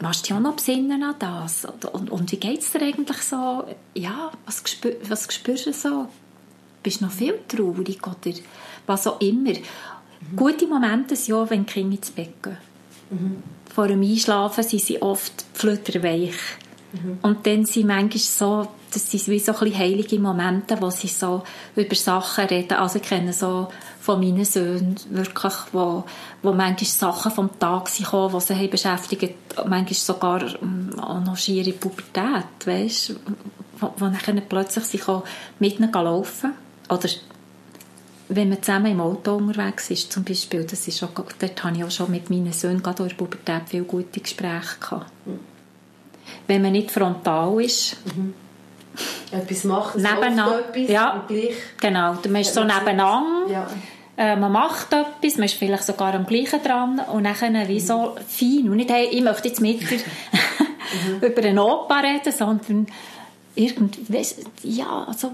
machst 0.00 0.24
du 0.24 0.28
dich 0.28 0.36
auch 0.36 0.40
noch 0.40 0.56
besinnen 0.56 1.02
an 1.02 1.14
das? 1.18 1.66
Und, 1.92 2.10
und, 2.10 2.32
wie 2.32 2.36
geht 2.36 2.60
es 2.60 2.72
dir 2.72 2.82
eigentlich 2.82 3.18
so? 3.18 3.64
Ja, 3.94 4.30
was, 4.46 4.62
spür, 4.64 4.96
was 5.08 5.32
spürst 5.32 5.66
du 5.66 5.72
so? 5.72 6.08
Bist 6.82 7.00
du 7.00 7.06
noch 7.06 7.12
viel 7.12 7.38
traurig 7.48 8.06
oder 8.06 8.36
was 8.86 9.06
auch 9.06 9.20
immer? 9.20 9.52
Mhm. 9.52 10.36
Gute 10.36 10.66
Momente 10.66 11.16
sind 11.16 11.34
ja, 11.34 11.50
wenn 11.50 11.64
die 11.64 11.72
Kinder 11.72 11.96
ins 11.96 12.10
Bett 12.10 12.42
gehen. 12.42 12.56
Mhm. 13.10 13.42
Vor 13.74 13.88
dem 13.88 14.02
Einschlafen 14.02 14.64
sind 14.64 14.82
sie 14.82 15.00
oft 15.00 15.44
flutterweich. 15.54 16.34
Mhm. 16.92 17.18
Und 17.22 17.46
dann 17.46 17.64
sind 17.64 17.86
manchmal 17.86 18.18
so, 18.18 18.68
das 18.94 19.10
sind 19.10 19.28
wie 19.28 19.38
so 19.38 19.52
heilige 19.60 20.18
Momente, 20.18 20.80
wo 20.80 20.90
sie 20.90 21.08
so 21.08 21.42
über 21.74 21.94
Sachen 21.94 22.46
reden. 22.46 22.74
Also 22.74 22.98
ich 22.98 23.04
kenne 23.04 23.32
so 23.32 23.68
von 24.00 24.20
meinen 24.20 24.44
Söhnen 24.44 24.96
wirklich, 25.10 25.54
wo, 25.72 26.04
wo 26.42 26.52
manchmal 26.52 27.12
Sachen 27.12 27.32
vom 27.32 27.58
Tag 27.58 27.88
sind 27.88 28.04
gekommen, 28.04 28.34
die 28.38 28.44
sie 28.44 28.54
haben 28.54 28.70
beschäftigt, 28.70 29.34
manchmal 29.66 29.94
sogar 29.94 30.42
ähm, 30.62 30.90
auch 31.00 31.20
noch 31.20 31.36
schiere 31.36 31.72
Pubertät, 31.72 32.66
weißt, 32.66 33.16
wo, 33.80 33.92
wo 33.96 34.06
dann 34.06 34.42
plötzlich 34.48 34.84
sie 34.84 35.00
mit 35.58 35.80
ihnen 35.80 35.92
laufen 35.92 36.52
oder 36.88 37.08
wenn 38.28 38.48
man 38.48 38.62
zusammen 38.62 38.92
im 38.92 39.00
Auto 39.00 39.36
unterwegs 39.36 39.90
ist, 39.90 40.12
zum 40.12 40.24
Beispiel, 40.24 40.64
das 40.64 40.88
ist 40.88 41.02
auch, 41.02 41.10
dort 41.14 41.64
habe 41.64 41.76
ich 41.76 41.84
auch 41.84 41.90
schon 41.90 42.10
mit 42.10 42.30
meinen 42.30 42.52
Söhnen 42.52 42.82
gerade 42.82 43.02
durch 43.02 43.16
Pubertät 43.16 43.62
viele 43.66 43.84
gute 43.84 44.20
Gespräche 44.20 44.78
gehabt. 44.80 45.10
Wenn 46.46 46.62
man 46.62 46.72
nicht 46.72 46.90
frontal 46.90 47.60
ist, 47.62 47.96
mhm. 48.16 48.34
Etwas 49.30 49.64
macht, 49.64 49.96
nebeneinander, 49.96 50.60
etwas 50.68 50.88
ja, 50.88 51.24
gleich 51.26 51.54
genau, 51.80 52.16
man 52.28 52.40
ist 52.40 52.54
so 52.54 52.62
nebeneinander, 52.62 53.50
ja. 53.50 53.66
äh, 54.16 54.36
man 54.36 54.52
macht 54.52 54.92
etwas, 54.92 55.36
man 55.36 55.46
ist 55.46 55.54
vielleicht 55.54 55.84
sogar 55.84 56.14
am 56.14 56.26
gleichen 56.26 56.62
dran 56.62 57.00
und 57.12 57.24
dann 57.24 57.68
wie 57.68 57.80
so 57.80 58.16
fein 58.26 58.68
und 58.68 58.76
nicht, 58.76 58.90
hey, 58.90 59.08
ich 59.10 59.22
möchte 59.22 59.48
jetzt 59.48 59.60
mit 59.60 59.80
dir 59.80 59.98
mhm. 59.98 61.20
über 61.20 61.42
einen 61.42 61.58
Opa 61.58 62.00
reden, 62.00 62.32
sondern 62.32 62.86
irgendwie, 63.56 64.22
ja, 64.64 65.04
also, 65.06 65.32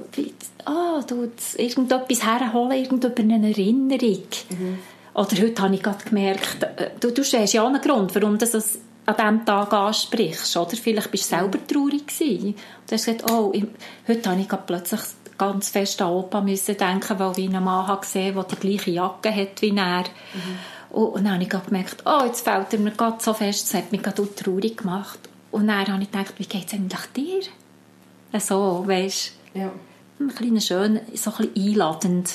ah, 0.66 1.00
du, 1.06 1.30
irgendetwas 1.56 2.24
herholen, 2.24 2.72
irgendeine 2.72 3.48
Erinnerung. 3.48 4.24
Mhm. 4.50 4.78
Oder 5.14 5.42
heute 5.42 5.62
habe 5.62 5.74
ich 5.74 5.82
gerade 5.82 6.04
gemerkt, 6.04 6.62
äh, 6.62 6.90
du, 7.00 7.10
du 7.10 7.22
hast 7.22 7.52
ja 7.52 7.62
auch 7.62 7.68
einen 7.68 7.80
Grund, 7.80 8.14
warum 8.14 8.38
das 8.38 8.78
an 9.06 9.16
diesem 9.16 9.44
Tag 9.44 9.72
ansprichst, 9.72 10.56
oder? 10.56 10.76
Vielleicht 10.76 11.10
bist 11.10 11.32
du 11.32 11.36
selber 11.36 11.58
traurig 11.66 12.06
gewesen. 12.06 12.54
Du 12.86 12.94
hast 12.94 13.06
gesagt, 13.06 13.30
oh, 13.30 13.50
ich, 13.52 13.64
heute 14.06 14.30
habe 14.30 14.40
ich 14.40 14.48
plötzlich 14.66 15.00
ganz 15.38 15.70
fest 15.70 16.02
an 16.02 16.12
Opa 16.12 16.40
müssen 16.42 16.76
denken, 16.76 17.18
weil 17.18 17.38
ich 17.38 17.48
einen 17.48 17.64
Mann 17.64 17.86
habe 17.86 18.02
gesehen 18.02 18.34
der 18.34 18.44
die 18.44 18.56
gleiche 18.56 18.90
Jacke 18.90 19.34
hat 19.34 19.62
wie 19.62 19.76
er. 19.76 20.04
Mhm. 20.04 20.94
Und 20.94 21.24
dann 21.24 21.34
habe 21.34 21.42
ich 21.42 21.48
gemerkt, 21.48 22.02
oh, 22.04 22.24
jetzt 22.26 22.42
fällt 22.42 22.72
er 22.72 22.78
mir 22.78 22.90
gerade 22.90 23.22
so 23.22 23.32
fest, 23.32 23.66
das 23.66 23.80
hat 23.80 23.92
mich 23.92 24.02
gerade 24.02 24.34
traurig 24.34 24.76
gemacht. 24.76 25.18
Und 25.50 25.68
dann 25.68 25.86
habe 25.86 26.02
ich 26.02 26.10
gedacht, 26.10 26.34
wie 26.38 26.44
geht 26.44 26.66
es 26.66 26.74
eigentlich 26.74 27.06
dir? 27.16 28.40
So, 28.40 28.84
weißt 28.86 29.32
ja. 29.54 29.70
ein 30.18 30.28
bisschen 30.28 30.60
schön, 30.60 31.00
so 31.14 31.30
ein 31.32 31.48
bisschen 31.48 31.68
einladend. 31.68 32.30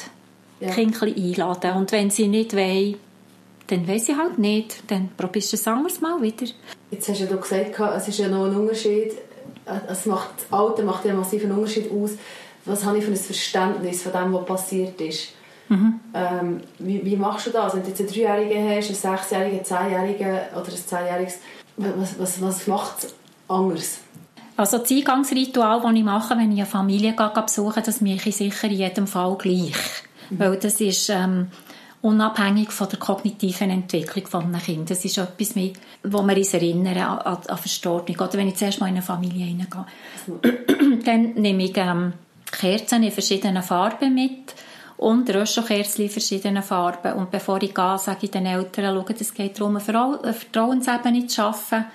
Ja. 0.60 0.72
Kind 0.72 1.02
ein 1.02 1.14
bisschen 1.14 1.44
einladen. 1.44 1.74
Und 1.74 1.92
wenn 1.92 2.10
sie 2.10 2.28
nicht 2.28 2.56
wollen, 2.56 2.96
dann 3.68 3.88
weiß 3.88 4.10
ich 4.10 4.16
halt 4.16 4.38
nicht. 4.38 4.90
Dann 4.90 5.10
probierst 5.16 5.54
du 5.54 5.58
es 5.58 5.68
anderes 5.68 6.02
Mal 6.02 6.22
wieder. 6.22 6.46
Jetzt 6.92 7.10
hast 7.10 7.22
du 7.22 7.26
ja 7.26 7.36
gesagt, 7.36 7.80
es 7.98 8.08
ist 8.08 8.20
ja 8.20 8.28
noch 8.28 8.46
ein 8.46 8.56
Unterschied. 8.56 9.14
Es 9.88 10.06
macht, 10.06 10.30
das 10.38 10.60
Alter 10.60 10.84
macht 10.84 11.06
ja 11.06 11.12
einen 11.12 11.20
massiven 11.20 11.52
Unterschied 11.52 11.90
aus. 11.92 12.12
Was 12.66 12.84
habe 12.84 12.98
ich 12.98 13.06
für 13.06 13.12
ein 13.12 13.18
Verständnis 13.18 14.04
von 14.04 14.12
dem, 14.12 14.34
was 14.34 14.46
passiert 14.46 15.00
ist? 15.02 15.30
Mhm. 15.70 16.00
Ähm, 16.14 16.62
wie, 16.80 17.04
wie, 17.04 17.16
machst 17.16 17.48
du 17.48 17.52
das? 17.52 17.74
Wenn 17.74 17.82
du 17.82 17.90
jetzt 17.90 18.00
einen 18.00 18.10
Dreijährigen 18.10 18.70
hast, 18.70 18.88
einen 18.88 19.18
Sechsjährigen, 19.18 19.58
einen 19.58 19.66
Zehnjährigen 19.66 20.40
oder 20.54 20.68
ein 20.68 20.88
Zehnjähriges, 20.88 21.40
was, 21.78 22.20
was, 22.20 22.42
was 22.42 22.68
macht 22.68 23.04
es 23.04 23.16
anders? 23.48 24.00
Also 24.58 24.78
das 24.78 24.92
Eingangsritual, 24.92 25.82
das 25.82 25.94
ich 25.94 26.04
mache, 26.04 26.38
wenn 26.38 26.52
ich 26.52 26.60
eine 26.60 26.66
Familie 26.66 27.14
besuche, 27.14 27.82
das 27.82 28.00
mache 28.02 28.30
ich 28.30 28.36
sicher 28.36 28.68
in 28.68 28.74
jedem 28.74 29.08
Fall 29.08 29.36
gleich. 29.38 29.74
Mhm. 30.30 30.40
Weil 30.40 30.58
das 30.58 30.80
ist 30.80 31.10
ähm, 31.10 31.48
unabhängig 32.06 32.72
von 32.72 32.88
der 32.88 33.00
kognitiven 33.00 33.72
Entwicklung 33.72 34.28
von 34.28 34.44
einem 34.44 34.62
Kind. 34.62 34.92
Das 34.92 35.04
ist 35.04 35.18
etwas, 35.18 35.56
mit, 35.56 35.80
wo 36.04 36.22
wir 36.22 36.38
uns 36.38 36.54
erinnern 36.54 36.98
an, 36.98 37.18
an, 37.18 37.38
an 37.48 37.58
Verstorbung. 37.58 38.16
Oder 38.16 38.34
wenn 38.34 38.48
ich 38.48 38.58
zuerst 38.58 38.80
mal 38.80 38.88
in 38.88 38.94
eine 38.94 39.02
Familie 39.02 39.46
hineingehe, 39.46 39.86
dann 41.04 41.34
nehme 41.34 41.64
ich 41.64 41.76
ähm, 41.76 42.14
Kerzen 42.52 43.02
in 43.02 43.12
verschiedenen 43.12 43.64
Farben 43.64 44.14
mit 44.14 44.54
und 44.98 45.28
Röschelkerzen 45.34 46.06
in 46.06 46.12
verschiedenen 46.12 46.62
Farben. 46.62 47.14
Und 47.14 47.32
bevor 47.32 47.62
ich 47.64 47.74
gehe, 47.74 47.98
sage 47.98 48.20
ich 48.22 48.32
den 48.32 48.46
Eltern, 48.46 48.96
schauen, 48.96 49.16
es 49.20 49.34
geht 49.34 49.60
darum, 49.60 49.78
eine 49.78 50.34
Vertrauensebene 50.34 51.26
zu 51.26 51.36
schaffen. 51.36 51.86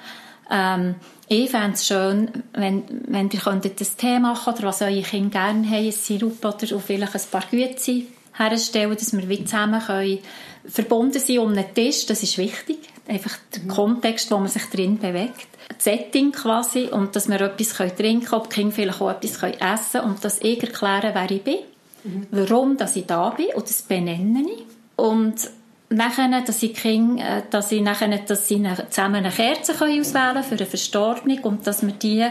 Ähm, 0.51 0.97
ich 1.29 1.51
fände 1.51 1.75
es 1.75 1.87
schön, 1.87 2.31
wenn, 2.55 2.83
wenn 3.07 3.31
ihr 3.31 3.39
könntet 3.39 3.81
das 3.81 3.95
Tee 3.95 4.19
machen 4.19 4.55
oder 4.55 4.65
was 4.65 4.83
eure 4.83 5.03
Kinder 5.03 5.31
gerne 5.31 5.69
haben, 5.69 5.87
ein 5.87 5.93
Sirup 5.93 6.45
oder 6.45 6.81
vielleicht 6.81 7.15
ein 7.15 7.21
paar 7.31 7.45
Güte 7.49 8.03
herstellen, 8.41 8.97
dass 8.97 9.13
wir 9.13 9.29
wie 9.29 9.45
zusammen 9.45 9.81
können 9.81 10.19
verbunden 10.67 11.19
sein 11.19 11.39
um 11.39 11.53
einen 11.53 11.75
Tisch. 11.75 12.07
Das 12.07 12.23
ist 12.23 12.39
wichtig. 12.39 12.79
Einfach 13.09 13.37
der 13.55 13.63
mhm. 13.63 13.69
Kontext, 13.69 14.31
wo 14.31 14.39
man 14.39 14.49
sich 14.49 14.65
drin 14.65 14.99
bewegt. 14.99 15.49
Das 15.69 15.85
Setting 15.85 16.33
quasi 16.33 16.87
und 16.87 17.17
dass 17.17 17.29
wir 17.29 17.41
etwas 17.41 17.75
trinken 17.97 18.27
können, 18.27 18.43
ob 18.43 18.51
die 18.51 18.57
Kinder 18.57 18.75
vielleicht 18.75 19.01
auch 19.01 19.11
etwas 19.11 19.43
essen 19.43 20.01
können 20.01 20.05
und 20.05 20.25
dass 20.25 20.41
ich 20.41 20.63
erkläre, 20.63 21.13
wer 21.15 21.31
ich 21.31 21.43
bin, 21.43 21.59
mhm. 22.05 22.27
warum 22.31 22.77
dass 22.77 22.97
ich 22.97 23.07
da 23.07 23.31
bin 23.31 23.47
und 23.55 23.69
das 23.69 23.83
benenne 23.83 24.43
ich. 24.43 24.65
Und 24.97 25.51
nachher, 25.89 26.43
dass 26.43 26.63
ich 26.63 26.75
Kinder, 26.75 27.39
äh, 27.39 27.43
dass 27.51 27.73
ich 27.73 27.83
nachher, 27.83 28.09
dass 28.19 28.49
sie 28.49 28.63
zusammen 28.91 29.17
eine 29.17 29.31
Kerze 29.31 29.75
können 29.75 30.01
auswählen 30.01 30.43
für 30.43 30.57
eine 30.57 30.67
Verstorbung 30.67 31.39
und 31.41 31.67
dass 31.67 31.83
wir 31.83 31.93
die 31.93 32.27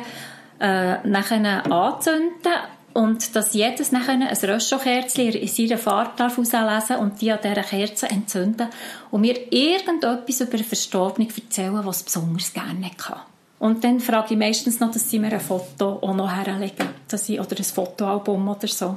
äh, 0.60 1.08
nachher 1.08 1.72
anzünden 1.72 2.54
und 2.94 3.36
dass 3.36 3.54
jedes 3.54 3.92
nachher 3.92 4.14
ein 4.14 4.24
Röschelkerzchen 4.24 5.34
in 5.34 5.48
seiner 5.48 5.78
Farbe 5.78 6.12
darf 6.18 6.38
auslesen 6.38 6.98
und 6.98 7.22
die 7.22 7.32
an 7.32 7.40
dieser 7.44 7.64
Kerze 7.64 8.10
entzünden 8.10 8.68
und 9.12 9.22
mir 9.22 9.52
irgendetwas 9.52 10.42
über 10.42 10.54
eine 10.54 10.64
Verstorbene 10.64 11.28
erzählen, 11.30 11.82
was 11.84 12.04
besonders 12.04 12.54
gerne 12.54 12.86
hatte. 12.86 13.18
Und 13.60 13.84
dann 13.84 14.00
frage 14.00 14.34
ich 14.34 14.40
meistens 14.40 14.80
noch, 14.80 14.92
dass 14.92 15.10
sie 15.10 15.20
mir 15.20 15.34
ein 15.34 15.40
Foto 15.40 16.00
auch 16.02 16.16
noch 16.16 16.32
herlegen, 16.32 16.90
dass 17.08 17.28
ich, 17.28 17.40
oder 17.40 17.58
ein 17.58 17.64
Fotoalbum 17.64 18.48
oder 18.48 18.68
so. 18.68 18.96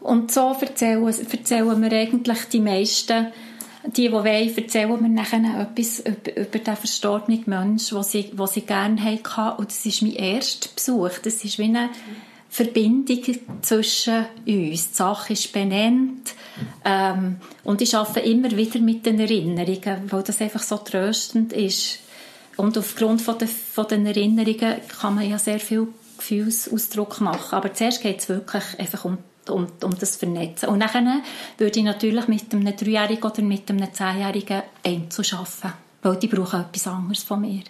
Und 0.00 0.30
so 0.30 0.54
erzählen, 0.60 1.04
erzählen 1.06 1.82
wir 1.82 1.92
eigentlich 1.92 2.44
die 2.52 2.60
meisten 2.60 3.28
die, 3.84 4.02
die 4.02 4.12
wollen, 4.12 4.56
erzählen 4.56 5.02
mir 5.02 5.08
nachher 5.08 5.42
etwas 5.60 6.00
über, 6.00 6.36
über 6.36 6.58
den 6.58 6.76
verstorbenen 6.76 7.42
Menschen, 7.46 7.96
den 7.96 8.04
sie, 8.04 8.30
sie 8.46 8.60
gerne 8.60 9.02
hatten. 9.02 9.58
Und 9.58 9.70
das 9.70 9.84
ist 9.84 10.02
mein 10.02 10.12
erster 10.12 10.68
Besuch. 10.74 11.18
Das 11.22 11.44
ist 11.44 11.58
wie 11.58 11.64
eine 11.64 11.90
Verbindung 12.52 13.22
zwischen 13.62 14.26
uns. 14.46 14.90
Die 14.90 14.94
Sache 14.94 15.32
ist 15.32 15.52
benannt. 15.54 16.34
Ähm, 16.84 17.36
und 17.64 17.80
ich 17.80 17.96
arbeite 17.96 18.20
immer 18.20 18.50
wieder 18.50 18.78
mit 18.78 19.06
den 19.06 19.18
Erinnerungen, 19.18 20.12
weil 20.12 20.22
das 20.22 20.42
einfach 20.42 20.62
so 20.62 20.76
tröstend 20.76 21.54
ist. 21.54 22.00
Und 22.58 22.76
aufgrund 22.76 23.22
von, 23.22 23.38
der, 23.38 23.48
von 23.48 23.88
den 23.88 24.04
Erinnerungen 24.04 24.76
kann 25.00 25.14
man 25.14 25.30
ja 25.30 25.38
sehr 25.38 25.60
viel 25.60 25.88
Gefühlsausdruck 26.18 27.22
machen. 27.22 27.56
Aber 27.56 27.72
zuerst 27.72 28.02
geht 28.02 28.20
es 28.20 28.28
wirklich 28.28 28.64
einfach 28.78 29.06
um 29.06 29.16
um, 29.48 29.66
um 29.82 29.98
das 29.98 30.16
Vernetzen. 30.16 30.68
Und 30.68 30.80
dann 30.80 31.22
würde 31.58 31.78
ich 31.80 31.84
natürlich 31.84 32.28
mit 32.28 32.54
einem 32.54 32.76
Dreijährigen 32.76 33.24
oder 33.24 33.42
mit 33.42 33.68
einem 33.68 33.92
Zehnjährigen 33.92 34.62
arbeiten, 34.84 35.72
weil 36.02 36.16
die 36.16 36.28
brauchen 36.28 36.60
etwas 36.60 36.86
anderes 36.86 37.24
von 37.24 37.40
mir. 37.40 37.62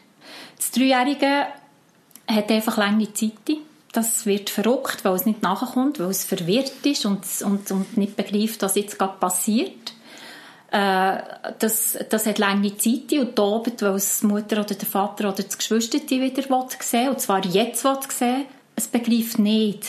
Das 0.59 0.71
Dreijährige 0.71 1.47
hat 2.29 2.51
einfach 2.51 2.77
lange 2.77 3.11
Zeit. 3.15 3.57
Das 3.93 4.25
wird 4.25 4.49
verrückt, 4.49 5.05
weil 5.05 5.15
es 5.15 5.27
nicht 5.27 5.43
nachkommt, 5.43 6.01
weil 6.01 6.11
es 6.11 6.25
verwirrt 6.25 6.85
ist 6.85 7.05
und, 7.05 7.25
und, 7.45 7.71
und 7.71 7.97
nicht 7.97 8.17
begreift, 8.17 8.63
was 8.63 8.75
jetzt 8.75 8.99
gerade 8.99 9.19
passiert. 9.19 9.93
Äh, 10.71 11.19
das, 11.59 11.99
das 12.09 12.25
hat 12.25 12.39
lange 12.39 12.75
Zeit 12.79 13.13
und 13.13 13.37
tobt, 13.37 13.83
weil 13.83 13.97
es 13.97 14.21
die 14.21 14.27
Mutter 14.27 14.61
oder 14.61 14.75
der 14.75 14.89
Vater 14.89 15.29
oder 15.29 15.43
das 15.43 15.59
Geschwister 15.59 15.99
wieder 15.99 16.43
sehen 16.43 17.05
will, 17.05 17.09
und 17.11 17.21
zwar 17.21 17.45
jetzt 17.45 17.85
will 17.85 17.99
sehen. 18.09 18.47
Es 18.75 18.89
begreift 18.89 19.39
nicht, 19.39 19.89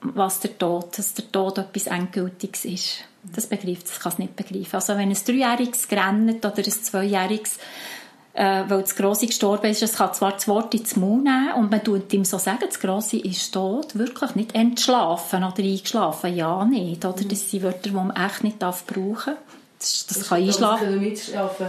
was 0.00 0.40
der 0.40 0.58
Tod, 0.58 0.98
dass 0.98 1.14
der 1.14 1.30
Tod 1.30 1.58
etwas 1.58 1.86
Endgültiges 1.86 2.64
ist. 2.64 3.04
Das 3.22 3.46
begreift 3.46 3.86
es, 3.86 4.00
kann 4.00 4.12
es 4.12 4.18
nicht 4.18 4.34
begreifen. 4.34 4.74
Also 4.74 4.96
wenn 4.96 5.10
ein 5.10 5.16
Dreijähriges 5.24 5.86
grennt 5.86 6.44
oder 6.44 6.58
ein 6.58 6.64
Zweijähriges, 6.64 7.58
äh, 8.36 8.64
weil 8.68 8.82
das 8.82 8.94
Grosse 8.94 9.26
gestorben 9.26 9.70
ist, 9.70 9.82
es 9.82 9.94
kann 9.94 10.12
zwar 10.12 10.32
das 10.32 10.46
Wort 10.46 10.74
ins 10.74 10.94
Mund 10.94 11.24
nehmen 11.24 11.54
und 11.54 11.70
man 11.70 11.82
tut 11.82 12.12
ihm 12.12 12.24
so 12.24 12.36
sagen, 12.36 12.64
das 12.66 12.78
Grosse 12.78 13.16
ist 13.16 13.52
tot, 13.52 13.96
wirklich 13.98 14.34
nicht 14.34 14.54
entschlafen 14.54 15.42
oder 15.42 15.58
eingeschlafen, 15.58 16.36
ja 16.36 16.64
nicht, 16.66 17.04
oder? 17.04 17.24
Das 17.24 17.50
sind 17.50 17.62
Wörter, 17.62 17.88
die 17.88 17.90
man 17.92 18.14
echt 18.14 18.44
nicht 18.44 18.60
darf 18.60 18.84
brauchen 18.84 19.34
Das, 19.78 20.06
das, 20.06 20.18
das 20.18 20.28
kann 20.28 20.42
Einschlafen... 20.42 21.16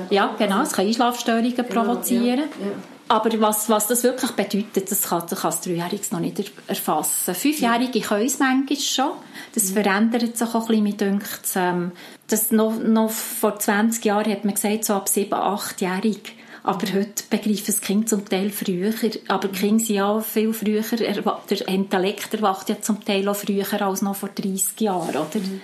Ja, 0.09 0.35
genau, 0.37 0.61
es 0.61 0.73
kann 0.73 0.85
Einschlafstörungen 0.85 1.55
genau, 1.55 1.69
provozieren. 1.69 2.49
Ja, 2.59 2.65
ja. 2.65 2.73
Aber 3.09 3.39
was, 3.39 3.69
was 3.69 3.87
das 3.87 4.03
wirklich 4.03 4.31
bedeutet, 4.31 4.91
das 4.91 5.03
kann, 5.03 5.23
das 5.29 5.39
kann 5.39 5.51
das 5.51 5.61
Dreijährige 5.61 6.03
noch 6.11 6.19
nicht 6.19 6.51
erfassen. 6.67 7.33
Fünfjährige 7.33 8.01
können 8.01 8.25
es 8.25 8.39
manchmal 8.39 8.77
schon. 8.77 9.11
Das 9.55 9.69
mhm. 9.69 9.73
verändert 9.73 10.37
sich 10.37 10.49
auch 10.49 10.55
ein 10.55 10.67
bisschen, 10.67 10.83
mir 10.83 10.93
denkt, 10.93 11.41
ähm, 11.55 11.93
das 12.27 12.51
noch, 12.51 12.77
noch 12.77 13.09
vor 13.09 13.57
20 13.57 14.03
Jahren 14.03 14.29
hat 14.29 14.43
man 14.43 14.55
gesagt, 14.55 14.83
so 14.83 14.95
ab 14.95 15.07
7, 15.07 15.33
8-jährig. 15.33 16.35
Aber 16.67 16.93
heute 16.93 17.23
begreifen 17.29 17.63
das 17.65 17.81
Kind 17.81 18.09
zum 18.09 18.27
Teil 18.27 18.49
früher. 18.49 18.93
Aber 19.29 19.47
die 19.47 19.57
Kinder 19.57 19.83
sind 19.83 19.95
ja 19.95 20.19
viel 20.19 20.53
früher, 20.53 20.81
der 20.81 21.67
Intellekt 21.67 22.33
erwacht 22.33 22.69
ja 22.69 22.81
zum 22.81 23.03
Teil 23.03 23.27
auch 23.29 23.35
früher 23.35 23.81
als 23.81 24.01
noch 24.01 24.15
vor 24.15 24.29
30 24.29 24.81
Jahren, 24.81 25.09
oder? 25.09 25.39
Mhm 25.39 25.61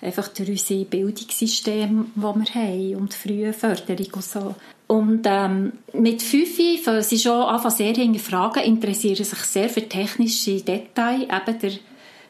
einfach 0.00 0.28
durch 0.28 0.50
unser 0.50 0.84
Bildungssystem, 0.84 2.12
das 2.14 2.36
wir 2.36 2.54
haben 2.54 2.96
und 2.96 3.14
frühe 3.14 3.52
Förderung 3.52 4.12
und 4.12 4.24
so. 4.24 4.54
Und 4.86 5.22
ähm, 5.24 5.72
mit 5.94 6.22
fünf 6.22 6.84
fangen 6.84 7.02
sie 7.02 7.18
schon 7.18 7.42
an, 7.42 7.70
sehr 7.70 7.94
Fragen, 8.18 8.62
interessieren 8.62 9.24
sich 9.24 9.38
sehr 9.38 9.68
für 9.68 9.88
technische 9.88 10.60
Details, 10.60 11.22
eben 11.22 11.58
der, 11.60 11.72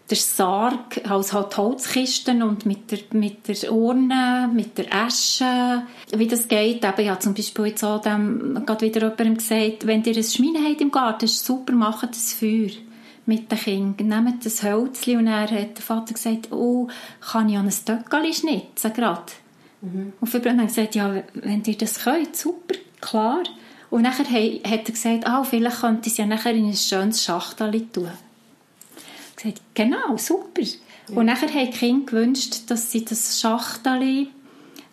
der 0.09 0.17
Sarg, 0.17 1.01
als 1.09 1.33
halt 1.33 1.57
Holzkisten 1.57 2.43
und 2.43 2.65
mit 2.65 2.91
der, 2.91 2.99
mit 3.13 3.49
der 3.49 3.73
Urne, 3.73 4.49
mit 4.53 4.79
der 4.79 4.95
Asche, 4.95 5.83
wie 6.15 6.29
das 6.29 6.47
geht. 6.47 6.85
Eben, 6.85 7.01
ich 7.01 7.09
habe 7.09 7.19
zum 7.19 7.35
Beispiel 7.35 7.67
jetzt 7.67 7.83
auch 7.83 8.01
dem, 8.01 8.63
gerade 8.65 8.87
wieder 8.87 9.01
jemandem 9.01 9.37
gesagt, 9.37 9.87
wenn 9.87 10.05
ihr 10.05 10.17
ein 10.17 10.23
Schwein 10.23 10.65
habt 10.65 10.81
im 10.81 10.93
Garten, 10.93 11.25
ist 11.25 11.45
super, 11.45 11.73
macht 11.73 12.11
das 12.11 12.33
Feuer 12.35 12.71
mit 13.27 13.51
den 13.51 13.59
Kindern. 13.59 14.25
Nehmt 14.25 14.47
das 14.47 14.63
Hölzchen 14.63 15.19
und 15.19 15.27
er 15.27 15.51
hat 15.51 15.77
der 15.77 15.83
Vater 15.83 16.15
gesagt, 16.15 16.53
oh, 16.53 16.89
kann 17.21 17.49
ich 17.49 17.57
an 17.57 17.67
ein 17.67 17.71
Töckchen 17.71 18.33
schnitzen 18.33 18.93
gerade? 18.93 19.33
Mhm. 19.81 20.13
Und 20.21 20.33
wir 20.33 20.51
haben 20.51 20.67
gesagt, 20.67 20.95
ja, 20.95 21.23
wenn 21.35 21.65
ihr 21.65 21.77
das 21.77 22.05
könnt, 22.05 22.37
super, 22.37 22.77
klar. 23.01 23.43
Und 23.91 24.03
nachher 24.03 24.25
hat 24.25 24.89
er 24.89 24.93
gesagt, 24.93 25.25
oh, 25.29 25.43
vielleicht 25.43 25.81
könnte 25.81 26.07
ich 26.07 26.13
es 26.13 26.19
ja 26.19 26.27
nachher 26.27 26.55
in 26.55 26.67
ein 26.67 26.75
schönes 26.75 27.25
Schachtel 27.25 27.89
tun. 27.89 28.11
Gesagt, 29.53 29.75
genau, 29.75 30.17
super. 30.17 30.63
Ja. 30.63 31.17
Und 31.17 31.27
nachher 31.27 31.49
haben 31.49 31.71
die 31.71 31.79
Kinder 31.79 32.07
gewünscht, 32.07 32.63
dass 32.69 32.91
sie 32.91 33.05
das 33.05 33.41
Schachtel 33.41 34.29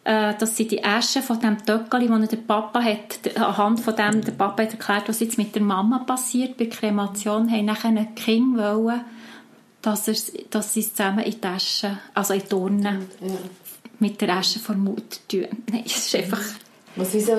äh, 0.06 0.34
dass 0.38 0.58
sie 0.58 0.68
die 0.68 0.84
Asche 0.84 1.22
von 1.22 1.40
dem 1.40 1.58
Töckeli, 1.66 2.08
das 2.08 2.30
der 2.30 2.38
Papa 2.38 2.82
hat, 2.82 3.38
anhand 3.38 3.80
von 3.80 3.96
dem, 3.96 4.22
der 4.22 4.34
Papa 4.34 4.64
hat 4.64 4.72
erklärt, 4.72 5.08
was 5.08 5.22
jetzt 5.22 5.38
mit 5.38 5.56
der 5.56 5.62
Mama 5.62 6.00
passiert 6.00 6.58
bei 6.58 6.66
Kremation, 6.66 7.50
haben 7.50 7.66
nachher 7.66 7.90
ein 7.90 8.14
Kind 8.16 8.58
wollen, 8.58 9.02
dass, 9.82 10.08
er, 10.08 10.16
dass 10.50 10.74
sie 10.74 10.82
es 10.82 10.94
zusammen 10.94 11.20
in 11.20 11.40
die 11.40 11.48
Asche, 11.48 11.98
also 12.14 12.34
in 12.34 12.44
die 12.50 12.56
Urne, 12.56 13.00
ja. 13.22 13.34
mit 14.00 14.20
der 14.20 14.36
Asche 14.36 14.60
von 14.60 14.84
Mutter 14.84 15.20
tun. 15.30 15.48
Nein, 15.72 15.84
es 15.86 15.96
ist 15.96 16.16
einfach... 16.16 16.42
Was 16.96 17.12
wie 17.14 17.22
so 17.22 17.36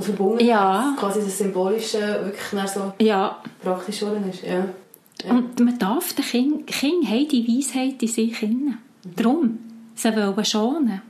verbunden 0.00 0.46
ja. 0.46 0.94
quasi 0.98 1.20
das 1.20 1.36
Symbolische 1.36 1.98
wirklich 1.98 2.70
so 2.70 2.94
ja. 2.98 3.36
praktisch 3.62 4.00
geworden 4.00 4.30
ist. 4.30 4.42
Ja. 4.42 4.64
Ja. 5.26 5.32
Und 5.32 5.60
man 5.60 5.78
darf 5.78 6.12
den 6.12 6.24
Kindern, 6.24 6.66
Kinder 6.66 7.08
haben 7.08 7.28
die 7.28 7.48
Weisheit 7.48 8.02
in 8.02 8.08
sich 8.08 8.38
hinein. 8.38 8.78
Mhm. 9.04 9.16
Darum, 9.16 9.58
sie 9.94 10.14
wollen 10.16 10.44
schonen 10.44 11.02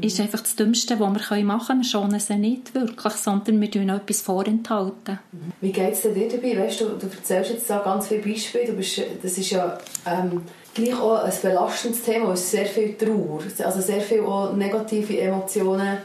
ist 0.00 0.20
einfach 0.20 0.40
das 0.40 0.56
Dümmste, 0.56 0.98
was 1.00 1.30
wir 1.30 1.44
machen 1.44 1.66
können. 1.66 1.80
Wir 1.82 1.88
schonen 1.88 2.20
sie 2.20 2.36
nicht 2.36 2.74
wirklich, 2.74 3.12
sondern 3.14 3.60
wir 3.60 3.70
tun 3.70 3.88
etwas 3.88 4.20
vorenthalten. 4.22 5.18
Wie 5.60 5.72
geht 5.72 5.92
es 5.92 6.02
dir 6.02 6.28
dabei? 6.28 6.58
Weißt 6.58 6.80
du, 6.80 6.84
du 6.90 7.06
erzählst 7.06 7.50
jetzt 7.50 7.68
da 7.68 7.78
ganz 7.78 8.08
viele 8.08 8.22
Beispiele. 8.22 8.66
Du 8.66 8.72
bist, 8.74 9.02
das 9.22 9.36
ist 9.36 9.50
ja 9.50 9.78
ähm, 10.06 10.42
gleich 10.74 10.94
auch 10.94 11.24
ein 11.24 11.32
belastendes 11.42 12.02
Thema. 12.02 12.32
Es 12.32 12.40
ist 12.40 12.50
sehr 12.52 12.66
viel 12.66 12.94
Trauer, 12.96 13.40
also 13.64 13.80
sehr 13.80 14.00
viele 14.00 14.22
auch 14.22 14.54
negative 14.54 15.18
Emotionen, 15.18 15.98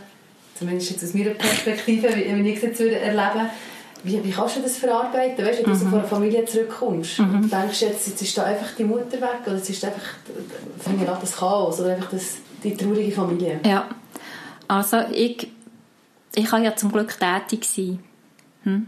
zumindest 0.57 0.91
jetzt 0.91 1.03
aus 1.03 1.13
meiner 1.13 1.31
Perspektive, 1.31 2.15
wie 2.15 2.49
ich 2.49 2.57
es 2.57 2.61
jetzt 2.63 2.81
erleben 2.81 3.49
wie, 4.03 4.23
wie 4.23 4.31
kannst 4.31 4.57
du 4.57 4.61
das 4.61 4.77
verarbeiten, 4.77 5.45
weißt, 5.45 5.65
wenn 5.65 5.65
du 5.65 5.71
mhm. 5.71 5.89
von 5.89 5.99
einer 5.99 6.07
Familie 6.07 6.45
zurückkommst 6.45 7.19
mhm. 7.19 7.35
und 7.35 7.51
denkst, 7.51 7.81
jetzt, 7.81 8.07
jetzt 8.07 8.21
ist 8.21 8.37
da 8.37 8.43
einfach 8.43 8.75
die 8.77 8.83
Mutter 8.83 9.19
weg 9.19 9.41
oder 9.45 9.55
jetzt 9.55 9.69
ist 9.69 9.83
einfach 9.83 10.01
das 11.21 11.35
Chaos 11.37 11.79
oder 11.79 11.95
einfach 11.95 12.11
das 12.11 12.37
die 12.65 12.75
traurige 12.75 13.11
Familie. 13.11 13.59
Ja, 13.65 13.87
also 14.67 14.97
ich, 15.11 15.47
ich 16.33 16.45
kann 16.45 16.63
ja 16.63 16.75
zum 16.75 16.91
Glück 16.91 17.17
tätig 17.19 17.65
sein. 17.65 17.99
Hm? 18.63 18.87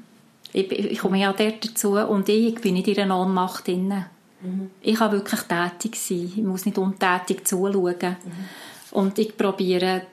Ich, 0.54 0.72
ich 0.72 1.00
komme 1.00 1.20
ja 1.20 1.34
dort 1.34 1.64
dazu 1.64 1.92
und 1.94 2.28
ich 2.30 2.56
bin 2.56 2.74
nicht 2.74 2.88
in 2.88 3.00
einer 3.00 3.20
Ohnmacht 3.20 3.68
drin. 3.68 4.06
Mhm. 4.42 4.72
Ich 4.82 4.96
kann 4.96 5.12
wirklich 5.12 5.42
tätig 5.42 5.96
sein. 5.96 6.32
Ich 6.36 6.44
muss 6.44 6.66
nicht 6.66 6.78
untätig 6.78 7.48
zuschauen. 7.48 7.96
Mhm. 8.02 8.98
Und 8.98 9.20
ich 9.20 9.38
probiere 9.38 10.04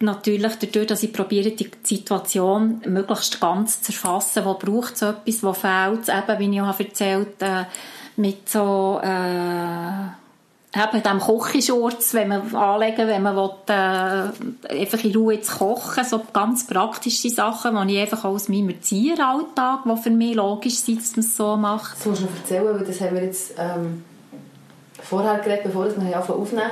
natürlich 0.00 0.56
dadurch, 0.56 0.86
dass 0.86 1.02
ich 1.02 1.12
probiere, 1.12 1.50
die 1.52 1.70
Situation 1.82 2.82
möglichst 2.86 3.40
ganz 3.40 3.82
zu 3.82 3.92
erfassen. 3.92 4.44
Wo 4.44 4.54
braucht 4.54 4.94
es 4.94 5.02
etwas, 5.02 5.42
wo 5.42 5.52
fehlt 5.52 6.02
es? 6.02 6.08
Eben, 6.08 6.38
wie 6.38 6.56
ich 6.56 6.62
auch 6.62 6.78
erzählt 6.78 7.40
äh, 7.40 7.64
mit 8.16 8.48
so... 8.48 9.00
Äh, 9.02 10.24
eben 10.76 11.02
dem 11.02 11.18
Kochischurz, 11.20 12.14
wenn 12.14 12.28
man 12.28 12.54
anlegen, 12.54 13.06
wenn 13.06 13.22
man 13.22 13.36
will, 13.36 13.50
äh, 13.68 14.82
einfach 14.82 15.04
in 15.04 15.14
Ruhe 15.14 15.40
zu 15.40 15.56
kochen, 15.56 16.04
so 16.04 16.20
ganz 16.32 16.66
praktische 16.66 17.30
Sachen, 17.30 17.86
die 17.86 17.94
ich 17.94 18.00
einfach 18.00 18.24
aus 18.24 18.48
meinem 18.48 18.70
Erzieheralltag, 18.70 19.84
die 19.84 20.02
für 20.02 20.10
mich 20.10 20.34
logisch 20.34 20.76
sind, 20.76 21.00
dass 21.00 21.16
man 21.16 21.24
es 21.24 21.36
so 21.36 21.56
macht. 21.56 21.96
Das 21.98 22.06
musst 22.06 22.22
du 22.22 22.26
noch 22.26 22.36
erzählen, 22.36 22.64
weil 22.64 22.84
das 22.84 23.00
haben 23.00 23.14
wir 23.14 23.24
jetzt 23.24 23.54
ähm, 23.56 24.04
vorher 25.02 25.38
geredet, 25.38 25.64
bevor 25.64 25.86
wir 25.86 26.16
anfangen 26.16 26.40
aufnehmen. 26.40 26.70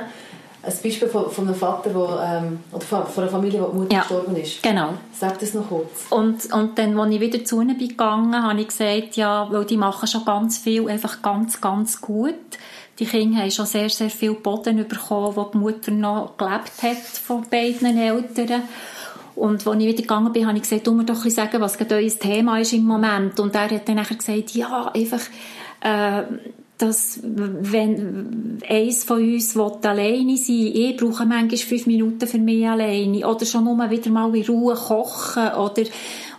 Ein 0.63 0.73
Beispiel 0.81 1.09
von, 1.09 1.29
von 1.29 1.47
einem 1.47 1.55
Vater, 1.55 1.93
wo, 1.93 2.07
ähm, 2.23 2.59
oder 2.71 2.85
von, 2.85 3.03
einer 3.17 3.31
Familie, 3.31 3.61
wo 3.61 3.67
die 3.67 3.77
Mutter 3.77 3.93
ja, 3.93 3.99
gestorben 3.99 4.35
ist. 4.37 4.63
genau. 4.63 4.93
Sag 5.13 5.39
das 5.39 5.53
noch 5.53 5.67
kurz. 5.67 6.07
Und, 6.09 6.53
und 6.53 6.77
dann, 6.77 6.97
als 6.97 7.13
ich 7.13 7.19
wieder 7.19 7.43
zu 7.43 7.61
ihnen 7.61 7.77
bin 7.77 7.89
gegangen, 7.89 8.41
habe 8.41 8.61
ich 8.61 8.67
gesagt, 8.67 9.17
ja, 9.17 9.47
weil 9.51 9.65
die 9.65 9.77
machen 9.77 10.07
schon 10.07 10.23
ganz 10.23 10.57
viel, 10.57 10.89
einfach 10.89 11.21
ganz, 11.21 11.59
ganz 11.59 11.99
gut 11.99 12.35
die 12.99 13.05
Kinder 13.05 13.39
haben 13.39 13.51
schon 13.51 13.65
sehr, 13.65 13.89
sehr 13.89 14.09
viel 14.09 14.33
Boden 14.33 14.87
bekommen, 14.87 15.35
wo 15.35 15.43
die 15.45 15.57
Mutter 15.57 15.91
noch 15.91 16.37
gelebt 16.37 16.83
hat 16.83 16.97
von 16.97 17.43
beiden 17.49 17.97
Eltern. 17.97 18.63
Und 19.35 19.65
als 19.65 19.79
ich 19.79 19.87
wieder 19.87 20.01
gegangen 20.01 20.31
bin, 20.31 20.45
habe 20.45 20.57
ich 20.57 20.63
gesagt, 20.63 20.85
du 20.85 20.93
mir 20.93 21.05
doch 21.05 21.25
sagen, 21.25 21.59
was 21.59 21.77
euer 21.79 22.07
Thema 22.07 22.59
ist 22.59 22.73
im 22.73 22.83
Moment. 22.83 23.39
Und 23.39 23.55
er 23.55 23.69
hat 23.69 23.89
dann 23.89 23.95
nachher 23.95 24.17
gesagt, 24.17 24.51
ja, 24.51 24.91
einfach, 24.93 25.21
äh, 25.81 26.23
dass 26.77 27.19
wenn 27.23 28.59
eins 28.67 29.03
von 29.03 29.17
uns 29.21 29.55
alleine 29.55 30.37
sein 30.37 30.55
will, 30.55 30.89
ich 30.89 30.97
brauche 30.97 31.25
manchmal 31.25 31.57
fünf 31.57 31.85
Minuten 31.85 32.27
für 32.27 32.39
mich 32.39 32.67
alleine 32.67 33.27
oder 33.27 33.45
schon 33.45 33.63
nur 33.63 33.89
wieder 33.89 34.09
mal 34.09 34.35
in 34.35 34.45
Ruhe 34.45 34.73
kochen 34.73 35.53
oder, 35.53 35.83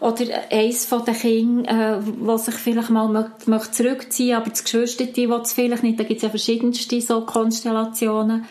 oder 0.00 0.24
eins 0.50 0.86
von 0.86 1.04
den 1.04 1.14
Kindern, 1.14 1.64
äh, 1.66 1.98
was 2.20 2.46
sich 2.46 2.56
vielleicht 2.56 2.90
mal 2.90 3.08
möchte, 3.08 3.48
möchte 3.48 3.70
zurückziehen 3.70 4.36
aber 4.36 4.50
das 4.50 4.64
Geschwister, 4.64 5.06
will 5.16 5.40
es 5.42 5.52
vielleicht 5.52 5.82
nicht, 5.82 6.00
da 6.00 6.04
gibt 6.04 6.18
es 6.18 6.22
ja 6.24 6.30
verschiedenste 6.30 7.00
so 7.00 7.20
Konstellationen. 7.22 8.44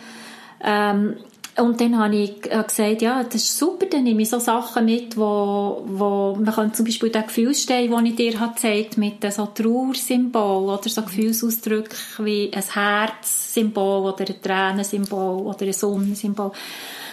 Ähm, 0.64 1.18
und 1.58 1.80
dann 1.80 2.00
habe 2.00 2.16
ich 2.16 2.52
äh, 2.52 2.64
gesagt, 2.64 3.02
ja, 3.02 3.24
das 3.24 3.36
ist 3.36 3.58
super, 3.58 3.86
dann 3.86 4.04
nehme 4.04 4.24
ich 4.24 4.30
so 4.30 4.40
Sachen 4.40 4.86
mit, 4.86 5.16
wo, 5.16 5.84
wo 5.86 6.36
man 6.36 6.54
kann 6.54 6.74
zum 6.74 6.86
Beispiel 6.86 7.10
den 7.10 7.24
Gefühlsstein, 7.24 7.92
den 7.92 8.06
ich 8.08 8.16
dir 8.16 8.40
habe 8.40 8.56
gezeigt 8.56 8.98
mit 8.98 9.32
so 9.32 9.46
Trauersymbol 9.46 10.74
oder 10.74 10.90
so 10.90 11.04
Gefühlsausdrücke 11.04 11.96
wie 12.20 12.52
ein 12.52 12.64
Herzsymbol 12.64 14.12
oder 14.12 14.26
ein 14.28 14.42
Tränensymbol 14.42 15.46
oder 15.46 15.66
ein 15.66 15.74
Sonnensymbol, 15.74 16.52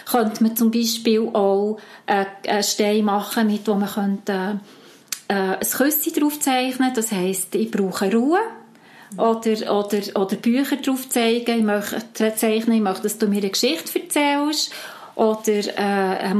könnte 0.09 0.43
man 0.43 0.55
zum 0.55 0.71
Beispiel 0.71 1.29
auch 1.33 1.77
äh, 2.07 2.25
einen 2.47 2.63
Stein 2.63 3.05
machen, 3.05 3.45
mit 3.45 3.67
wo 3.67 3.75
man 3.75 3.89
könnte, 3.89 4.59
äh, 5.27 5.33
ein 5.33 5.59
Küsschen 5.59 6.13
draufzeichnen, 6.13 6.93
das 6.95 7.11
heisst, 7.11 7.53
ich 7.53 7.69
brauche 7.69 8.11
Ruhe, 8.11 8.39
oder, 9.17 9.79
oder, 9.79 10.01
oder 10.15 10.35
Bücher 10.35 10.77
drauf 10.77 11.09
zeigen. 11.09 11.57
Ich 11.59 11.63
möchte 11.63 12.35
zeichnen, 12.35 12.77
ich 12.77 12.81
möchte, 12.81 13.03
dass 13.03 13.17
du 13.17 13.27
mir 13.27 13.39
eine 13.39 13.49
Geschichte 13.49 13.99
erzählst. 13.99 14.71
Oder 15.15 15.67
äh, 15.77 16.23
eine 16.23 16.35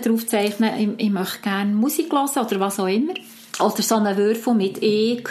drauf 0.00 0.26
zeichnen, 0.26 0.96
ich, 0.98 1.06
ich 1.06 1.10
möchte 1.10 1.40
gerne 1.40 1.72
Musik 1.72 2.12
hören 2.12 2.28
oder 2.46 2.60
was 2.60 2.78
auch 2.78 2.86
immer. 2.86 3.14
Oder 3.58 3.82
so 3.82 3.94
einen 3.96 4.16
Würfel 4.16 4.54
mit 4.54 4.82
ich, 4.82 5.26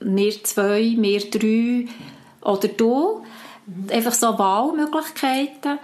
wir 0.00 0.44
zwei, 0.44 0.94
wir 0.96 1.30
drei 1.30 1.86
oder 2.40 2.68
du. 2.68 3.22
Einfach 3.90 4.12
so 4.12 4.38
Wahlmöglichkeiten. 4.38 5.78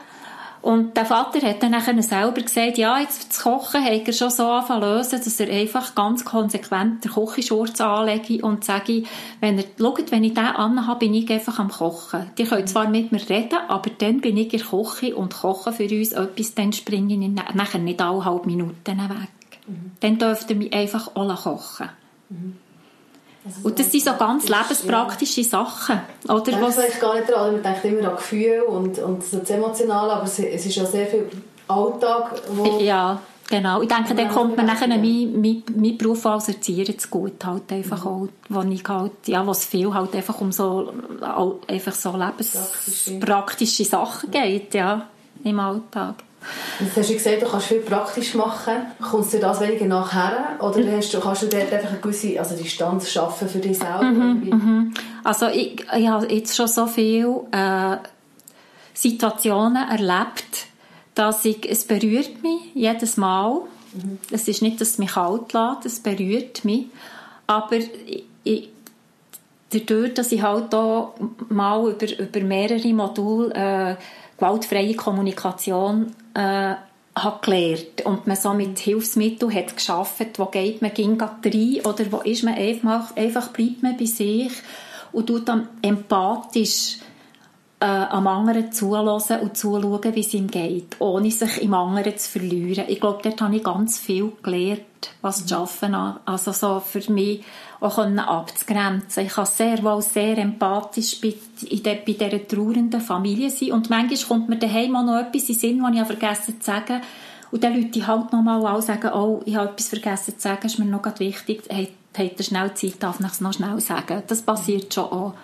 Und 0.62 0.94
der 0.96 1.06
Vater 1.06 1.40
hat 1.46 1.62
dann 1.62 1.70
nachher 1.70 2.00
selber 2.02 2.42
gesagt, 2.42 2.76
ja, 2.76 2.98
jetzt 2.98 3.30
das 3.30 3.40
Kochen 3.40 3.82
hat 3.82 4.06
er 4.06 4.12
schon 4.12 4.30
so 4.30 4.46
anfangen 4.46 4.82
lösen, 4.82 5.18
dass 5.18 5.40
er 5.40 5.50
einfach 5.50 5.94
ganz 5.94 6.24
konsequent 6.24 7.02
den 7.02 7.12
Kochischurz 7.12 7.80
anlege 7.80 8.44
und 8.44 8.64
sage, 8.64 9.04
wenn 9.40 9.58
er, 9.58 9.64
schaut, 9.78 10.10
wenn 10.12 10.24
ich 10.24 10.34
den 10.34 10.44
anhabe, 10.44 11.00
bin 11.00 11.14
ich 11.14 11.30
einfach 11.30 11.58
am 11.58 11.70
Kochen. 11.70 12.30
Die 12.36 12.44
können 12.44 12.66
zwar 12.66 12.88
mit 12.90 13.10
mir 13.10 13.26
reden, 13.28 13.58
aber 13.68 13.90
dann 13.90 14.20
bin 14.20 14.36
ich 14.36 14.52
in 14.52 14.58
der 14.58 14.66
Küche 14.66 15.16
und 15.16 15.34
koche 15.34 15.72
für 15.72 15.84
uns 15.84 16.12
etwas, 16.12 16.54
dann 16.54 16.72
springe 16.74 17.14
ich 17.14 17.54
nachher 17.54 17.80
nicht 17.80 18.02
alle 18.02 18.24
halbe 18.24 18.46
Minuten 18.46 18.98
weg. 18.98 19.28
Mhm. 19.66 19.92
Dann 20.00 20.18
dürft 20.18 20.50
ihr 20.50 20.56
mich 20.56 20.74
einfach 20.74 21.10
alle 21.14 21.36
kochen. 21.36 21.88
Mhm. 22.28 22.56
Also 23.44 23.60
und 23.62 23.78
das 23.78 23.90
sind 23.90 24.04
so 24.04 24.12
ganz 24.18 24.48
lebenspraktische 24.48 25.40
ja. 25.40 25.48
Sachen. 25.48 26.00
Oder 26.28 26.48
ich 26.48 26.60
was 26.60 26.78
ich 26.78 27.00
gar 27.00 27.14
nicht 27.14 27.30
dran. 27.30 27.52
Man 27.52 27.62
denkt 27.62 27.84
immer 27.84 28.10
an 28.10 28.16
Gefühle 28.16 28.64
und, 28.64 28.98
und 28.98 29.22
das 29.32 29.50
Emotionale, 29.50 30.12
aber 30.12 30.24
es, 30.24 30.38
es 30.38 30.66
ist 30.66 30.74
ja 30.74 30.84
sehr 30.84 31.06
viel 31.06 31.30
Alltag, 31.66 32.42
wo... 32.52 32.78
Ja, 32.80 33.20
genau. 33.48 33.80
Ich 33.80 33.88
denke, 33.88 34.14
dann 34.14 34.28
kommt 34.28 34.56
man 34.56 34.66
nachher 34.66 34.88
mein, 34.88 35.40
mein, 35.40 35.62
mein 35.74 35.96
Beruf 35.96 36.26
als 36.26 36.48
Erzieher 36.48 36.96
zu 36.98 37.08
gut, 37.08 37.44
halt 37.44 37.72
einfach 37.72 38.04
mhm. 38.04 38.10
auch, 38.10 38.28
wo 38.50 38.62
ich 38.62 38.84
halt, 38.86 39.12
ja, 39.26 39.46
was 39.46 39.64
viel 39.64 39.94
halt 39.94 40.14
einfach 40.14 40.40
um 40.40 40.52
so, 40.52 40.92
einfach 41.66 41.94
so 41.94 42.14
lebenspraktische 42.16 43.84
Sachen 43.84 44.30
geht, 44.30 44.74
ja, 44.74 45.06
im 45.44 45.60
Alltag. 45.60 46.16
Jetzt 46.80 46.96
hast 46.96 47.10
du 47.10 47.14
gesagt, 47.14 47.42
du 47.42 47.46
kannst 47.46 47.66
viel 47.66 47.80
praktisch 47.80 48.34
machen. 48.34 48.74
Kommst 49.00 49.34
du 49.34 49.38
das 49.38 49.60
weniger 49.60 49.86
nachher? 49.86 50.58
Oder 50.60 50.96
hast 50.96 51.12
du, 51.12 51.20
kannst 51.20 51.42
du 51.42 51.46
dort 51.46 51.72
einfach 51.72 51.90
eine 51.90 52.00
gewisse 52.00 52.38
also 52.38 52.56
Distanz 52.56 53.10
schaffen 53.10 53.48
für 53.48 53.58
dich 53.58 53.78
selber? 53.78 54.02
Mhm, 54.02 54.48
mhm. 54.48 54.94
Also 55.22 55.48
ich, 55.48 55.84
ich 55.96 56.08
habe 56.08 56.32
jetzt 56.32 56.56
schon 56.56 56.68
so 56.68 56.86
viele 56.86 57.42
äh, 57.52 57.96
Situationen 58.94 59.88
erlebt, 59.88 60.66
dass 61.14 61.44
ich, 61.44 61.68
es 61.68 61.84
berührt 61.84 62.42
mich 62.42 62.60
jedes 62.74 63.16
Mal. 63.16 63.60
Mhm. 63.92 64.18
Es 64.30 64.48
ist 64.48 64.62
nicht, 64.62 64.80
dass 64.80 64.90
es 64.90 64.98
mich 64.98 65.12
kalt 65.12 65.52
lässt, 65.52 65.84
es 65.84 66.00
berührt 66.00 66.64
mich. 66.64 66.86
Aber 67.46 67.76
ich, 67.76 68.24
ich, 68.44 68.68
dadurch, 69.70 70.14
dass 70.14 70.32
ich 70.32 70.42
halt 70.42 70.72
da 70.72 71.12
mal 71.48 71.90
über, 71.90 72.18
über 72.18 72.40
mehrere 72.40 72.92
Module 72.94 73.52
äh, 73.54 73.96
gewaltfreie 74.38 74.94
Kommunikation 74.94 76.14
äh, 76.34 76.74
habe 77.14 77.40
gelernt 77.42 78.02
und 78.04 78.26
man 78.26 78.36
so 78.36 78.52
mit 78.54 78.78
Hilfsmitteln 78.78 79.52
hat 79.52 79.76
geschafft, 79.76 80.38
wo 80.38 80.46
geht 80.46 80.80
man 80.80 80.94
ging 80.94 81.20
rein 81.20 81.80
oder 81.84 82.12
wo 82.12 82.18
ist 82.18 82.44
man 82.44 82.54
einfach, 82.54 83.16
einfach 83.16 83.48
bleibt 83.48 83.82
man 83.82 83.96
bei 83.96 84.04
sich 84.04 84.52
und 85.12 85.26
tut 85.26 85.48
dann 85.48 85.68
empathisch 85.82 86.98
äh, 87.80 87.86
am 87.86 88.26
anderen 88.26 88.72
zuhören 88.72 89.40
und 89.40 89.56
zuschauen, 89.56 90.14
wie 90.14 90.20
es 90.20 90.34
ihm 90.34 90.48
geht, 90.48 90.96
ohne 91.00 91.30
sich 91.30 91.62
im 91.62 91.74
anderen 91.74 92.16
zu 92.16 92.30
verlieren. 92.30 92.84
Ich 92.88 93.00
glaube, 93.00 93.20
dort 93.22 93.40
habe 93.40 93.56
ich 93.56 93.64
ganz 93.64 93.98
viel 93.98 94.32
gelernt, 94.42 94.82
was 95.22 95.44
das 95.44 95.52
Arbeiten 95.52 95.94
an. 95.94 96.20
Also 96.26 96.52
so 96.52 96.80
für 96.80 97.10
mich 97.10 97.42
auch 97.80 97.98
abzugrenzen. 97.98 99.26
Ich 99.26 99.32
kann 99.32 99.46
sehr 99.46 99.82
wohl 99.82 100.02
sehr 100.02 100.36
empathisch 100.38 101.20
bei, 101.20 101.34
de, 101.62 101.98
bei 102.04 102.12
dieser 102.12 102.46
trauernden 102.46 103.00
Familie 103.00 103.50
sein 103.50 103.72
und 103.72 103.88
manchmal 103.90 104.28
kommt 104.28 104.48
mir 104.48 104.58
daheim 104.58 104.96
auch 104.96 105.04
noch 105.04 105.18
etwas 105.18 105.48
in 105.48 105.54
Sinn, 105.54 105.82
was 105.82 105.94
ich 105.94 106.06
vergessen 106.06 106.60
zu 106.60 106.66
sagen 106.66 107.00
und 107.50 107.64
dann 107.64 107.74
Leute 107.74 108.06
halt 108.06 108.32
nochmal 108.32 108.64
auch 108.66 108.82
sagen, 108.82 109.10
oh, 109.12 109.42
ich 109.44 109.56
habe 109.56 109.70
etwas 109.70 109.88
vergessen 109.88 110.34
zu 110.36 110.40
sagen, 110.40 110.66
ist 110.66 110.78
mir 110.78 110.84
noch 110.84 111.18
wichtig, 111.18 111.62
habt 111.70 112.38
ihr 112.38 112.44
schnell 112.44 112.74
Zeit, 112.74 113.02
darf 113.02 113.20
ich 113.20 113.26
es 113.26 113.40
noch 113.40 113.52
schnell 113.52 113.80
sagen. 113.80 114.22
Das 114.26 114.42
passiert 114.42 114.92
schon 114.92 115.04
auch. 115.04 115.34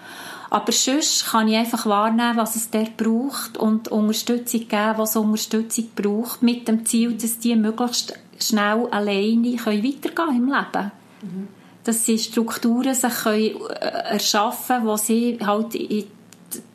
Aber 0.49 0.71
sonst 0.71 1.27
kann 1.27 1.49
ich 1.49 1.57
einfach 1.57 1.87
wahrnehmen, 1.87 2.37
was 2.37 2.55
es 2.55 2.71
der 2.71 2.87
braucht 2.97 3.59
und 3.59 3.89
Unterstützung 3.89 4.69
geben, 4.69 4.95
was 4.97 5.17
Unterstützung 5.17 5.89
braucht, 5.97 6.43
mit 6.43 6.69
dem 6.69 6.87
Ziel, 6.87 7.15
dass 7.15 7.39
die 7.39 7.57
möglichst 7.57 8.17
schnell 8.39 8.87
alleine 8.91 9.57
können 9.57 9.83
weitergehen 9.83 10.37
im 10.37 10.47
Leben. 10.47 10.93
Mhm. 11.23 11.49
Dass 11.87 12.05
sie 12.05 12.19
Strukturen 12.19 12.95
sich 12.95 13.15
können 13.23 13.57
äh, 13.81 14.13
erschaffen 14.13 14.77
können, 14.77 14.87
wo 14.87 14.97
sie 14.97 15.39
halt 15.45 15.75
in 15.75 16.05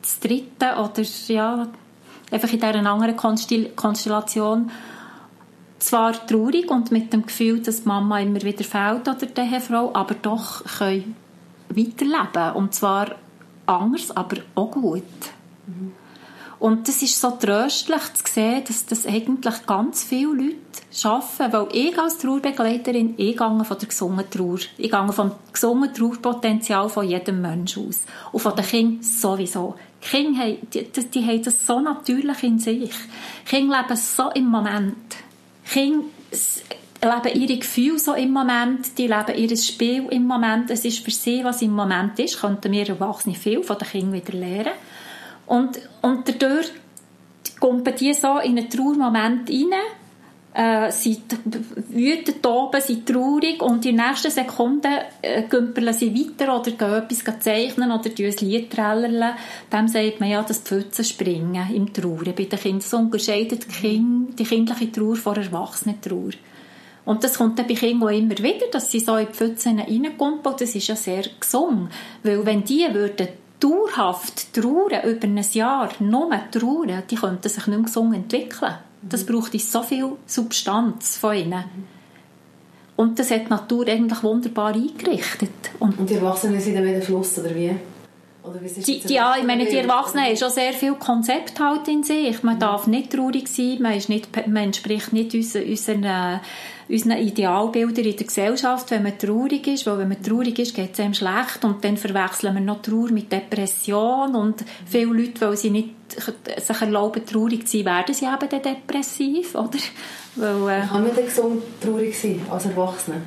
das 0.02 0.20
Dritte 0.20 0.76
oder 0.78 1.04
ja, 1.28 1.68
einfach 2.32 2.52
in 2.52 2.60
dieser 2.60 2.86
anderen 2.86 3.16
Konstellation 3.76 4.72
zwar 5.80 6.26
traurig 6.28 6.70
und 6.70 6.92
mit 6.92 7.12
dem 7.12 7.26
Gefühl, 7.26 7.60
dass 7.60 7.84
die 7.84 7.88
Mama 7.88 8.20
immer 8.20 8.42
wieder 8.42 8.64
fehlt 8.64 9.08
oder 9.08 9.26
die 9.26 9.42
Ehefrau, 9.42 9.92
aber 9.94 10.16
doch 10.16 10.64
können 10.78 11.16
weiterleben 11.70 12.56
und 12.56 12.74
zwar 12.74 13.16
anders, 13.66 14.12
aber 14.12 14.38
auch 14.56 14.72
gut. 14.72 15.04
Mhm. 15.68 15.94
Und 16.62 16.88
das 16.88 17.02
ist 17.02 17.20
so 17.20 17.32
tröstlich 17.32 18.14
zu 18.14 18.34
sehen, 18.34 18.64
dass 18.68 18.86
das 18.86 19.08
eigentlich 19.08 19.66
ganz 19.66 20.04
viele 20.04 20.28
Leute 20.28 20.58
schaffen, 20.94 21.52
weil 21.52 21.68
ich 21.74 21.98
als 21.98 22.20
Trauerbegleiterin, 22.20 23.16
ich 23.18 23.36
gehe 23.36 23.66
von 23.66 23.78
der 23.80 23.88
gesungenen 23.88 24.30
Trauer, 24.30 24.60
ich 24.78 24.92
gehe 24.92 25.12
vom 25.12 25.32
gesungenen 25.52 25.92
Trauerpotenzial 25.92 26.88
von 26.88 27.10
jedem 27.10 27.42
Menschen 27.42 27.90
aus. 27.90 28.02
Und 28.32 28.42
von 28.42 28.56
den 28.56 28.64
Kindern 28.64 29.02
sowieso. 29.02 29.74
Die 30.04 30.08
Kinder 30.08 30.40
haben, 30.40 30.58
die, 30.72 30.84
die 30.86 31.26
haben 31.26 31.44
das 31.44 31.66
so 31.66 31.80
natürlich 31.80 32.44
in 32.44 32.60
sich. 32.60 32.92
Die 32.92 33.50
Kinder 33.50 33.82
leben 33.82 33.96
so 33.96 34.30
im 34.30 34.46
Moment. 34.46 35.16
Die 35.66 35.74
Kinder 35.74 36.06
leben 37.02 37.42
ihre 37.42 37.58
Gefühle 37.58 37.98
so 37.98 38.14
im 38.14 38.34
Moment, 38.34 39.00
die 39.00 39.08
leben 39.08 39.36
ihr 39.36 39.58
Spiel 39.58 40.06
im 40.12 40.28
Moment. 40.28 40.70
Es 40.70 40.86
ist 40.86 41.04
für 41.04 41.10
sie, 41.10 41.44
was 41.44 41.64
im 41.64 41.72
Moment 41.72 42.20
ist, 42.20 42.40
könnten 42.40 42.72
wir 42.72 42.88
Erwachsene 42.88 43.34
viel 43.34 43.64
von 43.64 43.80
den 43.80 43.88
Kindern 43.88 44.14
wieder 44.14 44.38
lernen. 44.38 44.74
Und, 45.52 45.82
und 46.02 46.30
dadurch 46.30 46.72
kommen 47.60 47.84
die 47.84 48.14
so 48.14 48.38
in 48.38 48.58
einen 48.58 48.70
Trauermoment 48.70 49.50
rein, 49.50 49.74
äh, 50.54 50.92
sie 50.94 51.22
wüten 51.90 52.46
oben, 52.46 52.80
sind 52.80 53.06
traurig 53.06 53.62
und 53.62 53.86
in 53.86 53.98
der 53.98 54.08
nächsten 54.08 54.32
Sekunde 54.32 54.88
äh, 55.22 55.44
gümpeln 55.44 55.94
sie 55.94 56.16
weiter 56.16 56.58
oder 56.58 56.72
gehen 56.72 56.94
etwas 56.94 57.40
zeichnen 57.42 57.92
oder 57.92 58.10
ein 58.10 58.36
Lied 58.40 58.72
trällern. 58.72 59.34
Dem 59.74 59.88
sagt 59.90 60.22
man 60.22 60.30
ja, 60.30 60.42
das 60.42 60.60
Pfützen 60.60 61.04
springen 61.04 61.68
im 61.76 61.92
Trauern. 61.92 62.34
Bei 62.34 62.46
den 62.46 62.58
Kindern 62.58 62.80
so 62.80 62.98
unterscheidet 62.98 63.68
kind, 63.68 64.40
die 64.40 64.46
kindliche 64.46 64.90
Trauer 64.90 65.18
von 65.18 65.36
erwachsenen 65.36 66.00
Trauer. 66.00 66.32
Und 67.04 67.26
das 67.26 67.38
kommt 67.38 67.60
dann 67.60 67.68
bei 67.68 67.74
Kindern 67.74 68.14
immer 68.14 68.38
wieder, 68.38 68.68
dass 68.72 68.90
sie 68.90 69.02
so 69.02 69.18
in 69.18 69.28
die 69.28 69.34
Pfützen 69.34 69.80
reinkommen. 69.80 70.40
Und 70.40 70.62
das 70.62 70.76
ist 70.76 70.88
ja 70.88 70.96
sehr 70.96 71.26
gesund. 71.38 71.90
Weil 72.24 72.46
wenn 72.46 72.64
die 72.64 72.88
würden 72.94 73.28
dauerhaft 73.62 74.54
trauern, 74.54 75.10
über 75.10 75.28
ein 75.28 75.46
Jahr 75.54 75.90
nur 76.00 76.30
trauern, 76.52 77.04
die 77.10 77.16
könnten 77.16 77.48
sich 77.48 77.68
nicht 77.68 77.78
mehr 77.78 77.86
gesund 77.86 78.16
entwickeln. 78.16 78.74
Das 79.02 79.26
braucht 79.26 79.60
so 79.60 79.84
viel 79.84 80.12
Substanz 80.26 81.18
von 81.18 81.36
ihnen. 81.36 81.64
Und 82.96 83.18
das 83.18 83.32
hat 83.32 83.46
die 83.46 83.50
Natur 83.50 83.88
eigentlich 83.88 84.22
wunderbar 84.22 84.76
eingerichtet. 84.76 85.50
Und, 85.80 85.98
und 85.98 86.10
die 86.10 86.16
Erwachsenen 86.16 86.60
sind 86.60 86.76
dann 86.76 86.86
wieder 86.86 87.02
Fluss, 87.02 87.40
oder 87.40 87.56
wie? 87.56 87.76
Die, 88.44 89.02
ja, 89.14 89.36
ich 89.38 89.46
meine, 89.46 89.66
die 89.66 89.78
Erwachsenen 89.78 90.26
haben 90.26 90.36
schon 90.36 90.50
sehr 90.50 90.74
viel 90.74 90.96
Konzept 90.96 91.60
halt 91.60 91.88
in 91.88 92.04
sich. 92.04 92.42
Man 92.42 92.60
darf 92.60 92.88
nicht 92.88 93.12
traurig 93.12 93.48
sein, 93.48 93.78
man, 93.82 93.94
ist 93.94 94.10
nicht, 94.10 94.36
man 94.48 94.64
entspricht 94.64 95.14
nicht 95.14 95.36
unseren, 95.36 95.70
unseren, 95.70 96.40
unseren 96.90 97.18
Idealbildern 97.20 98.06
in 98.06 98.18
der 98.18 98.26
Gesellschaft, 98.26 98.90
wenn 98.90 99.04
man 99.04 99.18
traurig 99.20 99.68
ist, 99.68 99.86
weil 99.86 100.00
wenn 100.00 100.08
man 100.08 100.24
traurig 100.24 100.58
ist, 100.58 100.74
geht 100.74 100.94
es 100.94 101.00
einem 101.00 101.14
schlecht 101.14 101.64
und 101.64 101.84
dann 101.84 101.98
verwechseln 101.98 102.56
wir 102.56 102.62
noch 102.62 102.82
Trauer 102.82 103.12
mit 103.12 103.32
Depression 103.32 104.34
und 104.34 104.66
viele 104.88 105.14
Leute, 105.14 105.42
weil 105.42 105.56
sie 105.56 105.70
nicht 105.70 105.90
sich 106.10 106.82
erlauben, 106.82 107.24
traurig 107.26 107.68
zu 107.68 107.78
sein, 107.78 107.86
werden 107.86 108.16
sie 108.16 108.26
eben 108.26 108.50
dann 108.50 108.62
depressiv, 108.62 109.54
oder? 109.56 109.78
Weil, 110.36 110.80
äh, 110.80 110.88
Kann 110.88 111.04
man 111.04 111.16
denn 111.16 111.26
gesund 111.26 111.62
traurig 111.80 112.20
sein 112.20 112.42
als 112.50 112.66
Erwachsener? 112.66 113.22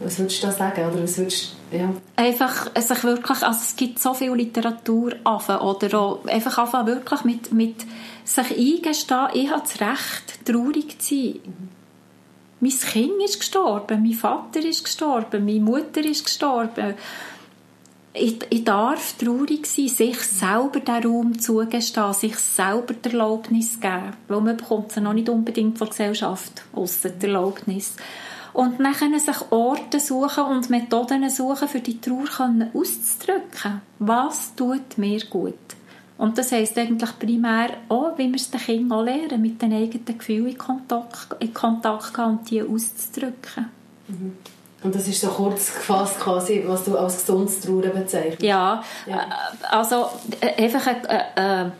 Was 0.00 0.18
würdest 0.18 0.42
du 0.42 0.46
da 0.46 0.52
sagen? 0.52 0.90
Oder 0.90 1.02
was 1.02 1.18
würdest, 1.18 1.55
ja. 1.72 1.92
Einfach 2.16 2.70
sich 2.76 3.04
wirklich, 3.04 3.42
also 3.42 3.60
es 3.60 3.76
gibt 3.76 3.98
so 3.98 4.14
viel 4.14 4.32
Literatur 4.32 5.12
oder 5.24 5.98
auch 5.98 6.24
einfach 6.26 6.58
anfangen 6.58 6.86
wirklich 6.86 7.24
mit, 7.24 7.52
mit 7.52 7.86
sich 8.24 8.50
eingestehen, 8.50 9.28
ich 9.34 9.50
habe 9.50 9.62
das 9.62 9.80
Recht, 9.80 10.44
traurig 10.44 11.00
zu 11.00 11.14
sein. 11.14 11.40
Mhm. 11.44 11.68
Mein 12.58 12.72
Kind 12.72 13.22
ist 13.22 13.38
gestorben, 13.38 14.02
mein 14.02 14.14
Vater 14.14 14.60
ist 14.60 14.84
gestorben, 14.84 15.44
meine 15.44 15.60
Mutter 15.60 16.04
ist 16.04 16.24
gestorben. 16.24 16.94
Ich, 18.14 18.38
ich 18.48 18.64
darf 18.64 19.12
traurig 19.18 19.66
sein, 19.66 19.88
sich 19.88 20.18
selber 20.20 20.80
den 20.80 21.04
Raum 21.04 21.38
zugestehen, 21.38 22.14
sich 22.14 22.36
selber 22.36 22.94
die 22.94 23.10
Erlaubnis 23.10 23.78
geben. 23.78 24.14
Weil 24.28 24.40
man 24.40 24.56
bekommt 24.56 24.92
sie 24.92 25.02
noch 25.02 25.12
nicht 25.12 25.28
unbedingt 25.28 25.76
von 25.76 25.88
der 25.88 25.90
Gesellschaft, 25.92 26.64
ausser 26.72 27.10
der 27.10 27.28
Erlaubnis. 27.28 27.96
Und 28.56 28.80
dann 28.80 29.18
sich 29.18 29.36
Orte 29.50 30.00
suchen 30.00 30.44
und 30.44 30.70
Methoden 30.70 31.28
suchen, 31.28 31.68
für 31.68 31.80
die 31.80 32.00
Trauer 32.00 32.26
auszudrücken. 32.72 33.82
Was 33.98 34.54
tut 34.54 34.96
mir 34.96 35.20
gut? 35.26 35.54
Und 36.16 36.38
das 36.38 36.52
heisst 36.52 36.78
eigentlich 36.78 37.18
primär 37.18 37.68
auch, 37.90 38.16
wie 38.16 38.28
wir 38.28 38.36
es 38.36 38.50
den 38.50 38.60
Kindern 38.60 38.98
auch 38.98 39.04
lernen, 39.04 39.42
mit 39.42 39.60
den 39.60 39.74
eigenen 39.74 40.18
Gefühlen 40.18 40.48
in 40.48 40.58
Kontakt, 40.58 41.36
in 41.40 41.52
Kontakt 41.52 42.14
gehen 42.14 42.24
und 42.24 42.50
die 42.50 42.62
auszudrücken. 42.62 43.70
Mhm. 44.08 44.36
Und 44.82 44.94
das 44.94 45.06
ist 45.06 45.20
so 45.20 45.28
kurz 45.28 45.74
gefasst 45.74 46.18
quasi, 46.18 46.64
was 46.66 46.84
du 46.84 46.96
als 46.96 47.18
gesundes 47.26 47.60
Trauern 47.60 47.92
bezeichnest. 47.92 48.42
Ja, 48.42 48.82
ja. 49.06 49.16
Äh, 49.16 49.66
also 49.70 50.06
äh, 50.40 50.62
einfach 50.64 50.86
ein, 50.86 51.04
äh, 51.04 51.70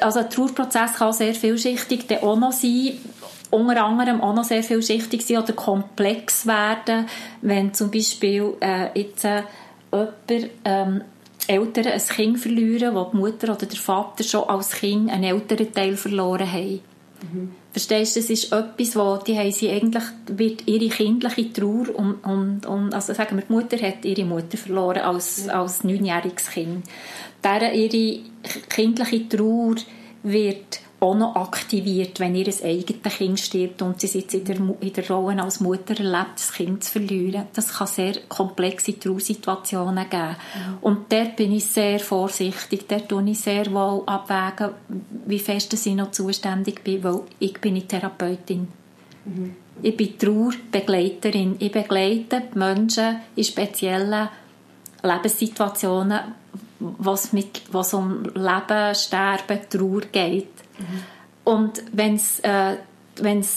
also 0.00 0.20
ein 0.20 0.30
Trauerprozess 0.30 0.94
kann 0.94 1.12
sehr 1.12 1.34
vielschichtig 1.34 2.22
auch 2.22 2.36
noch 2.36 2.52
sein 2.52 2.98
unter 3.50 3.84
anderem 3.84 4.20
auch 4.20 4.34
noch 4.34 4.44
sehr 4.44 4.62
vielschichtig 4.62 5.24
sein 5.24 5.38
oder 5.38 5.52
komplex 5.52 6.46
werden, 6.46 7.06
wenn 7.42 7.74
zum 7.74 7.90
Beispiel 7.90 8.54
äh, 8.60 8.98
jetzt 8.98 9.24
äh, 9.24 9.42
jemand, 9.92 10.50
ähm, 10.64 11.02
Eltern 11.48 11.86
ein 11.86 12.00
Kind 12.00 12.38
verlieren, 12.40 12.94
wo 12.94 13.04
die 13.04 13.16
Mutter 13.16 13.52
oder 13.52 13.66
der 13.66 13.78
Vater 13.78 14.24
schon 14.24 14.48
als 14.48 14.72
Kind 14.72 15.10
einen 15.10 15.24
älteren 15.24 15.72
Teil 15.72 15.96
verloren 15.96 16.50
haben. 16.50 16.80
Mhm. 17.22 17.52
Verstehst 17.72 18.16
du, 18.16 18.20
das 18.20 18.30
ist 18.30 18.52
etwas, 18.52 18.96
wo 18.96 19.16
die 19.18 19.38
haben 19.38 19.52
sie 19.52 19.70
eigentlich, 19.70 20.02
wird 20.28 20.66
ihre 20.66 20.88
kindliche 20.88 21.52
Trauer 21.52 21.94
und, 21.94 22.24
und, 22.24 22.66
und 22.66 22.94
also 22.94 23.12
sagen 23.12 23.36
wir, 23.36 23.44
die 23.44 23.52
Mutter 23.52 23.76
hat 23.76 24.04
ihre 24.04 24.24
Mutter 24.24 24.56
verloren 24.56 25.02
als, 25.02 25.46
ja. 25.46 25.60
als 25.60 25.84
neunjähriges 25.84 26.50
Kind. 26.50 26.84
Deren 27.44 27.74
ihre 27.74 28.20
kindliche 28.68 29.28
Trauer 29.28 29.76
wird 30.22 30.80
auch 30.98 31.14
noch 31.14 31.36
aktiviert, 31.36 32.20
wenn 32.20 32.34
ihr 32.34 32.46
eigenes 32.64 33.16
Kind 33.16 33.38
stirbt 33.38 33.82
und 33.82 34.00
sie 34.00 34.18
jetzt 34.18 34.32
in 34.32 34.44
der, 34.44 34.56
in 34.56 34.92
der 34.92 35.08
Rolle 35.08 35.42
als 35.42 35.60
Mutter 35.60 35.98
erlebt, 35.98 36.36
das 36.36 36.52
Kind 36.52 36.84
zu 36.84 36.92
verlieren. 36.92 37.46
Das 37.52 37.74
kann 37.74 37.86
sehr 37.86 38.14
komplexe 38.28 38.98
Trauersituationen 38.98 40.08
geben. 40.08 40.36
Mhm. 40.54 40.78
Und 40.80 41.12
dort 41.12 41.36
bin 41.36 41.52
ich 41.52 41.66
sehr 41.66 42.00
vorsichtig. 42.00 42.88
Dort 42.88 43.10
tue 43.10 43.30
ich 43.30 43.40
sehr 43.40 43.66
wohl 43.72 44.04
abwägen, 44.06 44.72
wie 45.26 45.38
fest 45.38 45.74
ich 45.74 45.94
noch 45.94 46.12
zuständig 46.12 46.82
bin, 46.82 47.04
weil 47.04 47.20
ich 47.40 47.60
bin 47.60 47.74
eine 47.74 47.86
Therapeutin. 47.86 48.68
Mhm. 49.26 49.56
Ich 49.82 49.96
bin 49.96 50.18
Trauerbegleiterin. 50.18 51.56
Ich 51.58 51.72
begleite 51.72 52.42
die 52.54 52.58
Menschen 52.58 53.20
in 53.34 53.44
speziellen 53.44 54.28
Lebenssituationen, 55.02 56.20
was, 56.78 57.32
mit, 57.32 57.62
was 57.72 57.94
um 57.94 58.24
Leben, 58.24 58.94
Sterben, 58.94 59.60
Trauer 59.68 60.00
geht. 60.12 60.48
Mhm. 60.78 61.02
Und 61.44 61.82
wenn 61.92 62.14
es 62.16 62.40
äh, 62.40 62.76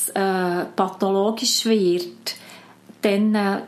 äh, 0.10 0.66
pathologisch 0.76 1.66
wird, 1.66 2.36
dann 3.02 3.36
äh, 3.36 3.62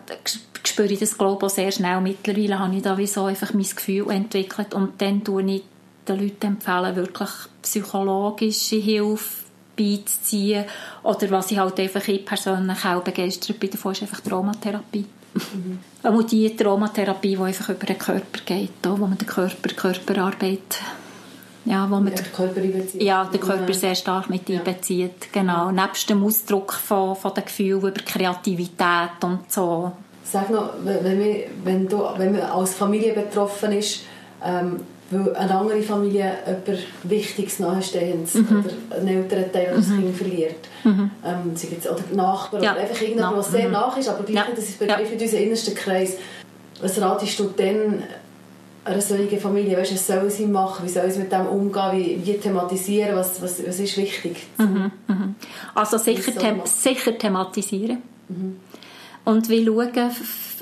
spüre 0.64 0.94
ich 0.94 1.00
das 1.00 1.18
glaube 1.18 1.48
ich 1.48 1.54
sehr 1.54 1.72
schnell. 1.72 2.02
Mittlerweile 2.02 2.60
habe 2.60 2.76
ich 2.76 2.82
da 2.82 2.98
wie 2.98 3.08
so 3.08 3.26
einfach 3.26 3.54
mein 3.54 3.64
Gefühl 3.64 4.10
entwickelt 4.12 4.74
und 4.74 5.02
dann 5.02 5.24
tue 5.24 5.44
ich 5.44 5.64
den 6.08 6.20
Leuten 6.20 6.48
empfehlen, 6.48 6.96
wirklich 6.96 7.30
psychologische 7.62 8.78
Hilfe 8.78 9.42
beizuziehen 9.78 10.66
oder 11.04 11.32
was 11.32 11.52
ich 11.52 11.58
halt 11.58 11.80
einfach 11.80 12.08
ich 12.08 12.26
persönlich 12.26 12.86
auch 12.86 13.04
begeistert 13.04 13.60
bin 13.60 13.72
davon, 13.72 13.94
ist 13.94 14.02
einfach 14.02 14.20
Traumatherapie. 14.22 15.06
Mhm. 15.34 15.80
Aber 16.04 16.24
die 16.24 16.56
Traumatherapie, 16.56 17.36
die 17.36 17.42
einfach 17.42 17.70
über 17.70 17.86
den 17.86 17.98
Körper 17.98 18.40
geht, 18.46 18.72
wo 18.84 18.96
man 18.98 19.18
den 19.18 19.28
Körper, 19.28 19.70
Körperarbeit 19.70 20.82
ja, 21.66 21.86
wo 21.90 21.96
man 21.96 22.08
ja, 22.08 22.16
den 22.16 22.34
Körper 22.34 22.62
einbezieht. 22.62 23.04
Ja, 23.04 23.26
den 23.26 23.40
Körper 23.40 23.74
sehr 23.74 23.96
stark 23.96 24.30
mit 24.30 24.50
ja. 24.50 24.58
einbezieht. 24.58 25.32
Genau. 25.32 25.72
Nebst 25.72 26.10
dem 26.10 26.24
Ausdruck 26.24 26.74
von, 26.74 27.16
von 27.16 27.34
den 27.34 27.46
Gefühlen 27.46 27.80
über 27.80 27.92
Kreativität 27.92 29.24
und 29.24 29.52
so. 29.52 29.92
Sag 30.24 30.50
noch, 30.50 30.74
wenn, 30.84 31.20
wir, 31.20 31.46
wenn, 31.64 31.88
du, 31.88 32.04
wenn 32.18 32.32
man 32.32 32.42
als 32.42 32.74
Familie 32.74 33.14
betroffen 33.14 33.74
ist, 33.74 34.02
ähm, 34.44 34.80
weil 35.12 35.36
eine 35.36 35.56
andere 35.56 35.82
Familie 35.82 36.32
etwas 36.46 36.80
Wichtiges 37.04 37.60
Nahestehendes 37.60 38.36
mhm. 38.36 38.64
oder 38.90 38.98
einen 38.98 39.08
älteren 39.08 39.52
Teil, 39.52 39.66
der 39.66 39.76
das 39.76 39.88
mhm. 39.88 40.00
Kind 40.00 40.18
verliert. 40.18 40.68
Mhm. 40.84 41.12
Ähm, 41.26 41.54
oder 41.90 42.16
Nachbarn 42.16 42.64
ja. 42.64 42.72
oder 42.72 42.82
einfach 42.82 43.02
irgendjemand, 43.02 43.38
was 43.38 43.52
sehr 43.52 43.68
mhm. 43.68 43.74
nach 43.74 43.98
ist, 43.98 44.10
aber 44.10 44.24
gleich, 44.24 44.48
ja. 44.48 44.56
das 44.56 44.66
ist 44.66 44.80
betrifft 44.80 45.12
ja. 45.14 45.22
unseren 45.22 45.44
innersten 45.44 45.76
Kreis. 45.76 46.18
Was 46.82 47.00
ratest 47.00 47.40
du 47.40 47.44
denn 47.46 48.04
einer 48.84 49.02
solchen 49.02 49.40
Familie, 49.40 49.78
weißt, 49.78 49.94
was 49.94 50.08
soll 50.08 50.30
sie 50.30 50.48
machen, 50.48 50.86
wie 50.86 50.90
soll 50.90 51.10
sie 51.12 51.20
mit 51.20 51.32
dem 51.32 51.46
umgehen, 51.46 51.92
wie, 51.94 52.26
wie 52.26 52.38
thematisieren, 52.38 53.16
was, 53.16 53.42
was, 53.42 53.66
was 53.66 53.80
ist 53.80 53.98
wichtig? 53.98 54.48
Mhm, 54.58 54.92
mhm. 55.08 55.36
Also 55.76 55.98
sicher, 55.98 56.34
them 56.34 56.62
sicher 56.66 57.18
thematisieren. 57.18 58.02
Mhm. 58.28 58.58
Und 59.24 59.50
wie 59.50 59.66
schauen, 59.66 60.12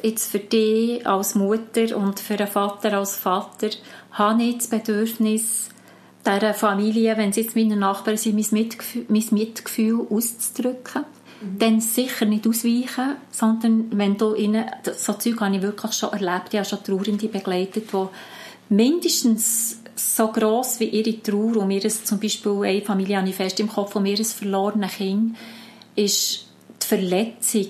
jetzt 0.04 0.32
für 0.32 0.40
dich 0.40 1.06
als 1.08 1.36
Mutter 1.36 1.96
und 1.96 2.20
für 2.20 2.36
einen 2.36 2.48
Vater 2.48 2.98
als 2.98 3.16
Vater, 3.16 3.70
habe 4.12 4.44
ich 4.44 4.58
das 4.58 4.68
Bedürfnis, 4.68 5.70
dieser 6.26 6.54
Familie, 6.54 7.18
wenn 7.18 7.32
sie 7.32 7.42
jetzt 7.42 7.56
meine 7.56 7.78
Nachbarn 7.78 8.18
sind, 8.18 8.36
mein 8.36 8.46
Mitgefühl, 8.52 9.06
mein 9.08 9.26
Mitgefühl 9.32 10.06
auszudrücken. 10.10 11.06
Dann 11.58 11.80
sicher 11.80 12.26
nicht 12.26 12.46
ausweichen, 12.46 13.16
sondern 13.32 13.98
wenn 13.98 14.18
du 14.18 14.36
ihnen, 14.36 14.66
so 14.84 15.14
Zeug 15.14 15.40
habe 15.40 15.56
ich 15.56 15.62
wirklich 15.62 15.94
schon 15.94 16.12
erlebt, 16.12 16.50
ich 16.54 16.60
habe 16.60 16.68
schon 16.68 16.84
Trauernde 16.84 17.30
begleitet, 17.30 17.86
die 17.94 18.08
mindestens 18.76 19.80
so 19.96 20.28
gross 20.28 20.82
wie 20.82 20.90
ihre 20.90 21.22
Trauer 21.24 21.58
und 21.58 21.68
mir 21.70 21.88
zum 21.88 22.20
Beispiel 22.20 22.64
eine 22.64 22.82
Familie 22.82 23.18
habe 23.18 23.30
ich 23.30 23.36
fest 23.36 23.60
im 23.62 23.70
Kopf, 23.70 23.96
mir 23.96 24.18
ein 24.18 24.26
verlorenes 24.26 24.92
Kind, 24.92 25.38
ist 25.96 26.46
die 26.82 26.88
Verletzung, 26.88 27.68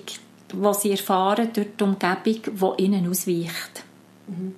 die 0.51 0.73
sie 0.73 0.91
erfahren 0.91 1.49
durch 1.53 1.67
die 1.79 1.83
Umgebung, 1.83 2.75
die 2.77 2.83
ihnen 2.83 3.09
ausweicht. 3.09 3.83
Mhm 4.27 4.55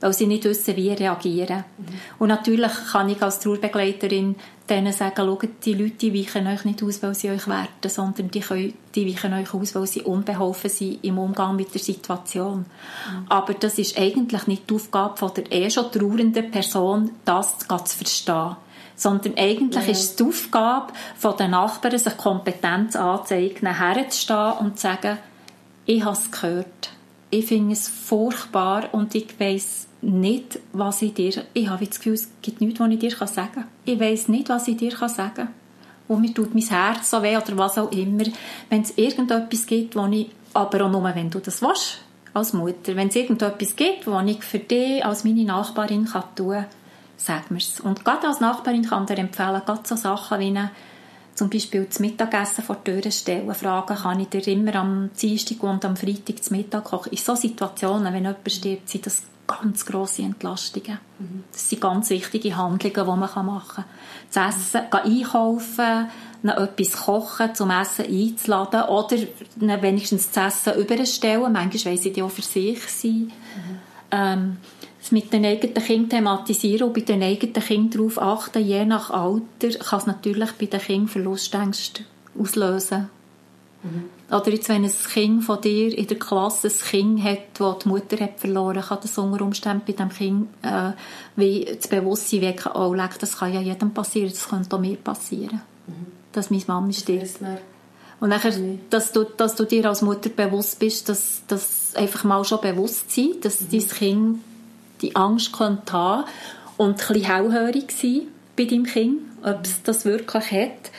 weil 0.00 0.12
sie 0.12 0.26
nicht 0.26 0.44
wissen, 0.44 0.76
wie 0.76 0.90
reagieren. 0.90 1.64
Mhm. 1.76 1.84
Und 2.18 2.28
natürlich 2.28 2.72
kann 2.92 3.08
ich 3.08 3.22
als 3.22 3.40
Trauerbegleiterin 3.40 4.36
denen 4.68 4.92
sagen, 4.92 5.26
schaut, 5.26 5.48
die 5.64 5.74
Leute 5.74 5.94
die 5.94 6.14
weichen 6.14 6.46
euch 6.46 6.64
nicht 6.64 6.82
aus, 6.82 7.02
weil 7.02 7.14
sie 7.14 7.30
euch 7.30 7.48
werten, 7.48 7.88
sondern 7.88 8.30
die, 8.30 8.40
können, 8.40 8.74
die 8.94 9.06
weichen 9.06 9.32
euch 9.32 9.54
aus, 9.54 9.74
weil 9.74 9.86
sie 9.86 10.02
unbeholfen 10.02 10.70
sind 10.70 11.02
im 11.02 11.18
Umgang 11.18 11.56
mit 11.56 11.72
der 11.72 11.80
Situation. 11.80 12.58
Mhm. 12.58 13.26
Aber 13.28 13.54
das 13.54 13.78
ist 13.78 13.98
eigentlich 13.98 14.46
nicht 14.46 14.68
die 14.68 14.74
Aufgabe 14.74 15.16
von 15.16 15.32
der 15.34 15.50
eh 15.50 15.70
schon 15.70 15.90
trauernden 15.90 16.50
Person, 16.50 17.12
das 17.24 17.58
zu 17.58 17.96
verstehen 17.96 18.56
sondern 18.98 19.38
eigentlich 19.38 19.86
ja. 19.86 19.92
ist 19.92 20.00
es 20.00 20.16
die 20.16 20.24
Aufgabe 20.24 20.92
von 21.16 21.36
den 21.36 21.52
Nachbarn, 21.52 21.96
sich 21.96 22.16
Kompetenz 22.16 22.96
anzeigen, 22.96 23.74
herzustehen 23.74 24.52
und 24.58 24.76
zu 24.76 24.82
sagen, 24.82 25.18
ich 25.86 26.04
habe 26.04 26.16
es 26.16 26.30
gehört, 26.30 26.90
ich 27.30 27.46
finde 27.46 27.72
es 27.72 27.88
furchtbar 27.88 28.92
und 28.92 29.14
ich 29.14 29.38
weiss 29.38 29.86
nicht, 30.02 30.58
was 30.72 31.02
ich 31.02 31.14
dir... 31.14 31.44
Ich 31.54 31.68
habe 31.68 31.86
das 31.86 31.98
Gefühl, 31.98 32.14
es 32.14 32.28
gibt 32.42 32.60
nichts, 32.60 32.80
was 32.80 32.90
ich 32.90 32.98
dir 32.98 33.10
sagen 33.10 33.52
kann. 33.54 33.64
Ich 33.84 34.00
weiss 34.00 34.28
nicht, 34.28 34.48
was 34.48 34.68
ich 34.68 34.76
dir 34.76 34.92
sagen 34.92 35.34
kann. 35.34 35.48
Und 36.08 36.20
mir 36.20 36.32
tut 36.32 36.54
mein 36.54 36.64
Herz 36.64 37.10
so 37.10 37.22
weh 37.22 37.36
oder 37.36 37.56
was 37.56 37.78
auch 37.78 37.92
immer. 37.92 38.24
Wenn 38.70 38.82
es 38.82 38.96
irgendetwas 38.96 39.66
gibt, 39.66 39.96
wo 39.96 40.06
ich... 40.06 40.30
Aber 40.54 40.84
auch 40.84 40.90
nur, 40.90 41.04
wenn 41.04 41.30
du 41.30 41.38
das 41.38 41.60
willst, 41.62 41.98
als 42.32 42.52
Mutter. 42.52 42.96
Wenn 42.96 43.08
es 43.08 43.16
irgendetwas 43.16 43.76
gibt, 43.76 44.06
was 44.06 44.26
ich 44.26 44.42
für 44.42 44.58
dich 44.58 45.04
als 45.04 45.24
meine 45.24 45.44
Nachbarin 45.44 46.06
kann 46.06 46.24
tun 46.34 46.52
kann, 46.52 46.66
sag 47.18 47.50
mir 47.50 47.58
es. 47.58 47.80
Und 47.80 48.04
gerade 48.04 48.26
als 48.26 48.40
Nachbarin 48.40 48.86
kann 48.86 49.04
ich 49.04 49.14
dir 49.14 49.18
empfehlen, 49.18 49.62
gerade 49.66 49.82
so 49.84 49.96
Sachen 49.96 50.40
wie 50.40 50.46
eine 50.46 50.70
zum 51.34 51.50
Beispiel 51.50 51.84
das 51.84 52.00
Mittagessen 52.00 52.64
vor 52.64 52.78
die 52.84 53.00
Tür 53.00 53.10
stellen, 53.12 53.54
fragen, 53.54 53.94
kann 53.94 54.18
ich 54.18 54.28
dir 54.28 54.46
immer 54.48 54.74
am 54.74 55.10
Dienstag 55.20 55.62
und 55.62 55.84
am 55.84 55.96
Freitag 55.96 56.42
zum 56.42 56.56
Mittag 56.56 56.84
kochen. 56.84 57.12
In 57.12 57.18
solchen 57.18 57.42
Situationen, 57.42 58.12
wenn 58.12 58.24
jemand 58.24 58.50
stirbt, 58.50 58.88
sind 58.88 59.06
das 59.06 59.22
ganz 59.46 59.86
grosse 59.86 60.22
Entlastungen. 60.22 60.98
Mhm. 61.18 61.44
Das 61.52 61.68
sind 61.68 61.80
ganz 61.80 62.10
wichtige 62.10 62.56
Handlungen, 62.56 62.94
die 62.94 63.04
man 63.04 63.20
machen 63.20 63.62
kann. 63.74 63.84
Das 64.32 64.56
Essen, 64.56 64.82
mhm. 64.82 64.98
einkaufen, 64.98 66.08
etwas 66.42 66.92
kochen, 67.04 67.54
zum 67.54 67.70
Essen 67.70 68.06
einzuladen 68.06 68.82
oder 68.82 69.16
wenigstens 69.82 70.30
das 70.30 70.66
Essen 70.66 70.80
überstellen. 70.80 71.52
Manchmal 71.52 71.94
weiss 71.94 72.04
ich 72.04 72.12
die 72.12 72.22
auch 72.22 72.30
für 72.30 72.42
sich 72.42 72.82
sein. 72.88 73.12
Mhm. 73.12 73.32
Ähm, 74.10 74.56
mit 75.12 75.32
den 75.32 75.44
eigenen 75.44 75.74
Kindern 75.74 76.10
thematisieren 76.10 76.88
und 76.88 76.94
bei 76.94 77.00
den 77.00 77.22
eigenen 77.22 77.54
Kindern 77.54 77.90
darauf 77.90 78.20
achten, 78.20 78.64
je 78.64 78.84
nach 78.84 79.10
Alter, 79.10 79.78
kann 79.78 80.00
es 80.00 80.06
natürlich 80.06 80.52
bei 80.52 80.66
den 80.66 80.80
Kindern 80.80 81.08
Verlustängste 81.08 82.04
auslösen. 82.38 83.08
Mhm. 83.82 84.04
Oder 84.30 84.50
jetzt, 84.50 84.68
wenn 84.68 84.84
ein 84.84 84.92
Kind 85.12 85.44
von 85.44 85.60
dir 85.60 85.96
in 85.96 86.06
der 86.06 86.18
Klasse 86.18 86.68
ein 86.68 86.74
Kind 86.74 87.24
hat, 87.24 87.38
das 87.58 87.78
die 87.78 87.88
Mutter 87.88 88.18
hat 88.18 88.40
verloren 88.40 88.82
kann 88.82 88.98
das 89.00 89.16
unter 89.16 89.44
Umständen 89.44 89.82
bei 89.86 89.92
dem 89.92 90.10
Kind 90.10 90.48
äh, 90.62 90.92
wie 91.36 91.64
das 91.64 91.88
Bewusstsein 91.88 92.42
wecken, 92.42 92.72
oh, 92.74 92.92
leck, 92.92 93.18
das 93.20 93.38
kann 93.38 93.54
ja 93.54 93.60
jedem 93.60 93.94
passieren, 93.94 94.30
das 94.30 94.48
könnte 94.48 94.76
auch 94.76 94.80
mir 94.80 94.96
passieren. 94.96 95.62
Mhm. 95.86 96.06
Dass 96.32 96.50
meine 96.50 96.64
Mama 96.66 96.92
stirbt. 96.92 97.38
Und 98.20 98.30
nachher, 98.30 98.52
dass 98.90 99.12
du, 99.12 99.24
dass 99.24 99.54
du 99.54 99.64
dir 99.64 99.86
als 99.86 100.02
Mutter 100.02 100.28
bewusst 100.28 100.78
bist, 100.80 101.08
dass, 101.08 101.42
dass 101.46 101.94
einfach 101.94 102.24
mal 102.24 102.44
schon 102.44 102.60
bewusst 102.60 103.10
sein, 103.10 103.34
dass 103.42 103.60
mhm. 103.60 103.66
dein 103.70 103.88
Kind 103.88 104.38
die 105.00 105.16
Angst 105.16 105.52
könnte 105.52 105.92
haben 105.92 106.24
und 106.76 106.90
ein 106.90 106.96
bisschen 106.96 107.24
hellhörig 107.24 107.92
sein 107.92 108.22
bei 108.56 108.64
deinem 108.64 108.84
Kind, 108.84 109.20
ob 109.42 109.64
es 109.64 109.82
das 109.82 110.04
wirklich 110.04 110.50
hat. 110.50 110.90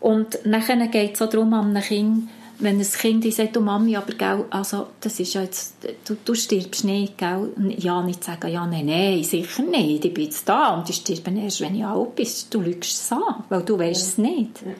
Und 0.00 0.38
nachher 0.44 0.76
geht 0.88 1.14
es 1.14 1.22
auch 1.22 1.28
darum, 1.28 1.54
einem 1.54 1.82
Kind, 1.82 2.28
wenn 2.58 2.78
ein 2.78 2.86
Kind 2.86 3.32
sagt, 3.34 3.56
oh 3.56 3.60
Mami, 3.60 3.96
aber 3.96 4.14
gell, 4.14 4.44
also, 4.50 4.88
das 5.00 5.20
ist 5.20 5.34
ja 5.34 5.42
jetzt, 5.42 5.74
du, 6.06 6.16
du 6.24 6.34
stirbst 6.34 6.84
nicht, 6.84 7.18
gell? 7.18 7.52
Ja, 7.76 8.02
nicht 8.02 8.24
sagen, 8.24 8.50
ja, 8.50 8.66
nein, 8.66 8.86
nein, 8.86 9.22
sicher 9.24 9.62
nicht, 9.62 10.04
ich 10.04 10.14
bin 10.14 10.24
jetzt 10.24 10.48
da 10.48 10.74
und 10.74 10.88
ich 10.88 10.96
sterbe 10.96 11.38
erst, 11.38 11.60
wenn 11.60 11.74
ich 11.74 11.84
alt 11.84 12.14
bin. 12.14 12.28
Du 12.50 12.60
lügst 12.60 12.92
es 12.92 13.12
an, 13.12 13.44
weil 13.48 13.62
du 13.62 13.78
weißt 13.78 14.02
es 14.02 14.18
nicht. 14.18 14.62
Ja. 14.64 14.72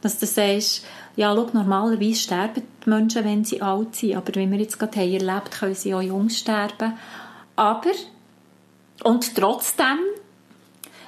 Dass 0.00 0.18
du 0.18 0.26
sagst, 0.26 0.84
ja, 1.16 1.34
schau, 1.34 1.48
normalerweise 1.52 2.20
sterben 2.20 2.62
die 2.84 2.90
Menschen, 2.90 3.24
wenn 3.24 3.44
sie 3.44 3.62
alt 3.62 3.94
sind, 3.94 4.16
aber 4.16 4.34
wenn 4.34 4.50
wir 4.50 4.58
jetzt 4.58 4.78
gerade 4.78 4.98
haben 4.98 5.12
erlebt, 5.12 5.50
können 5.52 5.74
sie 5.74 5.94
auch 5.94 6.02
jung 6.02 6.28
sterben. 6.28 6.94
Aber, 7.56 7.92
und 9.02 9.34
trotzdem, 9.34 9.98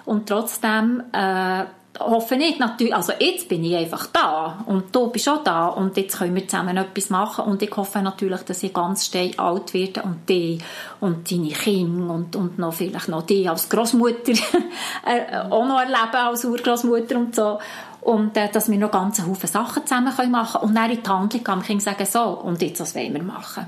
und 0.05 0.29
trotzdem, 0.29 1.03
äh, 1.13 1.65
hoffe 2.01 2.35
ich 2.37 2.59
natürlich, 2.59 2.95
also 2.95 3.13
jetzt 3.19 3.49
bin 3.49 3.65
ich 3.65 3.75
einfach 3.75 4.07
da 4.07 4.65
und 4.67 4.95
du 4.95 5.09
bist 5.09 5.29
auch 5.29 5.43
da 5.43 5.67
und 5.67 5.97
jetzt 5.97 6.19
können 6.19 6.35
wir 6.35 6.47
zusammen 6.47 6.77
etwas 6.77 7.11
machen 7.11 7.45
und 7.47 7.63
ich 7.63 7.75
hoffe 7.77 8.01
natürlich, 8.03 8.43
dass 8.43 8.63
ich 8.63 8.73
ganz 8.73 9.07
steil 9.07 9.33
alt 9.37 9.73
werde 9.75 10.03
und 10.03 10.29
die 10.29 10.59
und 11.01 11.31
deine 11.31 11.49
Kinder 11.49 12.13
und, 12.13 12.37
und 12.37 12.59
noch 12.59 12.75
vielleicht 12.75 13.09
noch 13.09 13.23
die 13.23 13.49
als 13.49 13.69
Großmutter 13.69 14.33
äh, 15.07 15.39
auch 15.51 15.67
noch 15.67 15.81
erleben 15.81 16.15
als 16.15 16.45
Urgroßmutter 16.45 17.17
und 17.17 17.35
so 17.35 17.59
Und 18.03 18.37
äh, 18.37 18.51
dass 18.51 18.71
wir 18.71 18.79
noch 18.79 18.91
ganz 18.91 19.21
Haufen 19.21 19.49
Sachen 19.49 19.87
zusammen 19.87 20.31
machen 20.31 20.61
können. 20.61 20.69
Und 20.69 20.75
dann 20.75 20.91
in 20.91 21.03
die 21.03 21.09
Handlung 21.09 21.45
kann 21.45 21.63
Kind 21.63 21.83
sagen, 21.83 22.07
so, 22.07 22.23
und 22.23 22.63
jetzt, 22.63 22.81
was 22.81 22.95
wollen 22.95 23.15
wir 23.15 23.23
machen? 23.23 23.67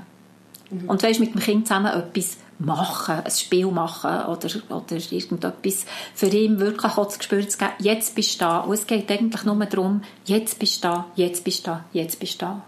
Mhm. 0.69 0.89
Und 0.89 1.03
weißt, 1.03 1.19
mit 1.19 1.33
dem 1.33 1.41
Kind 1.41 1.67
zusammen 1.67 1.93
etwas 1.93 2.37
machen, 2.59 3.21
ein 3.23 3.31
Spiel 3.31 3.67
machen 3.67 4.25
oder, 4.25 4.49
oder 4.69 4.95
irgendetwas 5.11 5.85
für 6.13 6.27
ihn 6.27 6.59
wirklich 6.59 6.97
auch 6.97 7.05
das 7.05 7.17
Gespür 7.17 7.47
zu 7.47 7.57
geben, 7.57 7.71
jetzt 7.79 8.15
bist 8.15 8.35
du 8.35 8.45
da. 8.45 8.59
Und 8.59 8.73
es 8.73 8.85
geht 8.85 9.09
eigentlich 9.09 9.43
nur 9.45 9.55
darum, 9.65 10.01
jetzt 10.25 10.59
bist 10.59 10.83
du 10.83 10.89
da, 10.89 11.05
jetzt 11.15 11.43
bist 11.43 11.65
du 11.65 11.71
da, 11.71 11.85
jetzt 11.93 12.19
bist 12.19 12.41
du 12.41 12.45
da. 12.45 12.61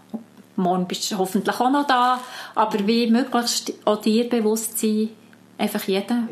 Morgen 0.56 0.88
bist 0.88 1.12
du 1.12 1.18
hoffentlich 1.18 1.60
auch 1.60 1.72
noch 1.72 1.88
da, 1.88 2.20
aber 2.56 2.88
wie 2.88 3.08
möglichst 3.08 3.74
auch 3.86 4.02
dir 4.02 4.30
bewusst 4.30 4.80
sein, 4.80 5.10
einfach 5.58 5.84
jeder. 5.84 6.24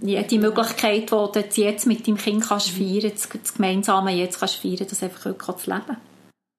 Jetzt 0.00 0.30
die 0.30 0.38
Möglichkeit, 0.38 1.10
die 1.10 1.42
du 1.54 1.60
jetzt 1.62 1.86
mit 1.86 2.06
deinem 2.06 2.16
Kind 2.16 2.46
kannst 2.46 2.70
feiern 2.70 3.02
kannst, 3.02 3.34
das 3.34 3.54
gemeinsame 3.54 4.12
jetzt 4.12 4.38
kannst 4.38 4.56
feiern, 4.56 4.86
das 4.88 5.02
einfach 5.02 5.24
wirklich 5.26 5.56
zu 5.56 5.70
leben. 5.70 5.96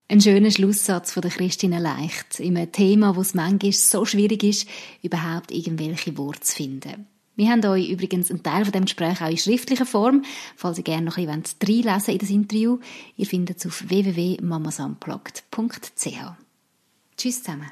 Ein 0.07 0.21
schöner 0.21 0.51
Schlusssatz 0.51 1.13
von 1.13 1.21
der 1.21 1.31
Christine 1.31 1.79
Leicht. 1.79 2.39
In 2.39 2.55
einem 2.55 2.71
Thema, 2.71 3.15
wo 3.15 3.21
es 3.21 3.33
manchmal 3.33 3.71
so 3.71 4.05
schwierig 4.05 4.43
ist, 4.43 4.69
überhaupt 5.01 5.51
irgendwelche 5.51 6.15
Worte 6.15 6.41
zu 6.41 6.55
finden. 6.55 7.07
Wir 7.35 7.49
haben 7.49 7.65
euch 7.65 7.89
übrigens 7.89 8.29
einen 8.29 8.43
Teil 8.43 8.65
von 8.65 8.71
dem 8.71 8.85
Gespräch 8.85 9.19
auch 9.21 9.29
in 9.29 9.37
schriftlicher 9.37 9.87
Form, 9.87 10.23
falls 10.55 10.77
ihr 10.77 10.83
gerne 10.83 11.05
noch 11.05 11.17
ein 11.17 11.41
bisschen 11.41 12.01
in 12.07 12.17
das 12.19 12.29
Interview. 12.29 12.77
Ihr 13.17 13.25
findet 13.25 13.57
es 13.57 13.65
auf 13.65 13.89
www.mamasunplugged.ch. 13.89 16.19
Tschüss 17.17 17.43
zusammen. 17.43 17.71